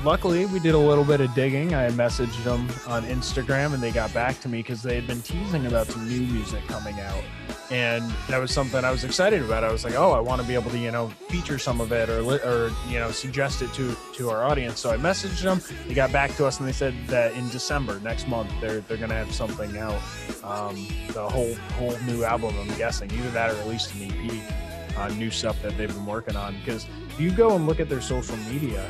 luckily 0.04 0.46
we 0.48 0.60
did 0.60 0.76
a 0.76 0.80
little 0.80 1.04
bit 1.04 1.22
of 1.22 1.34
digging. 1.34 1.74
I 1.74 1.90
messaged 1.90 2.44
them 2.44 2.68
on 2.88 3.04
Instagram, 3.04 3.74
and 3.74 3.82
they 3.82 3.92
got 3.92 4.14
back 4.14 4.40
to 4.42 4.50
me 4.50 4.60
because 4.60 4.82
they 4.82 4.96
had 4.96 5.08
been 5.08 5.22
teasing 5.22 5.66
about 5.66 5.88
some 5.88 6.08
new 6.08 6.22
music 6.22 6.66
coming 6.68 7.00
out, 7.00 7.24
and 7.70 8.04
that 8.28 8.40
was 8.40 8.52
something 8.52 8.84
I 8.84 8.92
was 8.92 9.04
excited 9.04 9.42
about. 9.42 9.64
I 9.64 9.72
was 9.72 9.84
like, 9.84 9.96
oh, 9.96 10.12
I 10.12 10.20
want 10.20 10.42
to 10.42 10.48
be 10.48 10.54
able 10.56 10.72
to 10.72 10.78
you 10.78 10.92
know 10.92 11.10
feature 11.30 11.60
some 11.60 11.82
of 11.82 11.92
it 11.92 12.10
or 12.10 12.22
or 12.22 12.72
you 12.90 13.00
know 13.00 13.12
suggest 13.12 13.62
it 13.62 13.74
to 13.74 13.96
to 14.16 14.30
our 14.30 14.44
audience. 14.44 14.80
So 14.80 14.92
I 14.92 14.98
messaged 14.98 15.42
them. 15.44 15.62
They 15.88 15.94
got 15.94 16.12
back 16.12 16.36
to 16.38 16.46
us, 16.46 16.60
and 16.60 16.68
they 16.68 16.74
said 16.74 16.96
that 17.08 17.34
in 17.34 17.48
December 17.50 18.00
next 18.00 18.28
month 18.28 18.52
they're 18.60 18.82
they're 18.82 18.98
gonna 18.98 19.14
have 19.14 19.34
something 19.34 19.78
out, 19.78 20.02
um, 20.44 20.88
the 21.10 21.28
whole 21.28 21.54
whole 21.78 21.96
new 22.06 22.24
album. 22.24 22.56
I'm 22.60 22.76
guessing 22.78 23.12
either 23.12 23.30
that 23.32 23.52
or 23.52 23.56
at 23.56 23.68
least 23.68 23.94
an 23.96 24.12
EP 24.12 24.73
uh, 24.98 25.08
new 25.10 25.30
stuff 25.32 25.62
that 25.62 25.78
they've 25.78 25.88
been 25.94 26.06
working 26.06 26.36
on. 26.36 26.56
Because 26.60 26.86
if 27.10 27.20
you 27.20 27.32
go 27.32 27.56
and 27.56 27.66
look 27.68 27.80
at 27.80 27.90
their 27.90 28.02
social 28.02 28.38
media, 28.52 28.88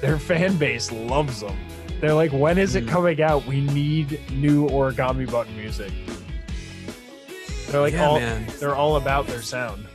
their 0.00 0.18
fan 0.30 0.56
base 0.56 0.90
loves 0.92 1.40
them. 1.40 1.56
They're 2.00 2.14
like, 2.14 2.32
when 2.32 2.58
is 2.58 2.74
it 2.74 2.84
Mm. 2.86 2.88
coming 2.88 3.22
out? 3.22 3.46
We 3.46 3.60
need 3.60 4.20
new 4.32 4.66
origami 4.68 5.30
button 5.30 5.56
music. 5.56 5.92
They're 7.68 7.80
like 7.80 7.94
yeah, 7.94 8.06
all 8.06 8.18
man. 8.18 8.46
they're 8.60 8.74
all 8.74 8.96
about 8.96 9.26
their 9.26 9.40
sound. 9.42 9.86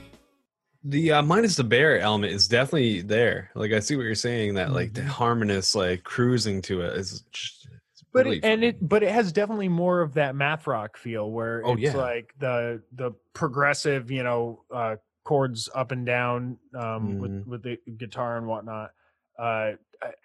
The 0.83 1.11
uh, 1.11 1.21
minus 1.21 1.55
the 1.57 1.63
bear 1.63 1.99
element 1.99 2.33
is 2.33 2.47
definitely 2.47 3.01
there. 3.01 3.51
Like, 3.55 3.71
I 3.73 3.79
see 3.79 3.95
what 3.95 4.03
you're 4.03 4.15
saying. 4.15 4.55
That 4.55 4.71
like 4.71 4.93
the 4.93 5.01
Mhm. 5.01 5.07
harmonious, 5.07 5.75
like 5.75 6.03
cruising 6.03 6.61
to 6.63 6.81
it 6.81 6.93
is. 6.97 7.21
Just, 7.31 7.67
it's 7.91 8.03
But 8.13 8.25
really 8.25 8.37
it, 8.37 8.45
and 8.45 8.63
it 8.63 8.77
but 8.87 9.03
it 9.03 9.11
has 9.11 9.31
definitely 9.31 9.67
more 9.67 10.01
of 10.01 10.13
that 10.15 10.33
math 10.35 10.65
rock 10.65 10.97
feel 10.97 11.29
where 11.29 11.61
Oh, 11.65 11.73
it's 11.73 11.81
yeah. 11.81 11.95
like 11.95 12.33
the 12.39 12.81
the 12.93 13.11
progressive, 13.33 14.09
you 14.09 14.23
know, 14.23 14.63
uh 14.73 14.95
chords 15.27 15.67
up 15.75 15.91
and 15.91 16.05
down 16.05 16.57
um 16.73 17.19
with 17.19 17.31
Mhm. 17.31 17.45
with 17.47 17.63
the 17.63 17.77
guitar 17.97 18.37
and 18.37 18.47
whatnot. 18.47 18.91
uh, 19.39 19.73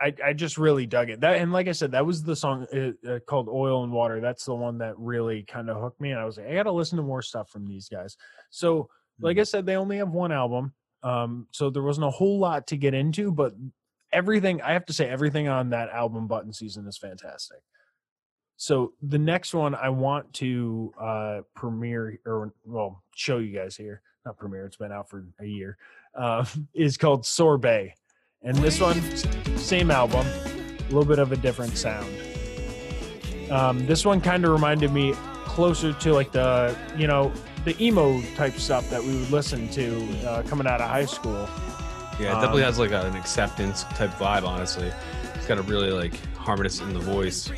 I- 0.01 0.15
I 0.25 0.33
just 0.33 0.57
really 0.57 0.87
dug 0.87 1.11
it. 1.11 1.21
That 1.21 1.37
and 1.37 1.53
like 1.53 1.69
I 1.69 1.73
said, 1.73 1.91
that 1.93 2.07
was 2.07 2.23
the 2.23 2.35
song 2.37 2.67
uh, 2.73 2.93
uh, 3.11 3.19
called 3.21 3.49
"Oil 3.49 3.85
and 3.85 3.93
Water." 3.93 4.21
That's 4.21 4.45
the 4.47 4.55
one 4.55 4.79
that 4.79 4.99
really 4.99 5.43
kind 5.43 5.69
of 5.69 5.79
hooked 5.83 6.01
me, 6.01 6.13
and 6.13 6.21
I 6.21 6.25
was 6.25 6.39
like, 6.39 6.47
I 6.47 6.55
got 6.55 6.63
to 6.65 6.73
listen 6.73 6.97
to 6.97 7.03
more 7.03 7.21
stuff 7.23 7.51
from 7.51 7.67
these 7.67 7.89
guys. 7.91 8.17
So, 8.51 8.89
like 9.21 9.39
I 9.39 9.43
said, 9.45 9.67
they 9.67 9.77
only 9.77 9.97
have 9.99 10.11
one 10.11 10.33
album, 10.33 10.73
um, 11.03 11.47
so 11.53 11.69
there 11.69 11.83
wasn't 11.83 12.07
a 12.07 12.11
whole 12.11 12.39
lot 12.39 12.67
to 12.69 12.77
get 12.79 12.95
into, 12.95 13.31
but 13.33 13.53
everything 14.13 14.63
I 14.63 14.73
have 14.73 14.87
to 14.87 14.93
say, 14.95 15.09
everything 15.09 15.47
on 15.49 15.71
that 15.71 15.89
album, 15.91 16.27
Button 16.27 16.53
Season, 16.55 16.87
is 16.87 16.97
fantastic. 16.99 17.61
So 18.57 18.95
the 19.03 19.19
next 19.19 19.53
one 19.55 19.75
I 19.75 19.89
want 19.91 20.33
to 20.35 20.93
uh 20.99 21.41
premiere 21.55 22.19
or 22.25 22.55
well 22.65 23.03
show 23.15 23.39
you 23.39 23.55
guys 23.55 23.77
here, 23.77 24.01
not 24.25 24.37
premiere, 24.37 24.67
it's 24.67 24.77
been 24.77 24.93
out 24.93 25.09
for 25.09 25.25
a 25.41 25.47
year, 25.47 25.77
uh, 26.15 26.45
is 26.75 26.97
called 26.97 27.25
Sorbet. 27.27 27.95
And 28.43 28.57
this 28.59 28.81
one, 28.81 29.01
same 29.57 29.91
album, 29.91 30.27
a 30.27 30.83
little 30.87 31.05
bit 31.05 31.19
of 31.19 31.31
a 31.33 31.37
different 31.37 31.77
sound. 31.77 32.13
Um, 33.51 33.87
this 33.87 34.05
one 34.05 34.21
kind 34.21 34.45
of 34.45 34.51
reminded 34.53 34.93
me 34.93 35.13
closer 35.45 35.93
to 35.93 36.13
like 36.13 36.33
the, 36.33 36.77
you 36.97 37.07
know, 37.07 37.33
the 37.65 37.81
emo 37.81 38.21
type 38.35 38.55
stuff 38.55 38.89
that 38.91 39.03
we 39.03 39.15
would 39.17 39.31
listen 39.31 39.69
to 39.71 40.27
uh, 40.27 40.43
coming 40.43 40.67
out 40.67 40.81
of 40.81 40.89
high 40.89 41.05
school. 41.05 41.49
Yeah, 42.19 42.31
it 42.31 42.41
definitely 42.41 42.63
Um, 42.63 42.67
has 42.67 42.79
like 42.79 42.91
an 42.93 43.15
acceptance 43.15 43.85
type 43.85 44.11
vibe. 44.13 44.45
Honestly, 44.47 44.91
it's 45.35 45.47
got 45.47 45.59
a 45.59 45.63
really 45.63 45.93
like 45.93 46.15
harmonious 46.35 46.81
in 46.81 46.93
the 46.93 46.99
voice. 47.01 47.51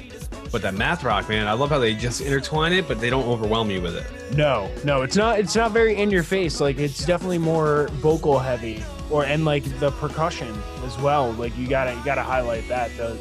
But 0.53 0.63
that 0.63 0.75
math 0.75 1.03
rock, 1.03 1.29
man, 1.29 1.47
I 1.47 1.53
love 1.53 1.71
how 1.71 1.79
they 1.79 1.95
just 1.95 2.21
intertwine 2.21 2.73
it, 2.73 2.87
but 2.87 3.01
they 3.01 3.11
don't 3.11 3.27
overwhelm 3.27 3.71
you 3.71 3.83
with 3.83 3.97
it. 3.97 4.37
No, 4.37 4.71
no, 4.85 5.03
it's 5.03 5.17
not. 5.17 5.39
It's 5.39 5.57
not 5.57 5.73
very 5.73 5.97
in 5.97 6.11
your 6.11 6.23
face. 6.23 6.61
Like 6.61 6.79
it's 6.79 7.05
definitely 7.05 7.39
more 7.39 7.89
vocal 7.95 8.39
heavy, 8.39 8.83
or 9.11 9.25
and 9.25 9.45
like 9.45 9.65
the 9.81 9.91
percussion 9.93 10.55
as 10.85 10.97
well. 10.99 11.33
Like 11.33 11.57
you 11.57 11.67
gotta 11.67 11.95
you 11.95 12.05
gotta 12.05 12.23
highlight 12.23 12.69
that. 12.69 12.97
The 12.97 13.19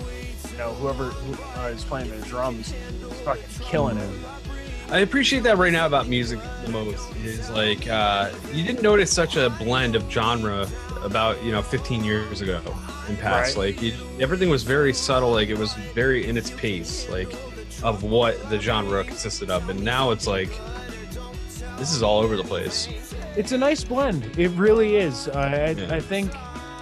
you 0.51 0.57
know 0.57 0.73
whoever 0.75 1.05
who, 1.05 1.61
uh, 1.61 1.67
is 1.67 1.83
playing 1.83 2.09
the 2.09 2.25
drums 2.27 2.73
is 2.73 3.19
fucking 3.21 3.43
killing 3.61 3.97
it. 3.97 4.09
I 4.89 4.99
appreciate 4.99 5.41
that 5.43 5.57
right 5.57 5.73
now 5.73 5.87
about 5.87 6.07
music 6.07 6.39
the 6.65 6.71
most 6.71 7.09
is 7.17 7.49
like 7.49 7.87
uh, 7.87 8.31
you 8.51 8.63
didn't 8.63 8.83
notice 8.83 9.11
such 9.11 9.37
a 9.37 9.49
blend 9.49 9.95
of 9.95 10.09
genre 10.11 10.67
about 11.03 11.41
you 11.43 11.51
know 11.51 11.61
15 11.61 12.03
years 12.03 12.41
ago 12.41 12.61
in 13.09 13.17
past. 13.17 13.55
Right. 13.55 13.75
Like 13.75 13.81
you, 13.81 13.93
everything 14.19 14.49
was 14.49 14.63
very 14.63 14.93
subtle. 14.93 15.31
Like 15.31 15.49
it 15.49 15.57
was 15.57 15.73
very 15.93 16.27
in 16.27 16.37
its 16.37 16.49
pace. 16.51 17.09
Like 17.09 17.31
of 17.83 18.03
what 18.03 18.49
the 18.49 18.59
genre 18.59 19.03
consisted 19.03 19.49
of, 19.49 19.69
and 19.69 19.83
now 19.83 20.11
it's 20.11 20.27
like 20.27 20.49
this 21.77 21.93
is 21.93 22.03
all 22.03 22.19
over 22.19 22.37
the 22.37 22.43
place. 22.43 22.87
It's 23.35 23.51
a 23.51 23.57
nice 23.57 23.83
blend. 23.83 24.37
It 24.37 24.49
really 24.51 24.95
is. 24.95 25.27
I 25.29 25.53
I, 25.53 25.69
Yeah. 25.71 25.95
I 25.95 25.99
think 25.99 26.31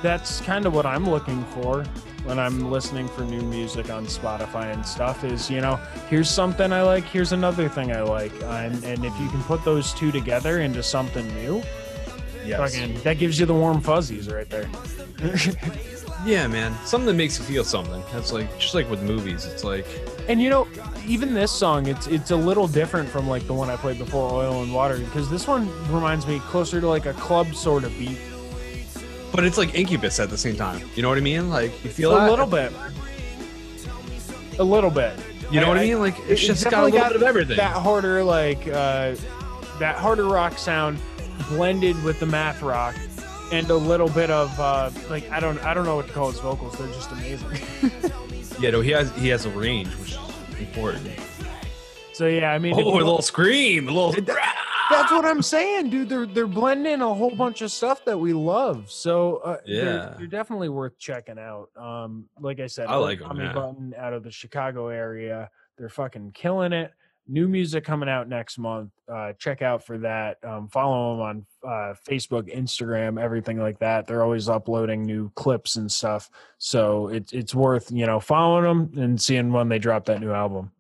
that's 0.02 0.42
kind 0.42 0.66
of 0.66 0.74
what 0.74 0.86
I'm 0.86 1.10
looking 1.10 1.44
for 1.46 1.84
when 2.24 2.38
I'm 2.38 2.70
listening 2.70 3.08
for 3.08 3.24
new 3.24 3.42
music 3.42 3.90
on 3.90 4.06
Spotify 4.06 4.72
and 4.72 4.86
stuff. 4.86 5.24
Is 5.24 5.50
you 5.50 5.62
know 5.62 5.80
here's 6.10 6.30
something 6.30 6.72
I 6.72 6.84
like, 6.84 7.06
here's 7.06 7.32
another 7.32 7.68
thing 7.70 7.92
I 7.92 8.02
like, 8.02 8.34
and 8.44 8.84
and 8.84 9.04
if 9.06 9.20
you 9.20 9.30
can 9.30 9.42
put 9.44 9.64
those 9.66 9.94
two 9.94 10.12
together 10.12 10.62
into 10.62 10.84
something 10.84 11.28
new. 11.34 11.64
Yes. 12.46 12.74
Fucking, 12.76 13.02
that 13.02 13.18
gives 13.18 13.40
you 13.40 13.46
the 13.46 13.54
warm 13.54 13.82
fuzzies 13.82 14.30
right 14.30 14.50
there. 14.50 14.70
Yeah, 16.24 16.46
man. 16.46 16.76
Something 16.86 17.08
that 17.08 17.16
makes 17.16 17.40
you 17.40 17.46
feel 17.46 17.64
something. 17.64 18.04
That's 18.14 18.32
like 18.32 18.60
just 18.60 18.76
like 18.76 18.88
with 18.92 19.02
movies. 19.02 19.46
It's 19.46 19.64
like 19.64 19.88
and 20.28 20.40
you 20.40 20.52
know, 20.52 20.68
even 21.08 21.34
this 21.34 21.52
song, 21.52 21.88
it's 21.88 22.06
it's 22.06 22.30
a 22.30 22.36
little 22.36 22.68
different 22.68 23.10
from 23.10 23.28
like 23.28 23.48
the 23.48 23.56
one 23.56 23.72
I 23.72 23.76
played 23.76 23.98
before, 23.98 24.32
Oil 24.32 24.62
and 24.62 24.72
Water, 24.72 25.00
because 25.00 25.32
this 25.32 25.48
one 25.48 25.68
reminds 25.92 26.28
me 26.28 26.40
closer 26.42 26.80
to 26.80 26.88
like 26.88 27.08
a 27.08 27.14
club 27.14 27.56
sort 27.56 27.84
of 27.84 27.98
beat. 27.98 28.20
but 29.32 29.44
it's 29.46 29.58
like 29.58 29.74
Incubus 29.74 30.20
at 30.20 30.30
the 30.30 30.38
same 30.38 30.56
time. 30.56 30.88
You 30.96 31.02
know 31.02 31.10
what 31.10 31.18
I 31.18 31.22
mean? 31.22 31.50
Like 31.50 31.72
you 31.84 31.90
feel 31.90 32.16
a 32.16 32.20
that? 32.20 32.30
little 32.30 32.46
bit. 32.46 32.72
A 34.60 34.64
little 34.64 34.92
bit. 34.92 35.14
You 35.50 35.60
know 35.60 35.70
what 35.70 35.78
I 35.80 35.86
mean? 35.86 36.00
Like 36.00 36.16
it's 36.28 36.42
just 36.42 36.64
got 36.70 36.84
a 36.84 36.86
little 36.86 37.00
bit 37.08 37.16
of 37.16 37.24
everything. 37.24 37.58
That 37.58 37.76
harder, 37.76 38.24
like 38.24 38.68
uh, 38.68 39.16
that 39.80 39.96
harder 39.98 40.26
rock 40.26 40.60
sound 40.60 41.00
blended 41.50 42.02
with 42.04 42.20
the 42.20 42.26
math 42.26 42.62
rock, 42.62 42.96
and 43.52 43.70
a 43.70 43.76
little 43.76 44.10
bit 44.10 44.30
of 44.30 44.58
uh, 44.60 44.90
like 45.10 45.30
I 45.32 45.40
don't 45.40 45.58
I 45.64 45.74
don't 45.74 45.86
know 45.86 45.96
what 45.96 46.08
to 46.08 46.14
call 46.14 46.32
his 46.32 46.40
vocals. 46.40 46.78
They're 46.78 46.88
just 46.88 47.12
amazing. 47.12 47.50
Yeah, 48.60 48.70
no, 48.70 48.82
he 48.82 48.92
has 48.92 49.10
he 49.16 49.30
has 49.30 49.46
a 49.46 49.50
range, 49.50 49.88
which 49.96 50.12
is 50.12 50.20
important. 50.60 51.10
so 52.14 52.28
yeah, 52.28 52.52
I 52.52 52.60
mean, 52.60 52.76
Oh, 52.76 52.94
a 52.94 52.98
little 52.98 53.24
scream, 53.24 53.88
a 53.90 53.92
little. 53.92 54.12
That's 54.12 55.10
what 55.12 55.26
I'm 55.26 55.42
saying, 55.42 55.90
dude. 55.90 56.10
They're 56.10 56.28
they're 56.28 56.46
blending 56.46 57.02
a 57.02 57.12
whole 57.12 57.34
bunch 57.34 57.62
of 57.64 57.72
stuff 57.72 58.06
that 58.06 58.20
we 58.20 58.34
love. 58.34 58.92
So 58.92 59.38
uh, 59.38 59.58
they're, 59.66 59.84
Yeah. 59.86 60.14
they're 60.16 60.28
definitely 60.28 60.70
worth 60.70 60.96
checking 61.00 61.40
out. 61.40 61.70
Um, 61.76 62.26
like 62.40 62.60
I 62.60 62.68
said, 62.68 62.86
I 62.88 62.96
like 62.98 63.20
Tommy. 63.22 63.48
Button 63.48 63.96
out 63.98 64.14
of 64.14 64.22
the 64.24 64.32
Chicago 64.32 64.90
area. 64.90 65.50
They're 65.80 65.90
fucking 65.90 66.34
killing 66.34 66.74
it. 66.74 66.94
New 67.28 67.48
music 67.48 67.84
coming 67.84 68.10
out 68.10 68.28
next 68.28 68.58
month. 68.58 68.92
Uh, 69.08 69.34
check 69.34 69.62
out 69.62 69.86
for 69.86 69.98
that. 70.00 70.38
Um, 70.44 70.68
follow 70.68 71.16
them 71.16 71.22
on 71.22 71.46
uh, 71.64 71.94
Facebook, 72.08 72.54
Instagram, 72.54 73.22
everything 73.22 73.60
like 73.60 73.80
that. 73.80 74.08
They're 74.08 74.24
always 74.24 74.50
uploading 74.50 75.06
new 75.06 75.32
clips 75.36 75.76
and 75.76 75.92
stuff. 75.92 76.30
So 76.58 77.08
it's 77.10 77.32
it's 77.32 77.56
worth 77.56 77.92
you 77.92 78.06
know 78.06 78.20
following 78.20 78.64
them 78.64 79.04
and 79.04 79.22
seeing 79.22 79.54
when 79.54 79.70
they 79.70 79.80
drop 79.80 80.06
that 80.06 80.20
new 80.20 80.32
album. 80.32 80.72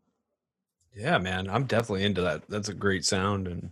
Yeah, 0.95 1.17
man, 1.19 1.49
I'm 1.49 1.65
definitely 1.65 2.03
into 2.03 2.21
that. 2.21 2.43
That's 2.49 2.69
a 2.69 2.73
great 2.73 3.05
sound, 3.05 3.47
and 3.47 3.71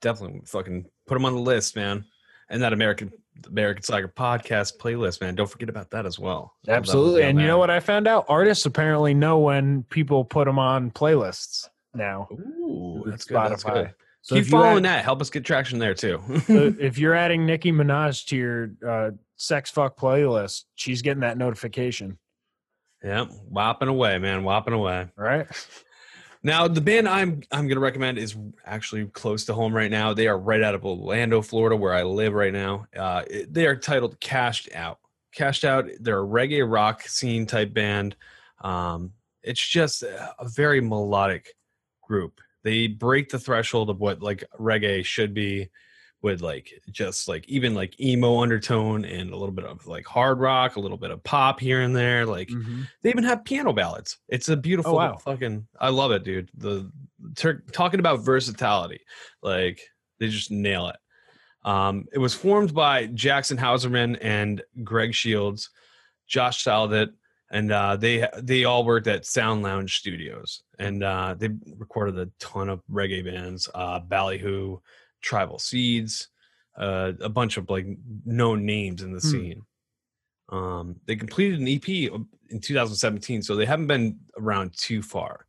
definitely 0.00 0.42
fucking 0.44 0.86
put 1.06 1.14
them 1.14 1.24
on 1.24 1.34
the 1.34 1.40
list, 1.40 1.76
man. 1.76 2.04
And 2.48 2.62
that 2.62 2.72
American 2.72 3.12
American 3.46 3.82
Slacker 3.82 4.08
podcast 4.08 4.78
playlist, 4.78 5.20
man. 5.20 5.34
Don't 5.34 5.50
forget 5.50 5.68
about 5.68 5.90
that 5.90 6.06
as 6.06 6.18
well. 6.18 6.54
Absolutely. 6.68 7.22
And 7.22 7.40
you 7.40 7.46
know 7.46 7.58
what 7.58 7.70
I 7.70 7.80
found 7.80 8.06
out? 8.06 8.26
Artists 8.28 8.66
apparently 8.66 9.14
know 9.14 9.38
when 9.38 9.84
people 9.84 10.24
put 10.24 10.46
them 10.46 10.58
on 10.58 10.90
playlists 10.90 11.68
now. 11.94 12.28
Ooh, 12.32 13.02
that's 13.06 13.24
good. 13.24 13.36
That's 13.36 13.64
good. 13.64 13.94
So 14.22 14.36
Keep 14.36 14.46
following 14.46 14.84
add- 14.84 14.98
that. 14.98 15.04
Help 15.04 15.20
us 15.20 15.30
get 15.30 15.44
traction 15.44 15.78
there 15.78 15.94
too. 15.94 16.20
so 16.46 16.74
if 16.80 16.98
you're 16.98 17.14
adding 17.14 17.46
Nicki 17.46 17.72
Minaj 17.72 18.26
to 18.26 18.36
your 18.36 18.70
uh, 18.86 19.10
sex 19.36 19.70
fuck 19.70 19.98
playlist, 19.98 20.64
she's 20.74 21.00
getting 21.02 21.20
that 21.22 21.38
notification, 21.38 22.18
yeah, 23.02 23.24
whopping 23.48 23.88
away, 23.88 24.18
man, 24.18 24.44
whopping 24.44 24.74
away. 24.74 25.08
right? 25.16 25.46
Now, 26.42 26.66
the 26.68 26.80
band 26.80 27.06
I'm 27.06 27.42
I'm 27.52 27.68
gonna 27.68 27.80
recommend 27.80 28.16
is 28.16 28.34
actually 28.64 29.04
close 29.08 29.44
to 29.44 29.52
home 29.52 29.76
right 29.76 29.90
now. 29.90 30.14
They 30.14 30.26
are 30.26 30.38
right 30.38 30.62
out 30.62 30.74
of 30.74 30.86
Orlando, 30.86 31.42
Florida, 31.42 31.76
where 31.76 31.92
I 31.92 32.02
live 32.02 32.32
right 32.32 32.52
now. 32.52 32.86
Uh, 32.96 33.24
it- 33.28 33.52
they 33.52 33.66
are 33.66 33.76
titled 33.76 34.18
Kash'd 34.20 34.70
Out. 34.74 35.00
Kash'd 35.34 35.66
Out. 35.66 35.90
They're 36.00 36.22
a 36.22 36.26
reggae 36.26 36.64
rock 36.66 37.02
scene 37.02 37.44
type 37.44 37.74
band. 37.74 38.16
Um, 38.62 39.12
it's 39.42 39.60
just 39.60 40.02
a 40.02 40.32
very 40.46 40.80
melodic 40.80 41.54
group. 42.10 42.40
They 42.64 42.88
break 42.88 43.30
the 43.30 43.38
threshold 43.38 43.88
of 43.88 44.00
what 44.00 44.20
like 44.20 44.44
reggae 44.58 45.04
should 45.04 45.32
be, 45.32 45.70
with 46.22 46.42
like 46.42 46.82
just 46.90 47.28
like 47.28 47.48
even 47.48 47.74
like 47.74 47.98
emo 47.98 48.40
undertone 48.42 49.04
and 49.04 49.30
a 49.30 49.36
little 49.36 49.54
bit 49.54 49.64
of 49.64 49.86
like 49.86 50.06
hard 50.06 50.38
rock, 50.38 50.76
a 50.76 50.80
little 50.80 50.98
bit 50.98 51.10
of 51.10 51.22
pop 51.24 51.60
here 51.60 51.80
and 51.80 51.96
there. 51.96 52.26
Like 52.26 52.50
they 53.02 53.10
even 53.10 53.24
have 53.24 53.44
piano 53.44 53.72
ballads. 53.72 54.18
It's 54.28 54.48
a 54.48 54.56
beautiful 54.56 54.96
wow. 54.96 55.16
fucking. 55.16 55.66
I 55.78 55.88
love 55.88 56.10
it, 56.12 56.24
dude. 56.24 56.50
The 56.54 56.90
ter- 57.36 57.62
talking 57.72 58.00
about 58.00 58.20
versatility, 58.20 59.00
like 59.42 59.80
they 60.18 60.28
just 60.28 60.50
nail 60.50 60.88
it. 60.88 60.96
Um, 61.64 62.06
it 62.12 62.18
was 62.18 62.34
formed 62.34 62.74
by 62.74 63.06
Jackson 63.06 63.56
Hauserman 63.56 64.18
and 64.20 64.62
Greg 64.82 65.14
Shields, 65.14 65.70
Josh 66.26 66.64
Saldet, 66.64 67.12
and 67.50 67.72
uh, 67.72 67.96
they 67.96 68.28
they 68.38 68.64
all 68.64 68.84
worked 68.84 69.06
at 69.06 69.26
Sound 69.26 69.62
Lounge 69.62 69.98
Studios, 69.98 70.62
and 70.78 71.02
uh, 71.02 71.34
they 71.36 71.48
recorded 71.76 72.18
a 72.18 72.30
ton 72.38 72.68
of 72.68 72.82
reggae 72.90 73.24
bands, 73.24 73.68
uh, 73.74 74.00
Ballyhoo, 74.00 74.78
Tribal 75.20 75.58
Seeds, 75.58 76.28
uh, 76.78 77.12
a 77.20 77.28
bunch 77.28 77.56
of 77.56 77.68
like 77.68 77.86
known 78.24 78.64
names 78.64 79.02
in 79.02 79.12
the 79.12 79.20
Hmm. 79.20 79.28
scene. 79.30 79.62
Um, 80.48 80.96
they 81.06 81.16
completed 81.16 81.60
an 81.60 81.68
EP 81.68 81.88
in 82.50 82.60
2017, 82.60 83.42
so 83.42 83.54
they 83.54 83.66
haven't 83.66 83.86
been 83.86 84.18
around 84.36 84.76
too 84.76 85.02
far. 85.02 85.46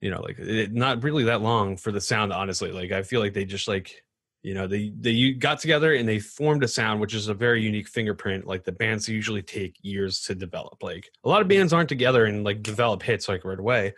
You 0.00 0.10
know, 0.10 0.20
like 0.20 0.38
it, 0.38 0.72
not 0.72 1.02
really 1.02 1.24
that 1.24 1.42
long 1.42 1.76
for 1.76 1.92
the 1.92 2.00
sound. 2.00 2.32
Honestly, 2.32 2.72
like 2.72 2.92
I 2.92 3.02
feel 3.02 3.20
like 3.20 3.34
they 3.34 3.44
just 3.44 3.68
like 3.68 4.04
you 4.42 4.54
know 4.54 4.66
they 4.66 4.92
they 4.98 5.32
got 5.32 5.60
together 5.60 5.94
and 5.94 6.08
they 6.08 6.18
formed 6.18 6.64
a 6.64 6.68
sound 6.68 7.00
which 7.00 7.14
is 7.14 7.28
a 7.28 7.34
very 7.34 7.62
unique 7.62 7.88
fingerprint. 7.88 8.46
Like 8.46 8.64
the 8.64 8.72
bands 8.72 9.08
usually 9.08 9.42
take 9.42 9.76
years 9.82 10.20
to 10.22 10.34
develop. 10.34 10.82
Like 10.82 11.10
a 11.24 11.28
lot 11.28 11.40
of 11.40 11.48
mm-hmm. 11.48 11.58
bands 11.58 11.72
aren't 11.72 11.88
together 11.88 12.24
and 12.24 12.44
like 12.44 12.62
develop 12.62 13.02
hits 13.02 13.28
like 13.28 13.44
right 13.44 13.58
away. 13.58 13.94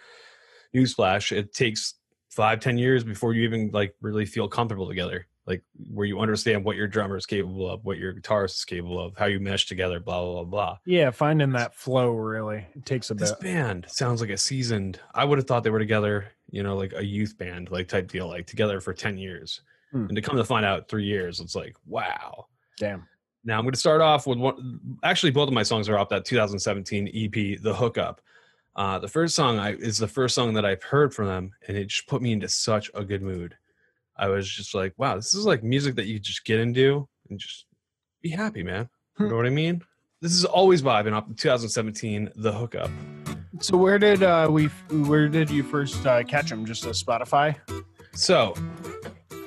Newsflash: 0.75 1.33
it 1.33 1.55
takes 1.55 1.95
five 2.31 2.61
ten 2.61 2.79
years 2.79 3.05
before 3.05 3.33
you 3.33 3.43
even 3.43 3.71
like 3.73 3.95
really 4.01 4.27
feel 4.27 4.49
comfortable 4.49 4.89
together 4.89 5.27
like 5.47 5.63
where 5.93 6.07
you 6.07 6.21
understand 6.21 6.65
what 6.65 6.77
your 6.77 6.87
drummer 6.87 7.17
is 7.17 7.27
capable 7.27 7.71
of 7.71 7.85
what 7.85 7.99
your 7.99 8.15
guitarist 8.15 8.55
is 8.55 8.65
capable 8.65 8.99
of 8.99 9.17
how 9.17 9.27
you 9.27 9.39
mesh 9.39 9.67
together 9.67 10.01
blah 10.01 10.21
blah 10.21 10.33
blah 10.33 10.45
blah 10.45 10.79
Yeah, 10.85 11.11
finding 11.11 11.53
that 11.53 11.75
flow 11.75 12.13
really 12.13 12.67
it 12.75 12.85
takes 12.85 13.11
a 13.11 13.15
this 13.15 13.33
bit. 13.33 13.41
band 13.41 13.87
sounds 13.89 14.21
like 14.21 14.31
a 14.31 14.37
seasoned 14.37 14.99
i 15.15 15.25
would 15.25 15.39
have 15.39 15.47
thought 15.47 15.63
they 15.63 15.71
were 15.71 15.79
together 15.79 16.27
you 16.51 16.63
know 16.63 16.77
like 16.77 16.93
a 16.95 17.05
youth 17.05 17.37
band 17.39 17.71
like 17.71 17.89
type 17.89 18.11
deal 18.11 18.29
like 18.29 18.47
together 18.47 18.81
for 18.81 18.93
10 18.93 19.19
years 19.19 19.61
Hmm. 19.95 20.07
and 20.07 20.17
to 20.17 20.23
come 20.23 20.37
to 20.37 20.45
find 20.45 20.67
out 20.67 20.89
three 20.89 21.05
years 21.05 21.39
it's 21.39 21.55
like 21.55 21.77
wow 21.87 22.47
Damn. 22.79 23.07
Now 23.45 23.59
I'm 23.59 23.65
going 23.65 23.73
to 23.73 23.79
start 23.79 24.01
off 24.01 24.27
with 24.27 24.39
one. 24.39 24.99
Actually, 25.03 25.33
both 25.33 25.49
of 25.49 25.55
my 25.55 25.63
songs 25.63 25.89
are 25.89 25.99
off 25.99 26.09
that 26.09 26.25
2017 26.25 27.11
EP, 27.15 27.59
"The 27.63 27.75
Hookup." 27.75 28.21
Uh, 28.77 28.99
the 28.99 29.09
first 29.09 29.37
song 29.37 29.59
I, 29.59 29.75
is 29.75 29.99
the 29.99 30.09
first 30.09 30.35
song 30.35 30.55
that 30.55 30.65
I've 30.65 30.83
heard 30.83 31.15
from 31.15 31.27
them, 31.27 31.53
and 31.69 31.77
it 31.77 31.87
just 31.89 32.09
put 32.09 32.23
me 32.23 32.33
into 32.33 32.49
such 32.49 32.91
a 32.95 33.05
good 33.05 33.23
mood. 33.23 33.57
I 34.17 34.29
was 34.29 34.49
just 34.49 34.75
like, 34.75 34.95
"Wow, 34.97 35.17
this 35.17 35.35
is 35.35 35.45
like 35.45 35.63
music 35.63 35.95
that 35.97 36.07
you 36.07 36.19
just 36.19 36.45
get 36.45 36.59
into 36.59 37.07
and 37.29 37.39
just 37.39 37.67
be 38.23 38.31
happy, 38.31 38.63
man." 38.63 38.89
You 39.19 39.29
know 39.29 39.37
what 39.37 39.47
I 39.47 39.51
mean? 39.51 39.83
This 40.21 40.33
is 40.33 40.45
always 40.45 40.83
vibing 40.83 41.13
off 41.13 41.29
the 41.29 41.35
2017 41.35 42.31
"The 42.37 42.53
Hookup." 42.53 42.91
So 43.61 43.77
where 43.77 43.99
did 43.99 44.23
uh, 44.23 44.49
we? 44.51 44.67
Where 44.91 45.29
did 45.29 45.51
you 45.51 45.63
first 45.63 46.05
uh, 46.07 46.23
catch 46.25 46.49
them? 46.49 46.65
Just 46.65 46.87
a 46.87 46.91
Spotify? 46.91 47.57
So, 48.15 48.55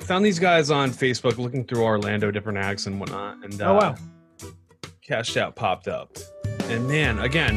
found 0.08 0.24
these 0.24 0.38
guys 0.38 0.70
on 0.70 0.90
Facebook, 0.90 1.36
looking 1.36 1.64
through 1.64 1.82
Orlando, 1.82 2.30
different 2.30 2.58
acts 2.58 2.86
and 2.86 2.98
whatnot, 2.98 3.44
and 3.44 3.60
uh, 3.60 3.70
Oh, 3.70 3.74
wow. 3.74 3.94
Kash'd 5.06 5.36
Out 5.36 5.54
popped 5.54 5.86
up, 5.86 6.16
and 6.64 6.88
man, 6.88 7.18
again, 7.18 7.56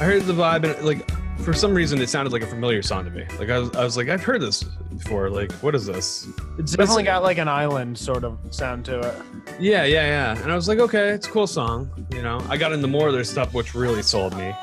I 0.00 0.04
heard 0.04 0.22
the 0.22 0.32
vibe, 0.32 0.64
and 0.64 0.84
like 0.86 1.08
for 1.42 1.52
some 1.52 1.74
reason, 1.74 2.00
it 2.00 2.08
sounded 2.08 2.32
like 2.32 2.42
a 2.42 2.46
familiar 2.46 2.82
song 2.82 3.04
to 3.04 3.10
me. 3.10 3.26
Like 3.38 3.50
I 3.50 3.58
was, 3.58 3.70
I 3.76 3.84
was 3.84 3.96
like, 3.96 4.08
I've 4.08 4.22
heard 4.22 4.40
this 4.40 4.62
before. 4.62 5.28
Like, 5.28 5.52
what 5.54 5.74
is 5.74 5.86
this? 5.86 6.28
It's 6.58 6.72
definitely 6.72 7.02
got 7.02 7.22
like 7.22 7.38
an 7.38 7.48
island 7.48 7.98
sort 7.98 8.24
of 8.24 8.38
sound 8.50 8.84
to 8.86 9.00
it. 9.00 9.14
Yeah, 9.60 9.84
yeah, 9.84 10.34
yeah. 10.34 10.42
And 10.42 10.52
I 10.52 10.54
was 10.54 10.68
like, 10.68 10.78
okay, 10.78 11.10
it's 11.10 11.26
a 11.26 11.30
cool 11.30 11.46
song. 11.46 11.90
You 12.12 12.22
know, 12.22 12.44
I 12.48 12.56
got 12.56 12.72
into 12.72 12.86
more 12.86 13.08
of 13.08 13.14
their 13.14 13.24
stuff, 13.24 13.52
which 13.54 13.74
really 13.74 14.02
sold 14.02 14.36
me. 14.36 14.54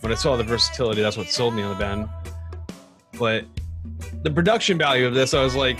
When 0.00 0.12
I 0.12 0.16
saw 0.16 0.36
the 0.36 0.44
versatility, 0.44 1.00
that's 1.02 1.16
what 1.16 1.28
sold 1.28 1.54
me 1.54 1.62
on 1.62 1.70
the 1.70 1.78
band. 1.78 2.08
But 3.18 3.44
the 4.22 4.30
production 4.30 4.78
value 4.78 5.06
of 5.06 5.14
this, 5.14 5.32
I 5.32 5.42
was 5.42 5.54
like, 5.54 5.78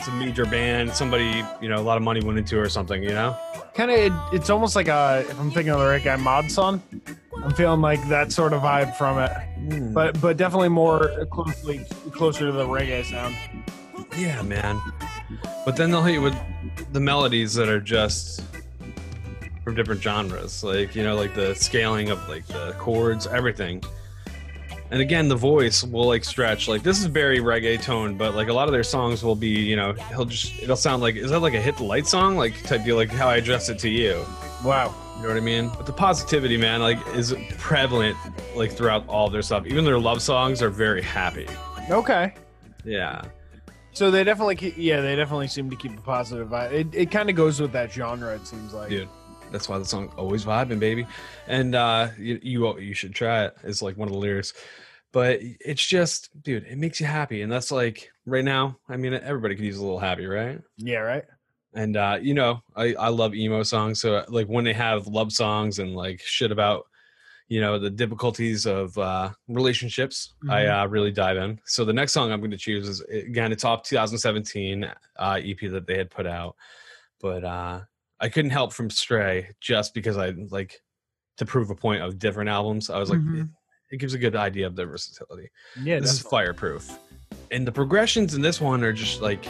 it's 0.00 0.08
a 0.08 0.12
major 0.12 0.46
band. 0.46 0.92
Somebody, 0.92 1.44
you 1.60 1.68
know, 1.68 1.76
a 1.76 1.84
lot 1.84 1.98
of 1.98 2.02
money 2.02 2.24
went 2.24 2.38
into 2.38 2.56
it 2.56 2.60
or 2.60 2.68
something. 2.70 3.02
You 3.02 3.10
know? 3.10 3.36
Kind 3.74 3.90
of, 3.90 3.98
it, 3.98 4.12
it's 4.32 4.48
almost 4.48 4.74
like 4.74 4.88
a. 4.88 5.26
If 5.28 5.38
I'm 5.38 5.50
thinking 5.50 5.72
of 5.72 5.78
the 5.78 5.86
right 5.86 6.02
guy, 6.02 6.16
Mod 6.16 6.50
Sun. 6.50 6.82
I'm 7.44 7.54
feeling 7.54 7.80
like 7.80 8.06
that 8.08 8.32
sort 8.32 8.52
of 8.52 8.62
vibe 8.62 8.96
from 8.96 9.18
it, 9.18 9.30
Hmm. 9.30 9.94
but 9.94 10.20
but 10.20 10.36
definitely 10.36 10.68
more 10.68 11.26
closely 11.30 11.86
closer 12.12 12.46
to 12.46 12.52
the 12.52 12.66
reggae 12.66 13.04
sound. 13.04 13.34
Yeah, 14.18 14.42
man. 14.42 14.80
But 15.64 15.76
then 15.76 15.90
they'll 15.90 16.02
hit 16.02 16.14
you 16.14 16.22
with 16.22 16.36
the 16.92 17.00
melodies 17.00 17.54
that 17.54 17.68
are 17.68 17.80
just 17.80 18.42
from 19.64 19.74
different 19.74 20.02
genres, 20.02 20.62
like 20.64 20.94
you 20.94 21.02
know, 21.02 21.14
like 21.14 21.34
the 21.34 21.54
scaling 21.54 22.10
of 22.10 22.26
like 22.28 22.46
the 22.46 22.74
chords, 22.78 23.26
everything. 23.26 23.82
And 24.90 25.00
again, 25.00 25.28
the 25.28 25.36
voice 25.36 25.84
will 25.84 26.06
like 26.06 26.24
stretch. 26.24 26.66
Like 26.66 26.82
this 26.82 26.98
is 26.98 27.06
very 27.06 27.38
reggae 27.38 27.80
tone, 27.80 28.16
but 28.16 28.34
like 28.34 28.48
a 28.48 28.52
lot 28.52 28.66
of 28.66 28.72
their 28.72 28.82
songs 28.82 29.22
will 29.22 29.36
be, 29.36 29.48
you 29.48 29.76
know, 29.76 29.92
he'll 29.92 30.24
just 30.24 30.60
it'll 30.60 30.76
sound 30.76 31.00
like 31.00 31.14
is 31.14 31.30
that 31.30 31.40
like 31.40 31.54
a 31.54 31.60
hit 31.60 31.76
the 31.76 31.84
light 31.84 32.06
song, 32.06 32.36
like 32.36 32.60
type 32.64 32.84
deal, 32.84 32.96
like 32.96 33.10
how 33.10 33.28
I 33.28 33.36
address 33.36 33.68
it 33.68 33.78
to 33.80 33.88
you. 33.88 34.24
Wow. 34.64 34.94
You 35.16 35.22
know 35.22 35.28
what 35.28 35.36
I 35.36 35.40
mean? 35.40 35.68
But 35.76 35.86
the 35.86 35.92
positivity, 35.92 36.56
man, 36.56 36.80
like 36.80 36.98
is 37.14 37.34
prevalent 37.58 38.16
like 38.56 38.72
throughout 38.72 39.06
all 39.06 39.30
their 39.30 39.42
stuff. 39.42 39.66
Even 39.66 39.84
their 39.84 39.98
love 39.98 40.22
songs 40.22 40.60
are 40.60 40.70
very 40.70 41.02
happy. 41.02 41.46
Okay. 41.88 42.34
Yeah. 42.84 43.22
So 43.92 44.10
they 44.10 44.24
definitely, 44.24 44.54
keep, 44.54 44.74
yeah, 44.76 45.00
they 45.00 45.16
definitely 45.16 45.48
seem 45.48 45.68
to 45.68 45.76
keep 45.76 45.96
a 45.98 46.00
positive 46.00 46.48
vibe. 46.48 46.72
It, 46.72 46.86
it 46.94 47.10
kind 47.10 47.28
of 47.28 47.36
goes 47.36 47.60
with 47.60 47.72
that 47.72 47.92
genre. 47.92 48.34
It 48.34 48.46
seems 48.46 48.72
like. 48.72 48.88
dude 48.88 49.08
that's 49.52 49.68
why 49.68 49.78
the 49.78 49.84
song 49.84 50.12
always 50.16 50.44
vibing 50.44 50.78
baby. 50.80 51.06
And 51.46 51.74
uh 51.74 52.08
you, 52.18 52.38
you 52.42 52.78
you 52.78 52.94
should 52.94 53.14
try 53.14 53.44
it. 53.44 53.56
It's 53.64 53.82
like 53.82 53.96
one 53.96 54.08
of 54.08 54.12
the 54.12 54.18
lyrics. 54.18 54.52
But 55.12 55.40
it's 55.42 55.84
just 55.84 56.30
dude 56.42 56.64
it 56.64 56.78
makes 56.78 57.00
you 57.00 57.06
happy. 57.06 57.42
And 57.42 57.50
that's 57.50 57.70
like 57.72 58.10
right 58.26 58.44
now 58.44 58.78
i 58.88 58.96
mean 58.96 59.12
everybody 59.14 59.56
could 59.56 59.64
use 59.64 59.78
a 59.78 59.82
little 59.82 59.98
happy 59.98 60.26
right? 60.26 60.60
Yeah. 60.76 60.98
Right. 60.98 61.24
and 61.74 61.96
uh 61.96 62.18
you 62.20 62.34
know 62.34 62.62
i 62.76 62.94
i 62.94 63.08
love 63.08 63.34
emo 63.34 63.62
songs. 63.64 64.00
So 64.00 64.24
like 64.28 64.46
when 64.46 64.64
they 64.64 64.72
have 64.74 65.06
love 65.06 65.32
songs 65.32 65.78
and 65.80 65.94
like 65.94 66.20
shit 66.20 66.52
about 66.52 66.86
you 67.48 67.60
know 67.60 67.80
the 67.80 67.90
difficulties 67.90 68.64
of 68.66 68.96
uh 68.98 69.30
relationships 69.48 70.34
i 70.48 70.62
Mhm. 70.62 70.82
uh 70.84 70.88
really 70.88 71.10
dive 71.10 71.36
in. 71.36 71.60
So 71.64 71.84
the 71.84 71.92
next 71.92 72.12
song 72.12 72.30
i'm 72.30 72.38
going 72.40 72.52
to 72.52 72.56
choose 72.56 72.88
is 72.88 73.00
again 73.00 73.50
it's 73.50 73.64
off 73.64 73.82
2017 73.82 74.84
uh 75.18 75.40
ep 75.42 75.58
that 75.72 75.86
they 75.88 75.96
had 75.98 76.10
put 76.10 76.26
out. 76.28 76.54
But 77.20 77.42
uh 77.44 77.80
i 78.20 78.28
couldn't 78.28 78.50
help 78.50 78.72
from 78.72 78.90
stray 78.90 79.48
just 79.60 79.94
because 79.94 80.16
i 80.16 80.30
like 80.50 80.80
to 81.38 81.44
prove 81.46 81.70
a 81.70 81.74
point 81.74 82.02
of 82.02 82.18
different 82.18 82.48
albums 82.50 82.90
i 82.90 82.98
was 82.98 83.10
like 83.10 83.18
Mhm. 83.20 83.42
it, 83.42 83.48
it 83.92 83.96
gives 83.98 84.14
a 84.14 84.18
good 84.18 84.36
idea 84.36 84.66
of 84.66 84.76
their 84.76 84.86
versatility 84.86 85.50
Yeah. 85.82 86.00
this 86.00 86.12
is 86.12 86.20
fireproof 86.20 86.90
and 87.50 87.66
the 87.66 87.72
progressions 87.72 88.34
in 88.34 88.42
this 88.42 88.60
one 88.60 88.82
are 88.84 88.92
just 88.92 89.20
like 89.22 89.44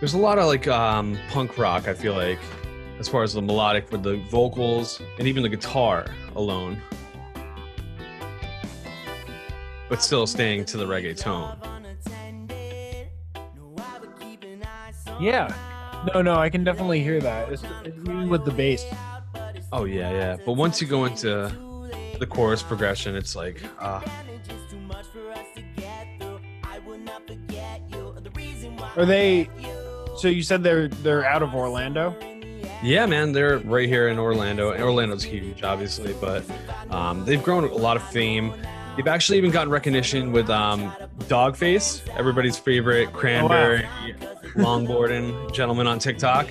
there's 0.00 0.14
a 0.14 0.18
lot 0.18 0.38
of 0.38 0.46
like 0.46 0.66
um 0.68 1.16
punk 1.30 1.58
rock 1.58 1.88
i 1.88 1.94
feel 1.94 2.14
like 2.14 2.38
as 2.98 3.08
far 3.08 3.22
as 3.22 3.34
the 3.34 3.42
melodic 3.42 3.90
with 3.92 4.02
the 4.02 4.16
vocals 4.30 5.00
and 5.18 5.26
even 5.28 5.42
the 5.42 5.48
guitar 5.48 6.06
alone 6.36 6.80
but 9.88 10.02
still 10.02 10.26
staying 10.26 10.64
to 10.64 10.76
the 10.78 10.86
reggae 10.86 11.16
tone 11.16 11.56
Yeah. 15.20 15.54
No, 16.12 16.22
no, 16.22 16.34
I 16.34 16.50
can 16.50 16.64
definitely 16.64 17.02
hear 17.02 17.20
that. 17.20 17.52
It's, 17.52 17.62
even 17.86 18.28
with 18.28 18.44
the 18.44 18.50
bass. 18.50 18.84
oh 19.72 19.84
yeah 19.84 20.10
yeah 20.10 20.36
but 20.44 20.52
once 20.52 20.80
you 20.80 20.86
go 20.86 21.04
into 21.06 21.50
the 22.18 22.26
chorus 22.26 22.62
progression 22.62 23.16
it's 23.16 23.34
like 23.34 23.62
uh 23.78 24.00
Are 28.96 29.06
they? 29.06 29.48
So 30.16 30.28
you 30.28 30.42
said 30.42 30.62
they're 30.62 30.88
they're 30.88 31.24
out 31.24 31.42
of 31.42 31.54
Orlando. 31.54 32.14
Yeah, 32.82 33.06
man, 33.06 33.32
they're 33.32 33.58
right 33.58 33.88
here 33.88 34.08
in 34.08 34.18
Orlando. 34.18 34.72
And 34.72 34.82
Orlando's 34.82 35.22
huge, 35.22 35.62
obviously, 35.62 36.14
but 36.20 36.44
um, 36.90 37.24
they've 37.24 37.42
grown 37.42 37.64
a 37.64 37.74
lot 37.74 37.96
of 37.96 38.02
fame. 38.10 38.52
They've 38.96 39.06
actually 39.06 39.38
even 39.38 39.50
gotten 39.50 39.70
recognition 39.70 40.32
with 40.32 40.50
um, 40.50 40.92
Dogface, 41.20 42.06
everybody's 42.18 42.58
favorite 42.58 43.12
cranberry 43.12 43.86
longboarding 44.54 45.52
gentleman 45.52 45.86
on 45.86 45.98
TikTok. 45.98 46.48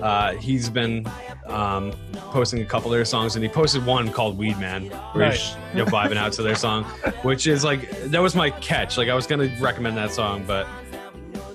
Uh, 0.00 0.34
he's 0.34 0.68
been 0.68 1.06
um, 1.46 1.92
posting 2.30 2.60
a 2.60 2.64
couple 2.64 2.92
of 2.92 2.96
their 2.96 3.04
songs, 3.04 3.36
and 3.36 3.44
he 3.44 3.48
posted 3.48 3.84
one 3.86 4.10
called 4.10 4.36
Weed 4.36 4.58
Man, 4.58 4.86
where 5.12 5.30
he's 5.30 5.54
Nice. 5.54 5.56
you 5.72 5.78
know, 5.78 5.84
vibing 5.90 6.16
out 6.16 6.32
to 6.34 6.42
their 6.42 6.56
song, 6.56 6.84
which 7.22 7.46
is 7.46 7.62
like 7.64 7.88
that 8.10 8.20
was 8.20 8.34
my 8.34 8.50
catch. 8.50 8.96
Like 8.98 9.08
I 9.08 9.14
was 9.14 9.26
gonna 9.26 9.54
recommend 9.60 9.96
that 9.96 10.10
song, 10.12 10.44
but 10.46 10.66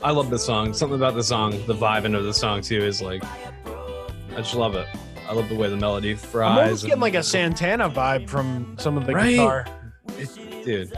I 0.02 0.12
love 0.12 0.30
the 0.30 0.39
song. 0.39 0.74
Something 0.74 0.98
about 0.98 1.16
the 1.16 1.24
song, 1.24 1.52
the 1.66 1.74
vibing 1.76 2.16
of 2.18 2.24
the 2.24 2.34
song 2.34 2.62
too, 2.62 2.80
is 2.82 3.02
like 3.02 3.24
I 3.26 4.38
just 4.38 4.56
love 4.56 4.76
it. 4.76 4.88
I 5.28 5.34
love 5.34 5.50
the 5.50 5.56
way 5.56 5.68
the 5.70 5.76
melody 5.76 6.12
I'm 6.12 6.18
fries. 6.18 6.58
almost 6.58 6.82
getting 6.84 6.93
and- 6.93 7.02
like 7.02 7.16
a 7.16 7.24
Santana 7.24 7.89
vibe 7.89 8.30
from 8.30 8.78
some 8.80 8.98
of 8.98 9.06
the 9.06 9.14
Right? 9.14 9.32
guitar. 9.32 9.66
it- 10.18 10.64
dude. 10.64 10.93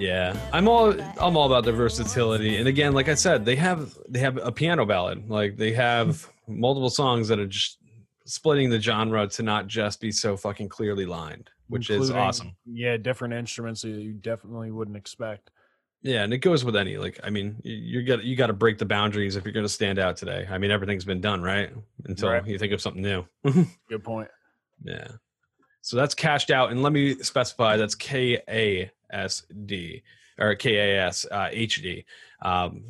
Yeah, 0.00 0.34
I'm 0.52 0.66
all 0.66 0.92
I'm 1.20 1.36
all 1.36 1.46
about 1.46 1.64
the 1.64 1.72
versatility. 1.72 2.56
And 2.56 2.66
again, 2.66 2.92
like 2.94 3.08
I 3.08 3.14
said, 3.14 3.44
they 3.44 3.56
have 3.56 3.96
they 4.08 4.18
have 4.20 4.38
a 4.38 4.50
piano 4.50 4.86
ballad. 4.86 5.28
Like 5.28 5.56
they 5.56 5.72
have 5.72 6.26
multiple 6.48 6.90
songs 6.90 7.28
that 7.28 7.38
are 7.38 7.46
just 7.46 7.78
splitting 8.24 8.70
the 8.70 8.80
genre 8.80 9.26
to 9.26 9.42
not 9.42 9.66
just 9.66 10.00
be 10.00 10.10
so 10.10 10.36
fucking 10.36 10.68
clearly 10.70 11.04
lined, 11.04 11.50
which 11.68 11.90
is 11.90 11.96
including, 12.08 12.16
awesome. 12.16 12.56
Yeah, 12.64 12.96
different 12.96 13.34
instruments 13.34 13.82
that 13.82 13.88
you 13.90 14.12
definitely 14.14 14.70
wouldn't 14.70 14.96
expect. 14.96 15.50
Yeah, 16.02 16.22
and 16.22 16.32
it 16.32 16.38
goes 16.38 16.64
with 16.64 16.76
any 16.76 16.96
like 16.96 17.20
I 17.22 17.28
mean, 17.28 17.56
you, 17.62 17.74
you 18.00 18.02
got 18.02 18.24
you 18.24 18.36
got 18.36 18.46
to 18.46 18.54
break 18.54 18.78
the 18.78 18.86
boundaries 18.86 19.36
if 19.36 19.44
you're 19.44 19.52
going 19.52 19.66
to 19.66 19.68
stand 19.72 19.98
out 19.98 20.16
today. 20.16 20.48
I 20.50 20.56
mean, 20.56 20.70
everything's 20.70 21.04
been 21.04 21.20
done, 21.20 21.42
right? 21.42 21.70
Until 22.06 22.30
Right. 22.30 22.46
you 22.46 22.58
think 22.58 22.72
of 22.72 22.80
something 22.80 23.02
new. 23.02 23.26
Good 23.88 24.02
point. 24.02 24.28
Yeah. 24.82 25.08
So 25.82 25.96
that's 25.98 26.14
Kash'd 26.14 26.50
Out, 26.50 26.70
and 26.70 26.82
let 26.82 26.92
me 26.94 27.16
specify 27.22 27.76
that's 27.76 27.94
K 27.94 28.40
A 28.48 28.90
S 29.12 29.44
D 29.66 30.02
or 30.38 30.54
K 30.54 30.76
A 30.76 31.06
S 31.06 31.26
uh, 31.30 31.48
H 31.50 31.82
D, 31.82 32.04
um, 32.42 32.82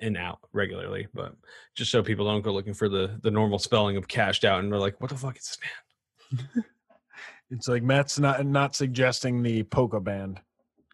in 0.00 0.16
out 0.16 0.40
regularly, 0.52 1.06
but 1.14 1.34
just 1.74 1.90
so 1.90 2.02
people 2.02 2.26
don't 2.26 2.42
go 2.42 2.52
looking 2.52 2.74
for 2.74 2.88
the 2.88 3.18
the 3.22 3.30
normal 3.30 3.58
spelling 3.58 3.96
of 3.96 4.08
cashed 4.08 4.44
out, 4.44 4.60
and 4.60 4.72
they're 4.72 4.78
like, 4.78 5.00
"What 5.00 5.10
the 5.10 5.16
fuck 5.16 5.36
is 5.36 5.56
this 6.30 6.38
man?" 6.54 6.64
It's 7.52 7.68
like 7.68 7.82
Matt's 7.82 8.18
not 8.18 8.44
not 8.46 8.74
suggesting 8.74 9.42
the 9.42 9.62
polka 9.64 10.00
band. 10.00 10.40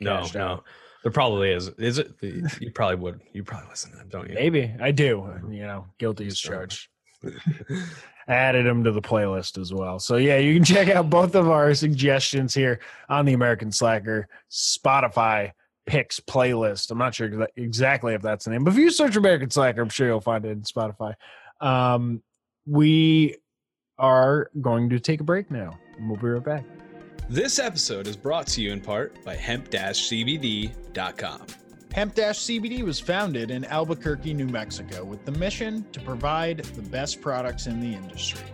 No, 0.00 0.26
no, 0.34 0.40
out. 0.40 0.64
there 1.04 1.12
probably 1.12 1.52
is. 1.52 1.68
Is 1.78 1.98
it? 1.98 2.12
You 2.20 2.72
probably 2.74 2.96
would. 2.96 3.20
You 3.32 3.44
probably 3.44 3.68
listen 3.68 3.92
to 3.92 3.98
them, 3.98 4.08
don't 4.08 4.28
you? 4.28 4.34
Maybe 4.34 4.74
I 4.80 4.90
do. 4.90 5.32
You 5.48 5.66
know, 5.66 5.86
guilty 5.98 6.26
as 6.26 6.38
charged. 6.38 6.88
Added 8.28 8.66
them 8.66 8.84
to 8.84 8.92
the 8.92 9.00
playlist 9.00 9.58
as 9.58 9.72
well. 9.72 9.98
So 9.98 10.16
yeah, 10.16 10.36
you 10.36 10.54
can 10.54 10.64
check 10.64 10.88
out 10.88 11.08
both 11.08 11.34
of 11.34 11.48
our 11.48 11.74
suggestions 11.74 12.54
here 12.54 12.80
on 13.08 13.24
the 13.24 13.32
American 13.32 13.72
Slacker 13.72 14.28
Spotify 14.50 15.52
picks 15.86 16.20
playlist. 16.20 16.90
I'm 16.90 16.98
not 16.98 17.14
sure 17.14 17.48
exactly 17.56 18.14
if 18.14 18.20
that's 18.20 18.44
the 18.44 18.50
name, 18.50 18.64
but 18.64 18.74
if 18.74 18.78
you 18.78 18.90
search 18.90 19.16
American 19.16 19.50
Slacker, 19.50 19.80
I'm 19.80 19.88
sure 19.88 20.06
you'll 20.06 20.20
find 20.20 20.44
it 20.44 20.50
in 20.50 20.60
Spotify. 20.60 21.14
Um, 21.60 22.22
we 22.66 23.36
are 23.98 24.50
going 24.60 24.90
to 24.90 25.00
take 25.00 25.20
a 25.20 25.24
break 25.24 25.50
now, 25.50 25.78
and 25.96 26.08
we'll 26.08 26.20
be 26.20 26.28
right 26.28 26.44
back. 26.44 26.64
This 27.30 27.58
episode 27.58 28.06
is 28.06 28.16
brought 28.16 28.46
to 28.48 28.60
you 28.60 28.72
in 28.72 28.80
part 28.80 29.24
by 29.24 29.36
hemp-cbd.com. 29.36 31.46
Hemp 31.94 32.14
CBD 32.14 32.82
was 32.82 33.00
founded 33.00 33.50
in 33.50 33.64
Albuquerque, 33.64 34.34
New 34.34 34.46
Mexico, 34.46 35.04
with 35.04 35.24
the 35.24 35.32
mission 35.32 35.84
to 35.92 36.00
provide 36.00 36.58
the 36.58 36.82
best 36.82 37.20
products 37.20 37.66
in 37.66 37.80
the 37.80 37.92
industry. 37.92 38.46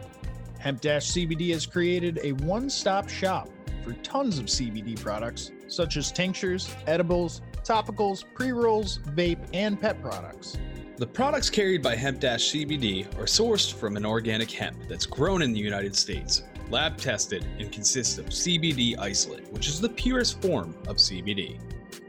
Hemp 0.60 0.80
CBD 0.80 1.52
has 1.52 1.66
created 1.66 2.20
a 2.22 2.32
one 2.32 2.70
stop 2.70 3.08
shop 3.08 3.50
for 3.82 3.92
tons 3.94 4.38
of 4.38 4.46
CBD 4.46 4.98
products, 4.98 5.50
such 5.68 5.96
as 5.96 6.10
tinctures, 6.10 6.74
edibles, 6.86 7.42
topicals, 7.64 8.24
pre 8.34 8.52
rolls, 8.52 9.00
vape, 9.14 9.44
and 9.52 9.78
pet 9.80 10.00
products. 10.00 10.56
The 10.96 11.06
products 11.06 11.50
carried 11.50 11.82
by 11.82 11.96
Hemp 11.96 12.20
CBD 12.20 13.06
are 13.18 13.24
sourced 13.24 13.74
from 13.74 13.96
an 13.96 14.06
organic 14.06 14.50
hemp 14.50 14.76
that's 14.88 15.06
grown 15.06 15.42
in 15.42 15.52
the 15.52 15.58
United 15.58 15.96
States, 15.96 16.44
lab 16.70 16.96
tested, 16.96 17.44
and 17.58 17.70
consists 17.72 18.16
of 18.16 18.26
CBD 18.26 18.96
isolate, 18.96 19.52
which 19.52 19.66
is 19.66 19.80
the 19.80 19.88
purest 19.88 20.40
form 20.40 20.74
of 20.86 20.96
CBD. 20.96 21.58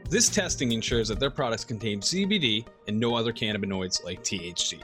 This 0.08 0.28
testing 0.28 0.70
ensures 0.70 1.08
that 1.08 1.18
their 1.18 1.30
products 1.30 1.64
contain 1.64 2.00
CBD 2.00 2.64
and 2.86 2.98
no 2.98 3.16
other 3.16 3.32
cannabinoids 3.32 4.04
like 4.04 4.22
THC. 4.22 4.80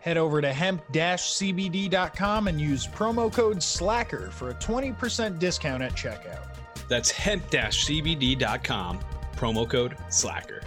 Head 0.00 0.16
over 0.18 0.40
to 0.42 0.52
hemp-cbd.com 0.52 2.48
and 2.48 2.60
use 2.60 2.86
promo 2.86 3.32
code 3.32 3.62
SLACKER 3.62 4.30
for 4.30 4.50
a 4.50 4.54
20% 4.54 5.38
discount 5.38 5.82
at 5.82 5.92
checkout. 5.92 6.56
That's 6.88 7.10
hemp-cbd.com, 7.10 9.00
promo 9.36 9.70
code 9.70 9.96
SLACKER. 10.10 10.62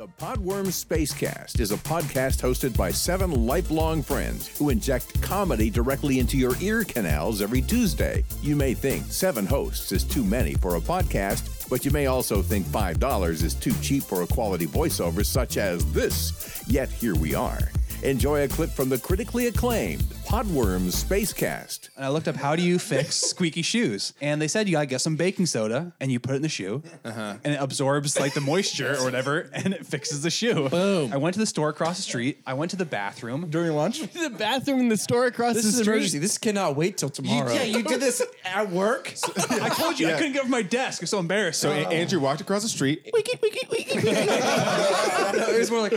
The 0.00 0.08
Podworm 0.08 0.68
Spacecast 0.68 1.60
is 1.60 1.72
a 1.72 1.76
podcast 1.76 2.40
hosted 2.40 2.74
by 2.74 2.90
seven 2.90 3.44
lifelong 3.44 4.02
friends 4.02 4.48
who 4.56 4.70
inject 4.70 5.20
comedy 5.20 5.68
directly 5.68 6.20
into 6.20 6.38
your 6.38 6.54
ear 6.62 6.84
canals 6.84 7.42
every 7.42 7.60
Tuesday. 7.60 8.24
You 8.40 8.56
may 8.56 8.72
think 8.72 9.04
seven 9.12 9.44
hosts 9.44 9.92
is 9.92 10.02
too 10.04 10.24
many 10.24 10.54
for 10.54 10.76
a 10.76 10.80
podcast, 10.80 11.68
but 11.68 11.84
you 11.84 11.90
may 11.90 12.06
also 12.06 12.40
think 12.40 12.64
$5 12.68 13.28
is 13.42 13.52
too 13.54 13.74
cheap 13.82 14.02
for 14.02 14.22
a 14.22 14.26
quality 14.26 14.66
voiceover 14.66 15.22
such 15.22 15.58
as 15.58 15.84
this. 15.92 16.64
Yet 16.66 16.88
here 16.88 17.14
we 17.14 17.34
are. 17.34 17.70
Enjoy 18.02 18.44
a 18.44 18.48
clip 18.48 18.70
from 18.70 18.88
the 18.88 18.96
critically 18.96 19.48
acclaimed 19.48 20.06
Podworm 20.30 20.92
Spacecast. 20.92 21.88
And 21.96 22.04
I 22.04 22.08
looked 22.08 22.28
up 22.28 22.36
how 22.36 22.54
do 22.54 22.62
you 22.62 22.78
fix 22.78 23.16
squeaky 23.16 23.62
shoes, 23.62 24.12
and 24.20 24.40
they 24.40 24.46
said 24.46 24.68
you 24.68 24.72
gotta 24.74 24.86
get 24.86 25.00
some 25.00 25.16
baking 25.16 25.46
soda 25.46 25.92
and 25.98 26.12
you 26.12 26.20
put 26.20 26.34
it 26.34 26.36
in 26.36 26.42
the 26.42 26.48
shoe, 26.48 26.84
Uh-huh. 27.04 27.34
and 27.42 27.54
it 27.54 27.56
absorbs 27.60 28.16
like 28.20 28.32
the 28.34 28.40
moisture 28.40 28.94
or 28.96 29.02
whatever, 29.02 29.50
and 29.52 29.74
it 29.74 29.84
fixes 29.84 30.22
the 30.22 30.30
shoe. 30.30 30.68
Boom! 30.68 31.12
I 31.12 31.16
went 31.16 31.34
to 31.34 31.40
the 31.40 31.46
store 31.46 31.68
across 31.68 31.96
the 31.96 32.04
street. 32.04 32.38
I 32.46 32.54
went 32.54 32.70
to 32.70 32.76
the 32.76 32.84
bathroom 32.84 33.50
during 33.50 33.72
lunch. 33.74 34.02
the 34.12 34.30
bathroom 34.30 34.78
in 34.78 34.88
the 34.88 34.96
store 34.96 35.26
across 35.26 35.54
the 35.54 35.62
street. 35.62 35.66
This 35.70 35.74
the 35.74 35.80
is 35.80 35.84
street. 35.84 35.94
emergency. 35.94 36.18
This 36.20 36.38
cannot 36.38 36.76
wait 36.76 36.96
till 36.96 37.10
tomorrow. 37.10 37.52
yeah, 37.52 37.64
you 37.64 37.82
did 37.82 37.98
this 38.00 38.22
at 38.44 38.70
work. 38.70 39.12
I 39.50 39.68
told 39.70 39.98
you 39.98 40.10
I 40.10 40.12
couldn't 40.12 40.34
get 40.34 40.44
off 40.44 40.48
my 40.48 40.62
desk. 40.62 41.02
I'm 41.02 41.06
so 41.08 41.18
embarrassed. 41.18 41.60
So 41.60 41.72
A- 41.72 41.88
Andrew 41.88 42.20
walked 42.20 42.40
across 42.40 42.62
the 42.62 42.68
street. 42.68 43.02
no, 43.12 43.18
it 45.48 45.58
was 45.58 45.72
more 45.72 45.80
like 45.80 45.90
He 45.92 45.96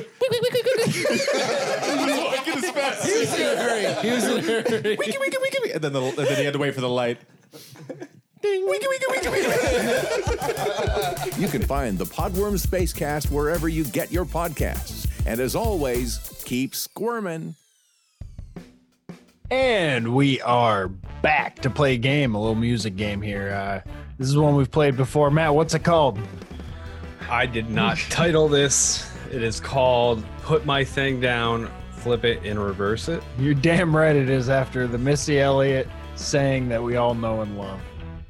was 3.19 3.34
in 3.39 3.45
a 3.45 3.55
hurry. 3.61 3.93
He 4.01 4.09
was 4.11 4.22
in 4.22 4.22
a 4.22 4.22
hurry. 4.22 4.22
Wiki, 4.28 4.95
wiki, 4.95 5.17
wiki, 5.19 5.38
wiki. 5.61 5.71
And 5.71 5.84
then, 5.84 5.93
the, 5.93 6.01
and 6.01 6.17
then 6.17 6.38
he 6.38 6.43
had 6.43 6.53
to 6.53 6.59
wait 6.59 6.76
for 6.76 6.82
the 6.82 6.89
light. 6.89 7.19
Ding! 8.41 8.67
You 11.38 11.47
can 11.47 11.61
find 11.61 11.97
the 11.97 12.05
Podworm 12.05 12.59
Spacecast 12.59 13.32
wherever 13.32 13.69
you 13.69 13.86
get 13.86 14.11
your 14.11 14.26
podcasts. 14.26 15.07
And 15.26 15.39
as 15.39 15.55
always, 15.55 16.19
keep 16.43 16.76
squirming. 16.76 17.55
And 19.49 20.13
we 20.13 20.41
are 20.41 20.89
back 21.21 21.59
to 21.61 21.69
play 21.69 21.93
a 21.93 21.97
game, 21.97 22.36
a 22.36 22.39
little 22.39 22.55
music 22.55 22.95
game 22.95 23.21
here. 23.21 23.51
Uh, 23.51 23.89
this 24.17 24.28
is 24.28 24.36
one 24.36 24.55
we've 24.55 24.71
played 24.71 24.97
before. 24.97 25.32
Matt, 25.32 25.55
what's 25.55 25.74
it 25.74 25.84
called? 25.84 26.19
I 27.30 27.45
did 27.45 27.69
not 27.69 27.97
title 28.09 28.47
this. 28.47 29.09
It 29.32 29.41
is 29.41 29.59
called 29.59 30.24
Put 30.41 30.65
My 30.65 30.84
Thing 30.84 31.21
Down, 31.21 31.71
Flip 32.04 32.26
It, 32.26 32.45
and 32.45 32.60
Reverse 32.60 33.08
It. 33.08 33.24
You're 33.39 33.54
damn 33.54 33.95
right 33.95 34.14
it 34.14 34.30
is 34.30 34.49
after 34.49 34.88
the 34.88 34.97
Missy 34.97 35.39
Elliott 35.39 35.88
saying 36.16 36.68
that 36.68 36.84
we 36.84 36.97
all 36.97 37.16
know 37.16 37.41
and 37.41 37.58
love. 37.58 37.80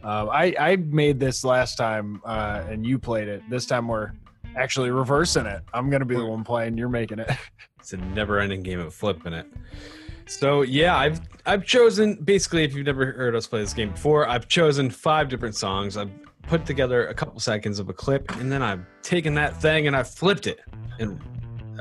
Um, 0.03 0.29
I, 0.29 0.53
I 0.59 0.75
made 0.75 1.19
this 1.19 1.43
last 1.43 1.75
time 1.75 2.21
uh, 2.23 2.63
and 2.69 2.85
you 2.85 2.99
played 2.99 3.27
it. 3.27 3.41
This 3.49 3.65
time 3.65 3.87
we're 3.87 4.11
actually 4.55 4.91
reversing 4.91 5.47
it. 5.47 5.63
I'm 5.73 5.89
going 5.89 6.01
to 6.01 6.05
be 6.05 6.15
the 6.15 6.23
one 6.23 6.43
playing, 6.43 6.77
you're 6.77 6.87
making 6.87 7.19
it. 7.19 7.31
It's 7.79 7.91
a 7.91 7.97
never-ending 7.97 8.63
game 8.63 8.79
of 8.79 8.93
flipping 8.93 9.33
it. 9.33 9.45
So 10.25 10.61
yeah, 10.61 10.95
I've 10.95 11.19
I've 11.45 11.65
chosen 11.65 12.15
basically 12.15 12.63
if 12.63 12.73
you've 12.73 12.85
never 12.85 13.11
heard 13.11 13.35
us 13.35 13.45
play 13.45 13.59
this 13.59 13.73
game 13.73 13.91
before, 13.91 14.25
I've 14.25 14.47
chosen 14.47 14.89
five 14.89 15.27
different 15.27 15.53
songs. 15.53 15.97
I've 15.97 16.09
put 16.43 16.65
together 16.65 17.07
a 17.07 17.13
couple 17.13 17.37
seconds 17.41 17.79
of 17.79 17.89
a 17.89 17.93
clip, 17.93 18.31
and 18.37 18.49
then 18.49 18.61
I've 18.61 18.85
taken 19.01 19.33
that 19.33 19.61
thing 19.61 19.87
and 19.87 19.97
I've 19.97 20.07
flipped 20.07 20.47
it, 20.47 20.61
and 20.99 21.19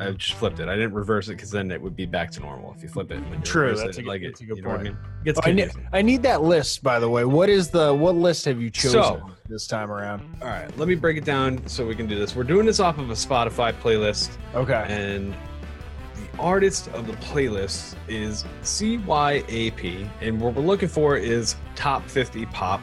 I 0.09 0.11
just 0.13 0.35
flipped 0.35 0.61
it. 0.61 0.69
I 0.69 0.75
didn't 0.75 0.95
reverse 0.95 1.29
it 1.29 1.33
because 1.37 1.51
then 1.51 1.71
it 1.71 1.81
would 1.81 1.97
be 1.97 2.07
back 2.07 2.31
to 2.33 2.41
normal 2.41 2.73
if 2.77 2.83
you 2.83 2.89
flip 2.89 3.11
it. 3.11 3.21
When 3.29 3.43
True, 3.43 3.69
that's 3.77 3.83
it, 3.83 3.89
a 3.99 4.03
good- 4.03 4.09
like 4.09 4.23
that's 4.23 4.41
it, 4.41 4.45
a 4.45 4.47
good 4.47 4.57
you 4.59 4.63
know 4.63 4.69
what 4.71 4.81
I 4.81 4.85
point. 4.85 4.97
mean? 5.25 5.35
Oh, 5.37 5.41
I, 5.45 5.53
need. 5.53 5.71
I 5.93 6.03
need 6.03 6.23
that 6.25 6.43
list, 6.43 6.83
by 6.83 6.99
the 6.99 7.09
way. 7.09 7.25
What 7.25 7.49
is 7.49 7.71
the 7.71 7.95
what 7.95 8.15
list 8.17 8.45
have 8.47 8.61
you 8.61 8.71
chosen 8.71 9.03
So- 9.03 9.31
this 9.49 9.67
time 9.67 9.91
around? 9.91 10.23
All 10.41 10.49
right, 10.49 10.77
let 10.79 10.89
me 10.89 10.95
break 10.95 11.17
it 11.17 11.25
down 11.25 11.67
so 11.67 11.87
we 11.87 11.95
can 11.95 12.07
do 12.07 12.19
this. 12.19 12.35
We're 12.35 12.43
doing 12.45 12.67
this 12.67 12.81
off 12.81 12.99
of 12.99 13.11
a 13.11 13.15
Spotify 13.15 13.73
playlist. 13.73 14.31
Okay. 14.55 14.85
And 14.89 15.33
the 15.33 16.39
artist 16.39 16.89
of 16.89 17.07
the 17.07 17.13
playlist 17.15 17.95
is 18.09 18.45
CYAP, 18.63 20.09
and 20.21 20.41
what 20.41 20.55
we're 20.55 20.63
looking 20.63 20.89
for 20.89 21.17
is 21.17 21.57
top 21.75 22.07
50 22.09 22.47
pop, 22.47 22.81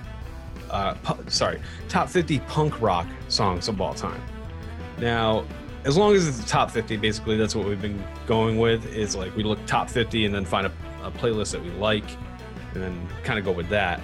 uh, 0.69 0.93
pu- 0.95 1.29
sorry, 1.29 1.59
top 1.87 2.09
50 2.09 2.39
punk 2.41 2.79
rock 2.81 3.07
songs 3.27 3.67
of 3.67 3.79
all 3.81 3.93
time. 3.93 4.21
Now, 4.99 5.45
as 5.85 5.97
long 5.97 6.13
as 6.13 6.27
it's 6.27 6.39
the 6.39 6.47
top 6.47 6.71
50, 6.71 6.97
basically 6.97 7.37
that's 7.37 7.55
what 7.55 7.65
we've 7.67 7.81
been 7.81 8.03
going 8.27 8.57
with. 8.59 8.85
Is 8.95 9.15
like 9.15 9.35
we 9.35 9.43
look 9.43 9.63
top 9.65 9.89
50 9.89 10.25
and 10.25 10.33
then 10.35 10.45
find 10.45 10.67
a, 10.67 10.71
a 11.03 11.11
playlist 11.11 11.51
that 11.51 11.63
we 11.63 11.69
like, 11.71 12.05
and 12.73 12.83
then 12.83 13.07
kind 13.23 13.39
of 13.39 13.45
go 13.45 13.51
with 13.51 13.69
that. 13.69 14.01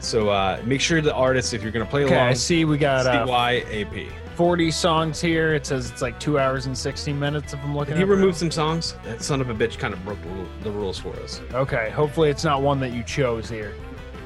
So 0.00 0.28
uh, 0.28 0.60
make 0.64 0.80
sure 0.80 1.00
the 1.00 1.14
artist, 1.14 1.54
if 1.54 1.62
you're 1.62 1.72
gonna 1.72 1.86
play 1.86 2.04
Okay, 2.04 2.14
along, 2.14 2.28
I 2.28 2.34
see 2.34 2.64
we 2.64 2.76
got 2.78 3.06
uh, 3.06 3.26
CYAP. 3.26 4.10
40 4.34 4.70
songs 4.72 5.20
here. 5.20 5.54
It 5.54 5.64
says 5.64 5.90
it's 5.90 6.02
like 6.02 6.18
two 6.18 6.38
hours 6.40 6.66
and 6.66 6.76
16 6.76 7.16
minutes 7.18 7.52
if 7.52 7.60
I'm 7.62 7.74
looking 7.76 7.94
at 7.94 8.00
it. 8.00 8.04
He 8.04 8.04
removed 8.04 8.36
some 8.36 8.50
songs. 8.50 8.96
That 9.04 9.22
son 9.22 9.40
of 9.40 9.48
a 9.48 9.54
bitch 9.54 9.78
kind 9.78 9.94
of 9.94 10.04
broke 10.04 10.18
the, 10.64 10.70
rules 10.72 10.98
for 10.98 11.14
us. 11.20 11.40
Okay, 11.52 11.90
hopefully 11.90 12.30
it's 12.30 12.42
not 12.44 12.60
one 12.60 12.80
that 12.80 12.92
you 12.92 13.04
chose 13.04 13.48
here. 13.48 13.72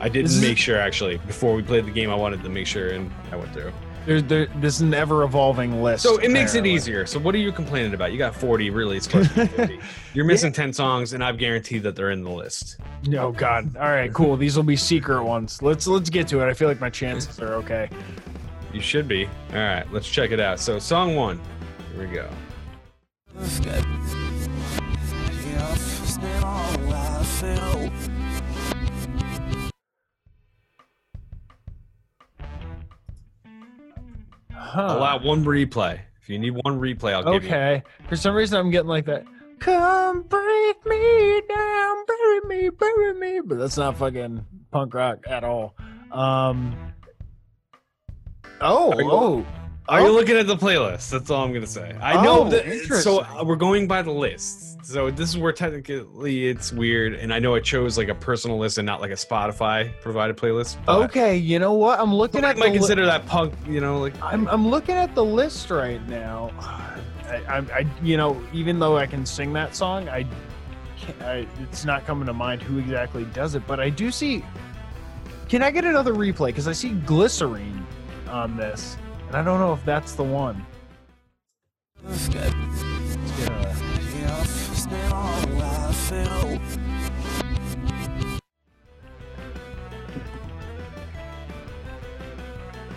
I 0.00 0.08
did 0.08 0.24
This 0.24 0.36
is- 0.36 0.42
make 0.42 0.56
sure 0.56 0.78
actually 0.78 1.18
before 1.26 1.54
we 1.54 1.62
played 1.62 1.84
the 1.84 1.90
game. 1.90 2.10
I 2.10 2.14
wanted 2.14 2.42
to 2.42 2.48
make 2.48 2.66
sure, 2.66 2.88
and 2.88 3.10
I 3.30 3.36
went 3.36 3.52
through. 3.52 3.72
There's 4.08 4.22
there, 4.22 4.46
this 4.56 4.76
is 4.76 4.80
an 4.80 4.94
ever 4.94 5.22
evolving 5.22 5.82
list. 5.82 6.02
So 6.02 6.16
it 6.16 6.30
makes 6.30 6.54
it 6.54 6.64
easier. 6.64 7.04
So 7.04 7.18
what 7.18 7.34
are 7.34 7.38
you 7.38 7.52
complaining 7.52 7.92
about? 7.92 8.10
You 8.10 8.16
got 8.16 8.34
40. 8.34 8.70
Really, 8.70 8.96
it's 8.96 9.04
supposed 9.04 9.34
to 9.34 9.46
50. 9.46 9.78
You're 10.14 10.24
missing 10.24 10.50
10 10.50 10.72
songs, 10.72 11.12
and 11.12 11.22
I've 11.22 11.36
guaranteed 11.36 11.82
that 11.82 11.94
they're 11.94 12.10
in 12.10 12.24
the 12.24 12.30
list. 12.30 12.78
Oh 13.18 13.32
God! 13.32 13.76
All 13.76 13.90
right, 13.90 14.10
cool. 14.14 14.38
These 14.38 14.56
will 14.56 14.62
be 14.62 14.76
secret 14.76 15.22
ones. 15.22 15.60
Let's 15.60 15.86
let's 15.86 16.08
get 16.08 16.26
to 16.28 16.40
it. 16.40 16.48
I 16.48 16.54
feel 16.54 16.68
like 16.68 16.80
my 16.80 16.88
chances 16.88 17.38
are 17.38 17.52
okay. 17.56 17.90
You 18.72 18.80
should 18.80 19.08
be. 19.08 19.26
All 19.26 19.58
right, 19.58 19.84
let's 19.92 20.08
check 20.08 20.30
it 20.30 20.40
out. 20.40 20.58
So 20.58 20.78
song 20.78 21.14
one. 21.14 21.38
Here 21.94 22.08
we 22.08 22.14
go. 22.14 22.30
Huh. 34.78 34.96
Allow 34.96 35.18
one 35.18 35.44
replay. 35.44 35.98
If 36.22 36.28
you 36.28 36.38
need 36.38 36.52
one 36.52 36.78
replay, 36.78 37.12
I'll 37.12 37.32
give 37.32 37.42
you. 37.42 37.48
Okay. 37.48 37.82
For 38.08 38.14
some 38.14 38.32
reason, 38.32 38.60
I'm 38.60 38.70
getting 38.70 38.86
like 38.86 39.06
that. 39.06 39.24
Come 39.58 40.22
break 40.22 40.86
me 40.86 41.42
down, 41.48 41.96
bury 42.06 42.40
me, 42.42 42.68
bury 42.68 43.14
me. 43.14 43.40
But 43.44 43.58
that's 43.58 43.76
not 43.76 43.98
fucking 43.98 44.46
punk 44.70 44.94
rock 44.94 45.24
at 45.28 45.42
all. 45.42 45.74
Um. 46.12 46.76
Oh, 48.60 48.92
oh. 48.96 49.46
Are 49.88 50.00
you 50.02 50.08
Oh. 50.08 50.12
looking 50.12 50.36
at 50.36 50.46
the 50.46 50.56
playlist? 50.56 51.10
That's 51.10 51.30
all 51.30 51.44
I'm 51.44 51.52
gonna 51.52 51.66
say. 51.66 51.96
I 52.02 52.22
know 52.22 52.40
Oh, 52.42 52.50
that. 52.50 52.64
So 52.64 52.70
interesting. 52.70 53.18
uh, 53.38 53.44
we're 53.44 53.56
going 53.56 53.88
by 53.88 54.02
the 54.02 54.10
list. 54.10 54.84
So 54.84 55.10
this 55.10 55.30
is 55.30 55.38
where 55.38 55.52
technically 55.52 56.48
it's 56.48 56.72
weird, 56.72 57.14
and 57.14 57.32
I 57.32 57.38
know 57.38 57.54
I 57.54 57.60
chose 57.60 57.96
like 57.96 58.08
a 58.08 58.14
personal 58.14 58.58
list 58.58 58.76
and 58.78 58.84
not 58.86 59.00
like 59.00 59.10
a 59.10 59.14
Spotify 59.14 59.90
provided 60.02 60.36
playlist. 60.36 60.76
but 60.84 60.98
Okay, 61.04 61.36
you 61.36 61.58
know 61.58 61.72
what? 61.72 61.98
I'm 62.00 62.14
looking 62.14 62.44
I 62.44 62.50
at 62.50 62.58
might 62.58 62.66
the 62.66 62.72
li- 62.72 62.78
consider 62.78 63.06
that 63.06 63.24
punk. 63.26 63.54
You 63.66 63.80
know, 63.80 63.98
like 63.98 64.14
I'm 64.22 64.46
I'm 64.48 64.68
looking 64.68 64.94
at 64.94 65.14
the 65.14 65.24
list 65.24 65.70
right 65.70 66.06
now. 66.08 66.50
I, 67.28 67.36
I, 67.48 67.58
I 67.58 67.86
you 68.02 68.16
know, 68.16 68.40
even 68.52 68.78
though 68.78 68.96
I 68.98 69.06
can 69.06 69.24
sing 69.26 69.52
that 69.54 69.74
song, 69.76 70.08
I, 70.08 70.26
can't, 70.98 71.22
I 71.22 71.46
it's 71.62 71.84
not 71.86 72.06
coming 72.06 72.26
to 72.26 72.32
mind 72.34 72.62
who 72.62 72.78
exactly 72.78 73.24
does 73.26 73.54
it. 73.54 73.66
But 73.66 73.80
I 73.80 73.88
do 73.90 74.10
see. 74.10 74.44
Can 75.48 75.62
I 75.62 75.70
get 75.70 75.84
another 75.86 76.14
replay? 76.14 76.46
Because 76.48 76.68
I 76.68 76.72
see 76.72 76.90
glycerine 76.90 77.84
on 78.30 78.56
this, 78.56 78.96
and 79.28 79.36
I 79.36 79.42
don't 79.44 79.60
know 79.60 79.74
if 79.74 79.84
that's 79.84 80.14
the 80.14 80.24
one. 80.24 80.64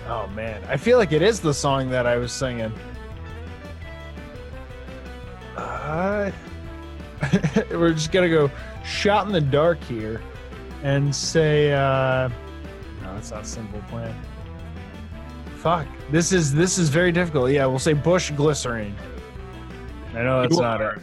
Oh 0.08 0.28
man, 0.28 0.64
I 0.70 0.78
feel 0.78 0.98
like 0.98 1.12
it 1.12 1.22
is 1.22 1.40
the 1.40 1.54
song 1.54 1.90
that 1.90 2.08
I 2.08 2.18
was 2.18 2.32
singing. 2.32 2.72
Uh, 5.58 6.32
we're 7.72 7.94
just 7.94 8.12
gonna 8.12 8.30
go 8.30 8.50
shot 8.86 9.26
in 9.28 9.34
the 9.34 9.42
dark 9.42 9.84
here, 9.84 10.22
and 10.84 11.14
say, 11.14 11.74
uh, 11.74 12.30
no, 13.02 13.16
it's 13.18 13.32
not 13.32 13.46
simple 13.46 13.82
plan. 13.90 14.16
Fuck, 15.62 15.86
this 16.10 16.32
is 16.32 16.52
this 16.54 16.78
is 16.80 16.90
very 16.90 17.12
difficult. 17.12 17.52
Yeah, 17.52 17.66
we'll 17.68 17.78
say 17.80 17.94
bush 17.94 18.32
glycerine. 18.32 18.96
I 20.16 20.24
know 20.24 20.42
that's 20.42 20.56
You 20.56 20.62
not 20.62 20.82
are 20.82 20.94
it. 20.96 21.00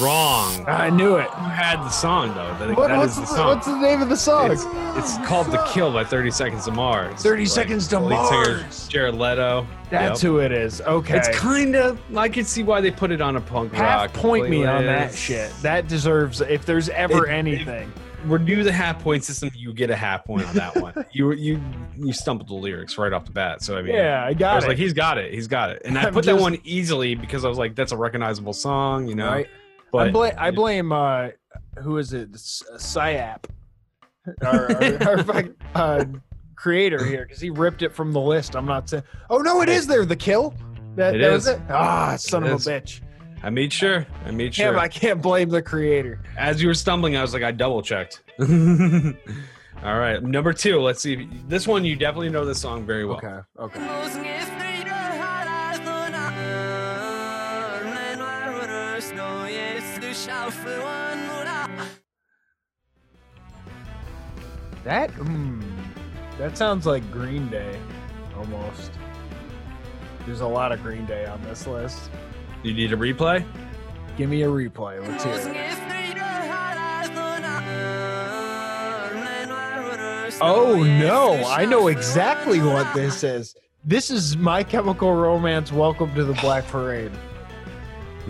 Wrong. 0.00 0.64
I 0.66 0.90
knew 0.90 1.16
it. 1.16 1.28
You 1.40 1.48
had 1.48 1.76
the 1.76 1.88
song 1.90 2.34
though. 2.34 2.52
That, 2.58 2.76
What- 2.76 2.88
that 2.88 2.98
what's, 2.98 3.12
is 3.12 3.16
the 3.16 3.20
the, 3.20 3.26
song. 3.26 3.46
what's 3.48 3.66
the 3.66 3.78
name 3.78 4.02
of 4.02 4.08
the 4.08 4.16
song? 4.16 4.50
It's, 4.50 4.64
it's 4.96 5.18
called 5.26 5.48
"The 5.52 5.62
Kill" 5.72 5.92
by 5.92 6.04
Thirty 6.04 6.30
Seconds 6.30 6.64
to 6.64 6.72
Mars. 6.72 7.22
30 7.22 7.46
Seconds 7.46 7.86
to 7.88 8.00
lead 8.00 8.26
singer 8.28 8.60
Mars. 8.62 8.88
Jared 8.88 9.14
Leto. 9.14 9.66
That's 9.90 10.22
Yep. 10.22 10.28
who 10.30 10.38
it 10.38 10.52
is. 10.52 10.80
Okay. 10.80 11.16
It's 11.16 11.28
kind 11.28 11.76
of. 11.76 12.00
I 12.16 12.28
can 12.28 12.44
see 12.44 12.62
why 12.62 12.80
they 12.80 12.90
put 12.90 13.10
it 13.12 13.20
on 13.20 13.36
a 13.36 13.40
punk 13.40 13.72
half 13.74 14.00
rock. 14.06 14.12
point 14.14 14.48
me 14.48 14.64
on 14.64 14.84
that 14.86 15.10
playlist. 15.12 15.16
shit. 15.16 15.52
That 15.62 15.86
deserves 15.86 16.40
if 16.40 16.64
there's 16.66 16.88
ever 16.88 17.26
If- 17.26 17.32
anything. 17.32 17.92
We're 18.26 18.38
new 18.38 18.64
the 18.64 18.72
half 18.72 18.98
point 19.02 19.22
system. 19.24 19.50
You 19.54 19.72
get 19.72 19.90
a 19.90 19.96
half 19.96 20.24
point 20.24 20.46
on 20.48 20.54
that 20.56 20.76
one. 20.76 20.92
you 21.12 21.32
you 21.32 21.60
you 21.96 22.12
stumbled 22.12 22.48
the 22.48 22.54
lyrics 22.54 22.98
right 22.98 23.12
off 23.12 23.24
the 23.24 23.30
bat. 23.32 23.62
So 23.62 23.78
I 23.78 23.82
mean, 23.82 23.94
Yeah, 23.94 24.24
I 24.24 24.34
got 24.34 24.52
I 24.52 24.54
was 24.56 24.64
it. 24.64 24.68
like, 24.68 24.76
he's 24.78 24.92
got 24.92 25.18
it. 25.18 25.32
He's 25.32 25.46
got 25.46 25.70
it. 25.70 25.82
And 25.84 25.96
I 25.98 26.02
I'm 26.08 26.12
put 26.12 26.24
that 26.24 26.36
one 26.38 26.58
easily 26.64 27.14
because 27.14 27.44
I 27.44 27.48
was 27.48 27.58
like, 27.58 27.74
that's 27.74 27.92
a 27.92 27.96
recognizable 27.96 28.52
song, 28.52 29.06
you 29.06 29.14
know. 29.14 29.28
Right. 29.30 29.48
But 29.92 30.08
I, 30.08 30.10
bla- 30.10 30.34
I 30.36 30.50
blame 30.50 30.90
uh 30.92 31.28
who 31.82 31.98
is 31.98 32.12
it? 32.12 32.32
Syap. 32.32 33.44
Our, 34.44 34.70
our, 34.72 35.02
our 35.08 35.24
fucking, 35.24 35.54
uh, 35.74 36.04
creator 36.54 37.02
here 37.02 37.24
because 37.24 37.40
he 37.40 37.48
ripped 37.50 37.80
it 37.82 37.94
from 37.94 38.12
the 38.12 38.20
list. 38.20 38.56
I'm 38.56 38.66
not 38.66 38.88
saying. 38.90 39.04
Oh 39.30 39.38
no, 39.38 39.62
it 39.62 39.68
is 39.70 39.86
there. 39.86 40.04
The 40.04 40.16
kill. 40.16 40.54
That, 40.96 41.14
It 41.14 41.18
that 41.20 41.30
was 41.32 41.46
it. 41.46 41.60
Ah, 41.70 42.16
son 42.16 42.44
It 42.44 42.50
of 42.52 42.60
is. 42.60 42.66
a 42.66 42.72
bitch. 42.80 43.00
I 43.42 43.50
made 43.50 43.72
sure. 43.72 44.06
I 44.24 44.30
made 44.30 44.54
sure. 44.54 44.78
I 44.78 44.88
can't 44.88 45.22
blame 45.22 45.48
the 45.48 45.62
creator. 45.62 46.20
As 46.36 46.60
you 46.60 46.68
were 46.68 46.74
stumbling, 46.74 47.16
I 47.16 47.22
was 47.22 47.32
like, 47.32 47.42
I 47.42 47.52
double 47.52 47.82
checked. 47.82 48.22
All 48.40 49.96
right, 49.98 50.20
number 50.22 50.52
two. 50.52 50.80
Let's 50.80 51.00
see. 51.00 51.28
This 51.46 51.68
one 51.68 51.84
you 51.84 51.94
definitely 51.94 52.30
know 52.30 52.44
this 52.44 52.60
song 52.60 52.84
very 52.84 53.04
well. 53.04 53.18
Okay. 53.18 53.38
Okay. 53.58 53.78
That 64.84 65.10
mm, 65.12 65.62
that 66.38 66.56
sounds 66.56 66.86
like 66.86 67.08
Green 67.12 67.48
Day, 67.50 67.78
almost. 68.36 68.90
There's 70.24 70.40
a 70.40 70.46
lot 70.46 70.72
of 70.72 70.82
Green 70.82 71.04
Day 71.06 71.26
on 71.26 71.42
this 71.42 71.66
list. 71.66 72.10
You 72.62 72.74
need 72.74 72.92
a 72.92 72.96
replay? 72.96 73.46
Give 74.16 74.28
me 74.28 74.42
a 74.42 74.48
replay. 74.48 75.00
Let's 75.06 75.22
hear 75.22 75.34
it. 75.34 75.64
Oh 80.40 80.82
no, 80.82 81.44
I 81.46 81.64
know 81.64 81.88
exactly 81.88 82.60
what 82.60 82.92
this 82.94 83.22
is. 83.24 83.54
This 83.84 84.10
is 84.10 84.36
My 84.36 84.62
Chemical 84.62 85.14
Romance. 85.14 85.72
Welcome 85.72 86.14
to 86.14 86.24
the 86.24 86.34
Black 86.34 86.66
Parade. 86.66 87.12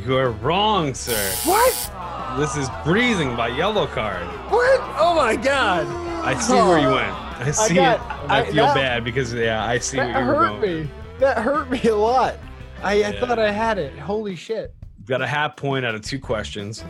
You 0.04 0.16
are 0.16 0.30
wrong, 0.30 0.94
sir. 0.94 1.32
What? 1.44 2.38
This 2.38 2.56
is 2.56 2.68
"Breathing" 2.84 3.34
by 3.34 3.48
Yellow 3.48 3.86
Card. 3.86 4.26
What? 4.50 4.80
Oh 4.98 5.14
my 5.16 5.36
god. 5.36 5.86
I 6.24 6.38
see 6.38 6.52
where 6.52 6.78
you 6.78 6.88
oh. 6.88 6.94
went. 6.94 7.12
I 7.40 7.50
see 7.50 7.74
got- 7.74 7.96
it. 7.96 8.30
I, 8.30 8.40
I- 8.40 8.44
feel 8.44 8.66
that- 8.66 8.74
bad 8.74 9.04
because 9.04 9.32
yeah, 9.32 9.64
I 9.64 9.78
see 9.78 9.96
That 9.96 10.12
where 10.12 10.20
you 10.20 10.26
were 10.28 10.34
hurt 10.34 10.60
going. 10.60 10.82
me. 10.84 10.90
That 11.18 11.38
hurt 11.38 11.70
me 11.70 11.80
a 11.84 11.96
lot. 11.96 12.36
I, 12.82 13.04
I 13.04 13.20
thought 13.20 13.38
I 13.38 13.50
had 13.50 13.78
it. 13.78 13.98
Holy 13.98 14.36
shit. 14.36 14.74
You 14.98 15.04
got 15.06 15.22
a 15.22 15.26
half 15.26 15.56
point 15.56 15.84
out 15.84 15.94
of 15.94 16.02
two 16.02 16.18
questions. 16.18 16.84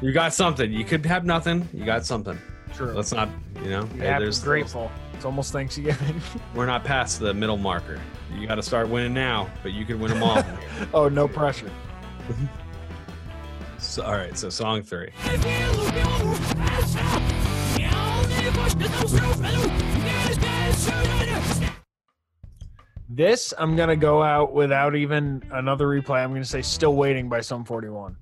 You 0.00 0.12
got 0.12 0.32
something. 0.32 0.72
You 0.72 0.84
could 0.84 1.04
have 1.06 1.24
nothing. 1.24 1.68
You 1.72 1.84
got 1.84 2.06
something. 2.06 2.38
True. 2.74 2.92
Let's 2.92 3.12
not, 3.12 3.28
you 3.62 3.70
know. 3.70 3.88
You 3.94 4.00
hey, 4.00 4.06
have 4.06 4.16
to 4.16 4.20
be 4.20 4.24
there's 4.24 4.42
grateful. 4.42 4.90
It's 5.14 5.24
almost 5.24 5.52
Thanksgiving. 5.52 6.20
We're 6.54 6.66
not 6.66 6.84
past 6.84 7.18
the 7.18 7.34
middle 7.34 7.56
marker. 7.56 8.00
You 8.32 8.46
got 8.46 8.54
to 8.56 8.62
start 8.62 8.88
winning 8.88 9.14
now, 9.14 9.50
but 9.62 9.72
you 9.72 9.84
could 9.84 9.98
win 9.98 10.12
them 10.12 10.22
all. 10.22 10.44
oh, 10.94 11.08
no 11.08 11.26
pressure. 11.26 11.70
so, 13.78 14.02
all 14.04 14.12
right, 14.12 14.36
so 14.38 14.48
song 14.48 14.82
three. 14.82 15.10
This 23.08 23.54
I'm 23.58 23.74
gonna 23.76 23.96
go 23.96 24.22
out 24.22 24.52
without 24.52 24.94
even 24.94 25.42
another 25.52 25.86
replay. 25.86 26.22
I'm 26.22 26.32
gonna 26.32 26.44
say 26.44 26.60
"Still 26.62 26.94
Waiting" 26.94 27.28
by 27.28 27.40
Sum 27.40 27.64
41. 27.64 28.16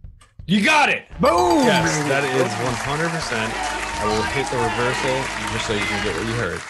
You 0.47 0.65
got 0.65 0.89
it. 0.91 1.09
Boom. 1.21 1.65
Yes, 1.67 1.99
that 2.07 2.23
is 2.23 2.53
100%. 2.63 3.51
I 3.99 4.05
will 4.07 4.23
hit 4.31 4.47
the 4.47 4.59
reversal 4.59 5.17
just 5.53 5.67
so 5.67 5.73
you 5.73 5.81
can 5.81 6.05
get 6.05 6.15
what 6.15 6.27
you 6.27 6.35
heard. 6.35 6.61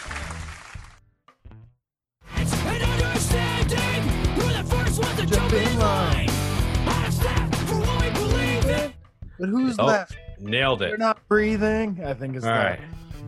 But 9.38 9.48
who's 9.50 9.78
Oh, 9.78 9.86
left? 9.86 10.16
Nailed 10.40 10.82
it. 10.82 10.88
They're 10.88 10.98
not 10.98 11.18
breathing. 11.28 12.00
I 12.04 12.14
think 12.14 12.36
it's 12.36 12.44
All 12.44 12.52
that. 12.52 12.78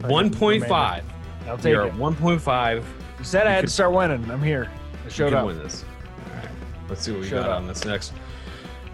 right. 0.03 0.11
1.5. 0.11 1.03
I'll 1.47 1.57
take 1.57 1.73
You're 1.73 1.85
it. 1.87 1.89
at 1.93 1.99
1.5. 1.99 2.85
You 3.19 3.25
said 3.25 3.47
I 3.47 3.51
had 3.53 3.61
could- 3.61 3.69
to 3.69 3.73
start 3.75 3.93
winning. 3.93 4.31
I'm 4.31 4.43
here. 4.43 4.69
I 4.71 5.05
You 5.05 5.11
showed 5.11 5.33
up. 5.35 5.47
win 5.47 5.59
this. 5.59 5.85
All 6.31 6.37
right. 6.37 6.49
Let's 6.89 7.03
see 7.03 7.13
what 7.13 7.21
we 7.23 7.29
Showed 7.29 7.43
got 7.43 7.51
up. 7.51 7.57
on 7.59 7.67
this 7.67 7.85
next. 7.85 8.13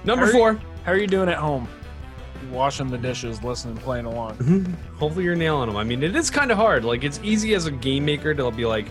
Number 0.04 0.26
How 0.26 0.32
four. 0.32 0.52
you- 0.52 0.60
how 0.84 0.92
are 0.92 0.96
you 0.98 1.06
doing 1.06 1.28
at 1.28 1.36
home? 1.38 1.66
Washing 2.50 2.88
the 2.88 2.98
dishes, 2.98 3.42
listening, 3.42 3.76
playing 3.78 4.04
along. 4.04 4.76
Hopefully 4.98 5.24
you're 5.24 5.34
nailing 5.36 5.68
them. 5.68 5.76
I 5.78 5.84
mean, 5.84 6.02
it 6.02 6.14
is 6.14 6.30
kind 6.30 6.50
of 6.50 6.58
hard. 6.58 6.84
Like 6.84 7.02
it's 7.04 7.18
easy 7.22 7.54
as 7.54 7.66
a 7.66 7.70
game 7.70 8.04
maker 8.04 8.34
to 8.34 8.50
be 8.50 8.66
like, 8.66 8.86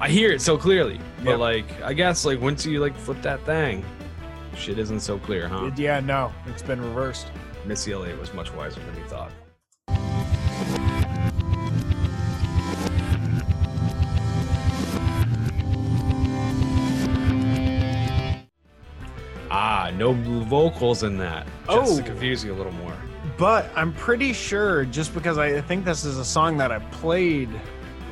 I 0.00 0.08
hear 0.08 0.30
it 0.32 0.40
so 0.40 0.56
clearly, 0.56 1.00
but 1.24 1.30
Yep. 1.32 1.38
like 1.38 1.82
I 1.82 1.92
guess 1.92 2.24
like 2.24 2.40
once 2.40 2.64
you 2.64 2.80
like 2.80 2.96
flip 2.96 3.20
that 3.22 3.44
thing, 3.44 3.84
shit 4.56 4.78
isn't 4.78 5.00
so 5.00 5.18
clear, 5.18 5.48
huh? 5.48 5.70
Yeah, 5.76 6.00
no, 6.00 6.32
it's 6.46 6.62
been 6.62 6.80
reversed. 6.80 7.28
Missy 7.66 7.92
Elliott 7.92 8.18
was 8.18 8.32
much 8.34 8.52
wiser 8.52 8.80
than 8.80 8.94
he 8.94 9.08
thought. 9.08 9.30
Ah, 19.54 19.90
no 19.96 20.12
vocals 20.14 21.02
in 21.02 21.18
that. 21.18 21.46
Just 21.68 21.96
to 21.98 22.02
Oh. 22.02 22.06
confuse 22.06 22.42
you 22.42 22.54
a 22.54 22.56
little 22.56 22.72
more. 22.72 22.94
But 23.36 23.70
I'm 23.76 23.92
pretty 23.92 24.32
sure, 24.32 24.84
just 24.86 25.12
because 25.14 25.36
I 25.36 25.60
think 25.60 25.84
this 25.84 26.04
is 26.06 26.16
a 26.18 26.24
song 26.24 26.56
that 26.56 26.72
I 26.72 26.78
played 26.78 27.50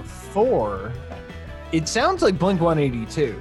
before, 0.03 0.93
it 1.72 1.88
sounds 1.88 2.20
like 2.22 2.38
Blink 2.38 2.61
182. 2.61 3.41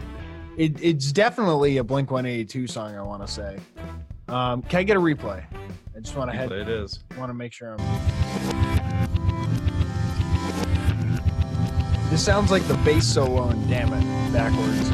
It, 0.58 0.82
it's 0.82 1.12
definitely 1.12 1.78
a 1.78 1.84
Blink 1.84 2.10
182 2.10 2.68
song. 2.68 2.96
I 2.96 3.02
want 3.02 3.26
to 3.26 3.32
say. 3.32 3.58
Um, 4.30 4.62
can 4.64 4.80
I 4.80 4.84
get 4.84 4.96
a 4.96 5.00
replay? 5.02 5.44
I 5.96 6.00
just 6.00 6.16
want 6.16 6.32
to 6.32 6.38
head. 6.38 6.52
It 6.54 6.70
is. 6.70 7.04
Want 7.18 7.30
to 7.30 7.34
make 7.34 7.52
sure 7.52 7.76
I'm. 7.78 8.10
This 12.10 12.24
sounds 12.24 12.50
like 12.50 12.64
the 12.68 12.76
bass 12.86 13.06
solo 13.06 13.50
and 13.50 13.68
damn 13.70 13.92
it 13.94 14.34
backwards. 14.34 14.90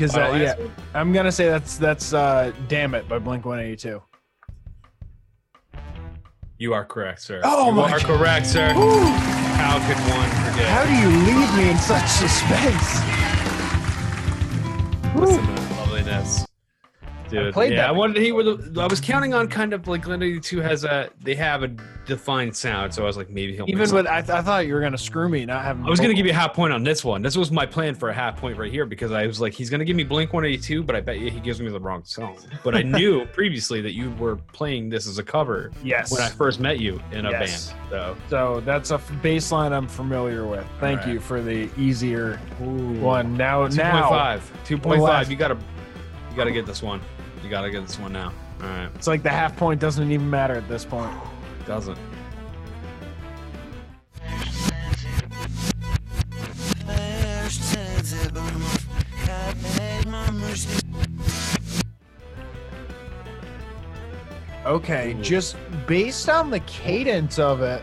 Because 0.00 0.16
uh, 0.16 0.32
yeah? 0.32 0.56
I'm 0.94 1.12
gonna 1.12 1.30
say 1.30 1.50
that's 1.50 1.76
that's 1.76 2.14
uh, 2.14 2.52
"Damn 2.68 2.94
It" 2.94 3.06
by 3.06 3.18
Blink 3.18 3.44
182. 3.44 4.02
You 6.56 6.72
are 6.72 6.86
correct, 6.86 7.20
sir. 7.20 7.42
Oh 7.44 7.66
you 7.66 7.72
my 7.74 7.82
are 7.82 7.98
God. 7.98 8.06
correct, 8.06 8.46
sir. 8.46 8.72
Woo. 8.74 9.04
How 9.60 9.76
could 9.86 9.98
one 10.08 10.30
forget? 10.30 10.66
How 10.68 10.86
do 10.86 10.94
you 10.94 11.08
leave 11.26 11.54
me 11.54 11.68
in 11.70 11.76
such 11.76 12.06
suspense? 12.06 13.00
Listen 15.14 15.44
to 15.44 15.52
that 15.52 15.60
loveliness. 15.60 15.69
Dude, 17.30 17.52
played 17.54 17.72
yeah, 17.72 17.78
that 17.82 17.88
I 17.88 17.92
wanted 17.92 18.22
he 18.22 18.32
would. 18.32 18.76
I 18.78 18.86
was 18.86 19.00
counting 19.00 19.34
on 19.34 19.48
kind 19.48 19.72
of 19.72 19.80
like 19.88 20.02
Blink 20.02 20.04
182 20.04 20.60
has 20.60 20.84
a 20.84 21.10
they 21.20 21.34
have 21.34 21.62
a 21.62 21.68
defined 22.06 22.56
sound, 22.56 22.92
so 22.92 23.02
I 23.02 23.06
was 23.06 23.16
like 23.16 23.30
maybe 23.30 23.54
he'll. 23.54 23.68
Even 23.68 23.88
with, 23.94 24.06
I, 24.06 24.20
th- 24.20 24.30
I 24.30 24.42
thought 24.42 24.66
you 24.66 24.74
were 24.74 24.80
gonna 24.80 24.98
screw 24.98 25.28
me, 25.28 25.44
not 25.46 25.62
having. 25.64 25.84
I 25.84 25.90
was 25.90 26.00
gonna 26.00 26.14
give 26.14 26.26
you 26.26 26.32
a 26.32 26.34
half 26.34 26.54
point 26.54 26.72
on 26.72 26.82
this 26.82 27.04
one. 27.04 27.22
This 27.22 27.36
was 27.36 27.50
my 27.50 27.64
plan 27.66 27.94
for 27.94 28.08
a 28.08 28.14
half 28.14 28.36
point 28.36 28.58
right 28.58 28.70
here 28.70 28.84
because 28.86 29.12
I 29.12 29.26
was 29.26 29.40
like, 29.40 29.52
he's 29.52 29.70
gonna 29.70 29.84
give 29.84 29.96
me 29.96 30.02
Blink 30.04 30.32
182, 30.32 30.82
but 30.82 30.96
I 30.96 31.00
bet 31.00 31.18
you 31.20 31.30
he 31.30 31.40
gives 31.40 31.60
me 31.60 31.68
the 31.70 31.78
wrong 31.80 32.02
song. 32.04 32.36
But 32.64 32.74
I 32.74 32.82
knew 33.00 33.24
previously 33.26 33.80
that 33.82 33.92
you 33.94 34.10
were 34.12 34.36
playing 34.52 34.88
this 34.88 35.06
as 35.06 35.18
a 35.18 35.22
cover. 35.22 35.70
Yes. 35.84 36.10
When 36.12 36.20
I 36.22 36.28
first 36.28 36.58
met 36.60 36.80
you 36.80 37.00
in 37.12 37.26
a 37.26 37.30
Yes. 37.30 37.68
band, 37.70 37.78
so 37.90 38.16
So 38.28 38.60
that's 38.60 38.90
a 38.90 38.94
f- 38.94 39.08
baseline 39.22 39.72
I'm 39.72 39.86
familiar 39.88 40.46
with. 40.46 40.66
Thank 40.80 41.00
Alright. 41.00 41.14
you 41.14 41.20
for 41.20 41.40
the 41.40 41.68
easier 41.78 42.38
one. 42.58 43.36
Now, 43.36 43.68
two 43.68 43.76
now 43.76 43.92
point 43.92 44.10
five. 44.10 44.52
Two 44.64 44.78
point 44.78 45.00
The 45.00 45.06
five. 45.06 45.14
last- 45.14 45.30
You 45.30 45.36
gotta, 45.36 45.54
you 46.30 46.36
gotta 46.36 46.50
get 46.52 46.66
this 46.66 46.82
one. 46.82 47.00
You 47.42 47.48
gotta 47.50 47.70
get 47.70 47.86
this 47.86 47.98
one 47.98 48.12
now. 48.12 48.32
All 48.62 48.68
right. 48.68 48.90
It's 48.94 49.06
like 49.06 49.22
the 49.22 49.30
half 49.30 49.56
point 49.56 49.80
doesn't 49.80 50.10
even 50.10 50.28
matter 50.28 50.54
at 50.54 50.68
this 50.68 50.84
point. 50.84 51.12
Doesn't. 51.66 51.98
Okay, 64.66 65.14
Ooh. 65.14 65.22
just 65.22 65.56
based 65.86 66.28
on 66.28 66.50
the 66.50 66.60
cadence 66.60 67.38
of 67.38 67.62
it, 67.62 67.82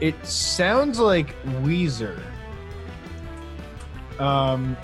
it 0.00 0.26
sounds 0.26 0.98
like 0.98 1.40
Weezer. 1.62 2.20
Um, 4.18 4.76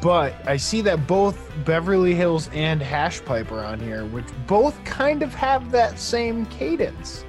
but 0.00 0.34
I 0.46 0.56
see 0.56 0.80
that 0.82 1.06
both 1.06 1.50
Beverly 1.64 2.14
Hills 2.14 2.48
and 2.52 2.82
Hash 2.82 3.24
Pipe 3.24 3.50
are 3.52 3.64
on 3.64 3.80
here, 3.80 4.04
which 4.06 4.26
both 4.46 4.82
kind 4.84 5.22
of 5.22 5.34
have 5.34 5.70
that 5.70 5.98
same 5.98 6.46
cadence. 6.46 7.24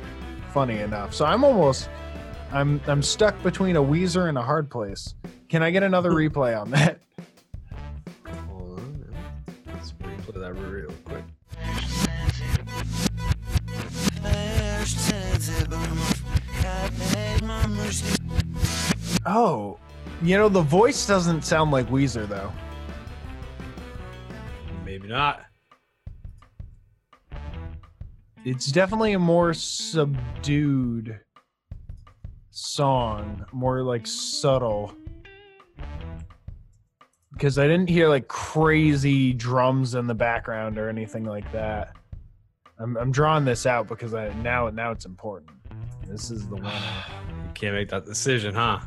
Funny 0.53 0.79
enough, 0.79 1.13
so 1.13 1.25
I'm 1.25 1.43
almost, 1.43 1.89
I'm 2.51 2.79
I'm 2.87 3.01
stuck 3.01 3.41
between 3.43 3.75
a 3.75 3.83
Weezer 3.83 4.29
and 4.29 4.37
a 4.37 4.41
Hard 4.41 4.69
Place. 4.69 5.15
Can 5.49 5.63
I 5.63 5.71
get 5.71 5.83
another 5.83 6.11
hmm. 6.11 6.17
replay 6.17 6.59
on 6.59 6.71
that? 6.71 6.99
Hold 8.47 8.79
on. 8.79 9.05
Let's 9.67 9.91
replay 9.93 10.39
that 10.39 10.53
real 10.53 10.91
quick. 11.03 11.23
Oh, 19.27 19.79
you 20.21 20.37
know 20.37 20.49
the 20.49 20.61
voice 20.61 21.05
doesn't 21.05 21.43
sound 21.43 21.71
like 21.71 21.87
Weezer 21.89 22.27
though. 22.27 22.51
Maybe 24.83 25.07
not. 25.07 25.43
It's 28.43 28.67
definitely 28.67 29.13
a 29.13 29.19
more 29.19 29.53
subdued 29.55 31.19
song, 32.51 33.43
more 33.51 33.81
like 33.81 34.05
subtle. 34.05 34.93
Because 37.33 37.57
I 37.57 37.63
didn't 37.63 37.89
hear 37.89 38.07
like 38.07 38.27
crazy 38.27 39.33
drums 39.33 39.95
in 39.95 40.07
the 40.07 40.13
background 40.13 40.77
or 40.77 40.87
anything 40.87 41.25
like 41.25 41.51
that. 41.51 41.95
I'm, 42.77 42.95
I'm 42.97 43.11
drawing 43.11 43.45
this 43.45 43.65
out 43.65 43.87
because 43.87 44.13
I 44.13 44.31
now 44.35 44.69
now 44.69 44.91
it's 44.91 45.05
important. 45.05 45.51
This 46.07 46.31
is 46.31 46.47
the 46.47 46.55
winner. 46.55 46.71
You 47.45 47.61
can't 47.61 47.75
make 47.75 47.89
that 47.89 48.05
decision, 48.05 48.53
huh? 48.53 48.79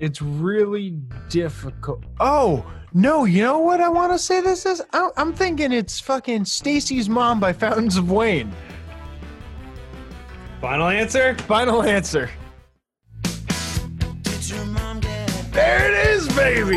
It's 0.00 0.22
really 0.22 0.90
difficult. 1.28 2.04
Oh 2.20 2.64
no! 2.94 3.24
You 3.24 3.42
know 3.42 3.58
what 3.58 3.80
I 3.80 3.88
want 3.88 4.12
to 4.12 4.18
say? 4.18 4.40
This 4.40 4.64
is. 4.64 4.82
I- 4.92 5.10
I'm 5.16 5.32
thinking 5.32 5.72
it's 5.72 5.98
fucking 6.00 6.44
Stacy's 6.44 7.08
mom 7.08 7.40
by 7.40 7.52
Fountains 7.52 7.96
of 7.96 8.10
Wayne. 8.10 8.52
Final 10.60 10.88
answer. 10.88 11.34
Final 11.46 11.82
answer. 11.82 12.30
There 15.52 15.90
it 15.92 16.06
is, 16.08 16.28
baby. 16.36 16.76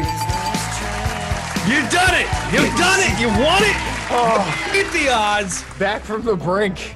You've 1.69 1.89
done 1.91 2.15
it! 2.15 2.28
You've 2.51 2.76
done 2.78 2.99
it! 2.99 3.19
You 3.22 3.28
won 3.28 3.61
it! 3.63 3.76
Oh, 4.13 4.69
Beat 4.74 4.91
the 4.91 5.09
odds, 5.09 5.63
back 5.78 6.01
from 6.01 6.24
the 6.24 6.36
brink. 6.36 6.95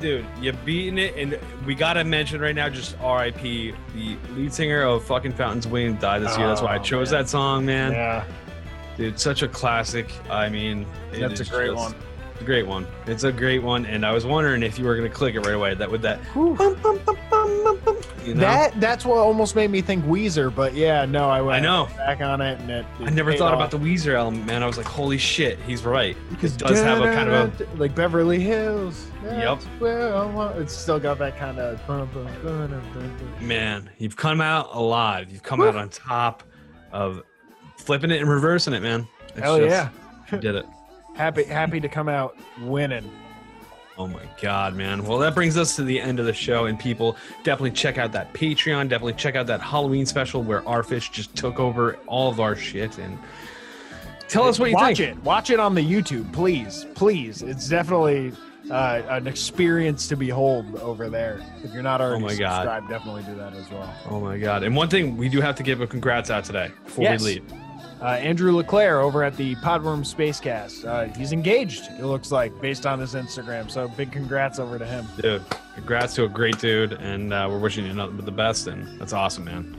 Dude. 0.00 0.24
You 0.40 0.52
beaten 0.52 0.98
it, 0.98 1.14
and 1.16 1.38
we 1.66 1.74
gotta 1.74 2.04
mention 2.04 2.40
right 2.40 2.54
now, 2.54 2.68
just 2.68 2.96
R.I.P. 3.00 3.72
The 3.94 4.16
lead 4.34 4.52
singer 4.52 4.82
of 4.82 5.04
fucking 5.04 5.32
Fountains 5.32 5.66
Wayne 5.66 5.98
died 5.98 6.22
this 6.22 6.36
year. 6.38 6.46
That's 6.48 6.60
why 6.62 6.74
I 6.74 6.78
Oh, 6.78 6.82
chose 6.82 7.12
man. 7.12 7.22
that 7.22 7.28
song, 7.28 7.66
man. 7.66 7.92
Yeah, 7.92 8.24
Dude, 8.96 9.18
such 9.20 9.42
a 9.42 9.48
classic. 9.48 10.10
I 10.30 10.48
mean, 10.48 10.86
That's 11.12 11.40
a 11.40 11.44
great 11.44 11.70
just- 11.72 11.76
one. 11.76 11.94
It's 12.36 12.42
a 12.42 12.44
great 12.44 12.66
one. 12.66 12.86
It's 13.06 13.24
a 13.24 13.32
great 13.32 13.62
one, 13.62 13.86
and 13.86 14.04
I 14.04 14.12
was 14.12 14.26
wondering 14.26 14.62
if 14.62 14.78
you 14.78 14.84
were 14.84 14.94
gonna 14.94 15.08
click 15.08 15.34
it 15.36 15.40
right 15.40 15.54
away. 15.54 15.72
That 15.72 15.90
with 15.90 16.02
that, 16.02 16.20
bum, 16.34 16.54
bum, 16.54 17.00
bum, 17.30 17.96
you 18.26 18.34
know? 18.34 18.40
that 18.40 18.78
that's 18.78 19.06
what 19.06 19.16
almost 19.16 19.56
made 19.56 19.70
me 19.70 19.80
think 19.80 20.04
Weezer. 20.04 20.54
But 20.54 20.74
yeah, 20.74 21.06
no, 21.06 21.30
I 21.30 21.40
went 21.40 21.56
I 21.56 21.60
know. 21.66 21.88
back 21.96 22.20
on 22.20 22.42
it, 22.42 22.60
and 22.60 22.70
it. 22.70 22.86
I 23.00 23.08
never 23.08 23.32
thought 23.34 23.54
about 23.54 23.70
the 23.70 23.78
Weezer 23.78 24.12
element, 24.12 24.44
man. 24.44 24.62
I 24.62 24.66
was 24.66 24.76
like, 24.76 24.84
holy 24.86 25.16
shit, 25.16 25.58
he's 25.60 25.82
right. 25.86 26.14
because 26.28 26.56
It 26.56 26.58
does 26.58 26.78
have 26.82 27.00
a 27.00 27.04
kind 27.14 27.30
of 27.30 27.58
a 27.58 27.64
like 27.76 27.94
Beverly 27.94 28.38
Hills. 28.38 29.06
Yep. 29.24 29.32
that's 29.60 29.64
where 29.80 30.14
I 30.14 30.26
want- 30.26 30.58
It's 30.58 30.76
still 30.76 31.00
got 31.00 31.18
that 31.18 31.38
kind 31.38 31.58
of. 31.58 31.80
man. 33.40 33.88
You've 33.96 34.16
come 34.16 34.42
out 34.42 34.68
alive. 34.74 35.30
You've 35.32 35.42
come 35.42 35.62
out 35.62 35.74
on 35.74 35.88
top 35.88 36.42
of 36.92 37.22
flipping 37.78 38.10
it 38.10 38.20
and 38.20 38.28
reversing 38.28 38.74
it, 38.74 38.82
man. 38.82 39.08
It's 39.30 39.40
Hell 39.40 39.58
just- 39.58 39.70
yeah. 39.70 39.88
you 40.30 40.38
did 40.38 40.54
it. 40.56 40.66
Happy 41.16 41.44
happy 41.44 41.80
to 41.80 41.88
come 41.88 42.08
out 42.08 42.36
winning. 42.62 43.10
Oh 43.98 44.06
my 44.06 44.22
god, 44.42 44.74
man. 44.74 45.04
Well, 45.04 45.16
that 45.18 45.34
brings 45.34 45.56
us 45.56 45.74
to 45.76 45.82
the 45.82 45.98
end 45.98 46.20
of 46.20 46.26
the 46.26 46.34
show, 46.34 46.66
and 46.66 46.78
people 46.78 47.16
definitely 47.44 47.70
check 47.70 47.96
out 47.96 48.12
that 48.12 48.34
Patreon. 48.34 48.90
Definitely 48.90 49.14
check 49.14 49.36
out 49.36 49.46
that 49.46 49.62
Halloween 49.62 50.04
special 50.04 50.42
where 50.42 50.60
Arfish 50.62 51.10
just 51.10 51.34
took 51.34 51.58
over 51.58 51.96
all 52.06 52.28
of 52.30 52.38
our 52.38 52.54
shit 52.54 52.98
and 52.98 53.18
tell 54.28 54.44
us 54.46 54.58
what 54.58 54.68
you 54.68 54.74
Watch 54.74 54.98
think. 54.98 55.16
it. 55.16 55.24
Watch 55.24 55.48
it 55.48 55.58
on 55.58 55.74
the 55.74 55.80
YouTube, 55.80 56.30
please, 56.34 56.84
please. 56.94 57.40
It's 57.40 57.66
definitely 57.70 58.32
uh, 58.70 59.00
an 59.08 59.26
experience 59.26 60.08
to 60.08 60.16
behold 60.16 60.76
over 60.80 61.08
there. 61.08 61.40
If 61.64 61.72
you're 61.72 61.82
not 61.82 62.02
already 62.02 62.22
Oh 62.22 62.26
my 62.26 62.36
God. 62.36 62.56
subscribed, 62.64 62.88
definitely 62.90 63.22
do 63.22 63.34
that 63.36 63.54
as 63.54 63.70
well. 63.70 63.94
Oh 64.10 64.20
my 64.20 64.36
god. 64.36 64.62
And 64.62 64.76
one 64.76 64.90
thing 64.90 65.16
we 65.16 65.30
do 65.30 65.40
have 65.40 65.54
to 65.54 65.62
give 65.62 65.80
a 65.80 65.86
congrats 65.86 66.28
out 66.28 66.44
today 66.44 66.70
before 66.84 67.04
Yes. 67.04 67.22
we 67.22 67.26
leave. 67.36 67.52
Uh, 68.00 68.06
Andrew 68.06 68.52
Leclaire 68.52 69.00
over 69.00 69.22
at 69.22 69.36
the 69.36 69.54
Podworm 69.56 70.00
Spacecast. 70.00 70.84
Uh, 70.84 71.12
he's 71.16 71.32
engaged. 71.32 71.88
It 71.98 72.04
looks 72.04 72.30
like 72.30 72.58
based 72.60 72.84
on 72.84 72.98
his 72.98 73.14
Instagram. 73.14 73.70
So 73.70 73.88
big 73.88 74.12
congrats 74.12 74.58
over 74.58 74.78
to 74.78 74.84
him. 74.84 75.06
Dude, 75.20 75.42
congrats 75.74 76.14
to 76.16 76.24
a 76.24 76.28
great 76.28 76.58
dude, 76.58 76.92
and 76.92 77.32
uh, 77.32 77.46
we're 77.50 77.58
wishing 77.58 77.86
you 77.86 77.94
nothing 77.94 78.16
but 78.16 78.26
the 78.26 78.32
best, 78.32 78.66
and 78.66 79.00
that's 79.00 79.14
awesome, 79.14 79.44
man. 79.44 79.76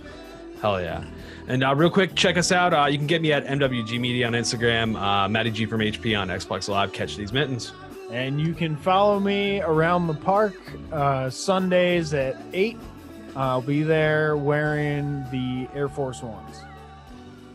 Hell 0.62 0.82
yeah. 0.82 1.04
And 1.48 1.64
uh, 1.64 1.76
real 1.76 1.92
quick, 1.92 2.16
check 2.16 2.38
us 2.38 2.52
out. 2.52 2.74
Uh, 2.74 2.88
you 2.88 2.98
can 2.98 3.08
get 3.08 3.22
me 3.22 3.32
at 3.32 3.46
MWG 3.46 4.00
Media 4.00 4.26
on 4.26 4.34
Instagram, 4.34 5.00
uh, 5.00 5.30
Matty 5.30 5.52
G 5.52 5.66
from 5.66 5.82
HP 5.82 6.20
on 6.20 6.30
Xbox 6.30 6.68
Live. 6.68 6.92
Catch 6.94 7.16
these 7.16 7.32
mittens. 7.32 7.74
And 8.12 8.40
you 8.40 8.54
can 8.54 8.76
follow 8.76 9.20
me 9.20 9.62
around 9.62 10.08
the 10.08 10.14
park 10.14 10.56
uh, 10.92 11.30
Sundays 11.30 12.14
at 12.14 12.42
eight. 12.54 12.78
I'll 13.36 13.62
be 13.62 13.84
there 13.84 14.36
wearing 14.36 15.24
the 15.30 15.68
Air 15.76 15.90
Force 15.90 16.24
Ones. 16.24 16.62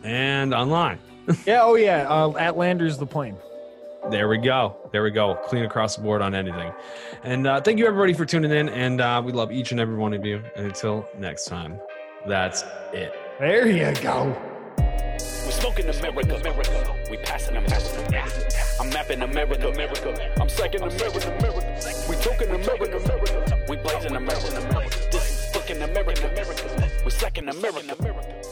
And 0.04 0.54
online. 0.54 0.98
yeah. 1.46 1.62
Oh 1.62 1.74
yeah. 1.74 2.08
Uh, 2.08 2.36
at 2.36 2.56
Landers 2.56 2.98
the 2.98 3.06
plane. 3.06 3.36
There 4.10 4.28
we 4.28 4.38
go. 4.38 4.76
There 4.90 5.04
we 5.04 5.12
go. 5.12 5.36
Clean 5.46 5.64
across 5.64 5.94
the 5.94 6.02
board 6.02 6.22
on 6.22 6.34
anything. 6.34 6.72
And 7.22 7.46
uh, 7.46 7.60
thank 7.60 7.78
you, 7.78 7.86
everybody, 7.86 8.12
for 8.12 8.24
tuning 8.24 8.50
in. 8.50 8.68
And 8.68 9.00
uh, 9.00 9.22
we 9.24 9.30
love 9.30 9.52
each 9.52 9.70
and 9.70 9.80
every 9.80 9.94
one 9.96 10.12
of 10.12 10.24
you. 10.24 10.42
And 10.56 10.66
until 10.66 11.08
next 11.18 11.46
time, 11.46 11.78
that's 12.26 12.64
it. 12.92 13.14
There 13.38 13.68
you 13.68 13.94
go. 14.02 14.36
We're 14.78 15.50
smoking 15.52 15.88
America, 15.88 16.34
America. 16.34 16.96
We 17.10 17.16
passing 17.18 17.56
America. 17.56 18.32
I'm 18.80 18.88
mapping 18.90 19.22
America, 19.22 19.68
America. 19.68 20.32
I'm 20.40 20.48
psyching 20.48 20.82
America, 20.82 21.38
America. 21.38 22.06
We 22.08 22.16
talking 22.16 22.48
America, 22.48 22.96
America. 22.96 23.64
We 23.68 23.76
blazing 23.76 24.16
America. 24.16 24.90
This 25.12 25.30
is 25.30 25.54
fucking 25.54 25.80
America, 25.80 26.28
America. 26.28 26.90
We 27.04 27.10
second 27.10 27.48
America, 27.48 27.96
America. 27.98 28.51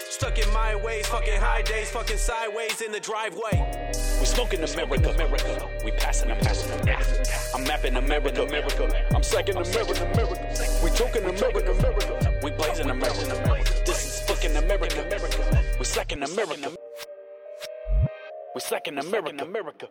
Stuck 0.21 0.37
in 0.37 0.53
my 0.53 0.75
ways, 0.75 1.07
fucking 1.07 1.41
high 1.41 1.63
days, 1.63 1.89
fucking 1.89 2.19
sideways 2.19 2.79
in 2.81 2.91
the 2.91 2.99
driveway. 2.99 3.57
We 4.19 4.25
smoking 4.27 4.61
America, 4.61 5.09
America. 5.09 5.67
We 5.83 5.89
passing 5.93 6.29
America. 6.29 7.25
I'm 7.55 7.63
mapping 7.63 7.95
America, 7.95 8.43
America. 8.43 8.83
I'm 9.15 9.23
psyching 9.23 9.55
America, 9.55 10.11
America. 10.13 10.83
We 10.83 10.91
talking 10.91 11.23
America, 11.23 11.71
America. 11.71 12.39
We 12.43 12.51
blazing 12.51 12.91
America. 12.91 13.63
This 13.83 14.05
is 14.05 14.21
fucking 14.29 14.55
America, 14.57 15.01
America. 15.07 15.63
We 15.79 15.85
second 15.85 16.21
America. 16.21 16.69
We 18.53 18.61
second 18.61 18.99
America, 18.99 19.43
America. 19.43 19.87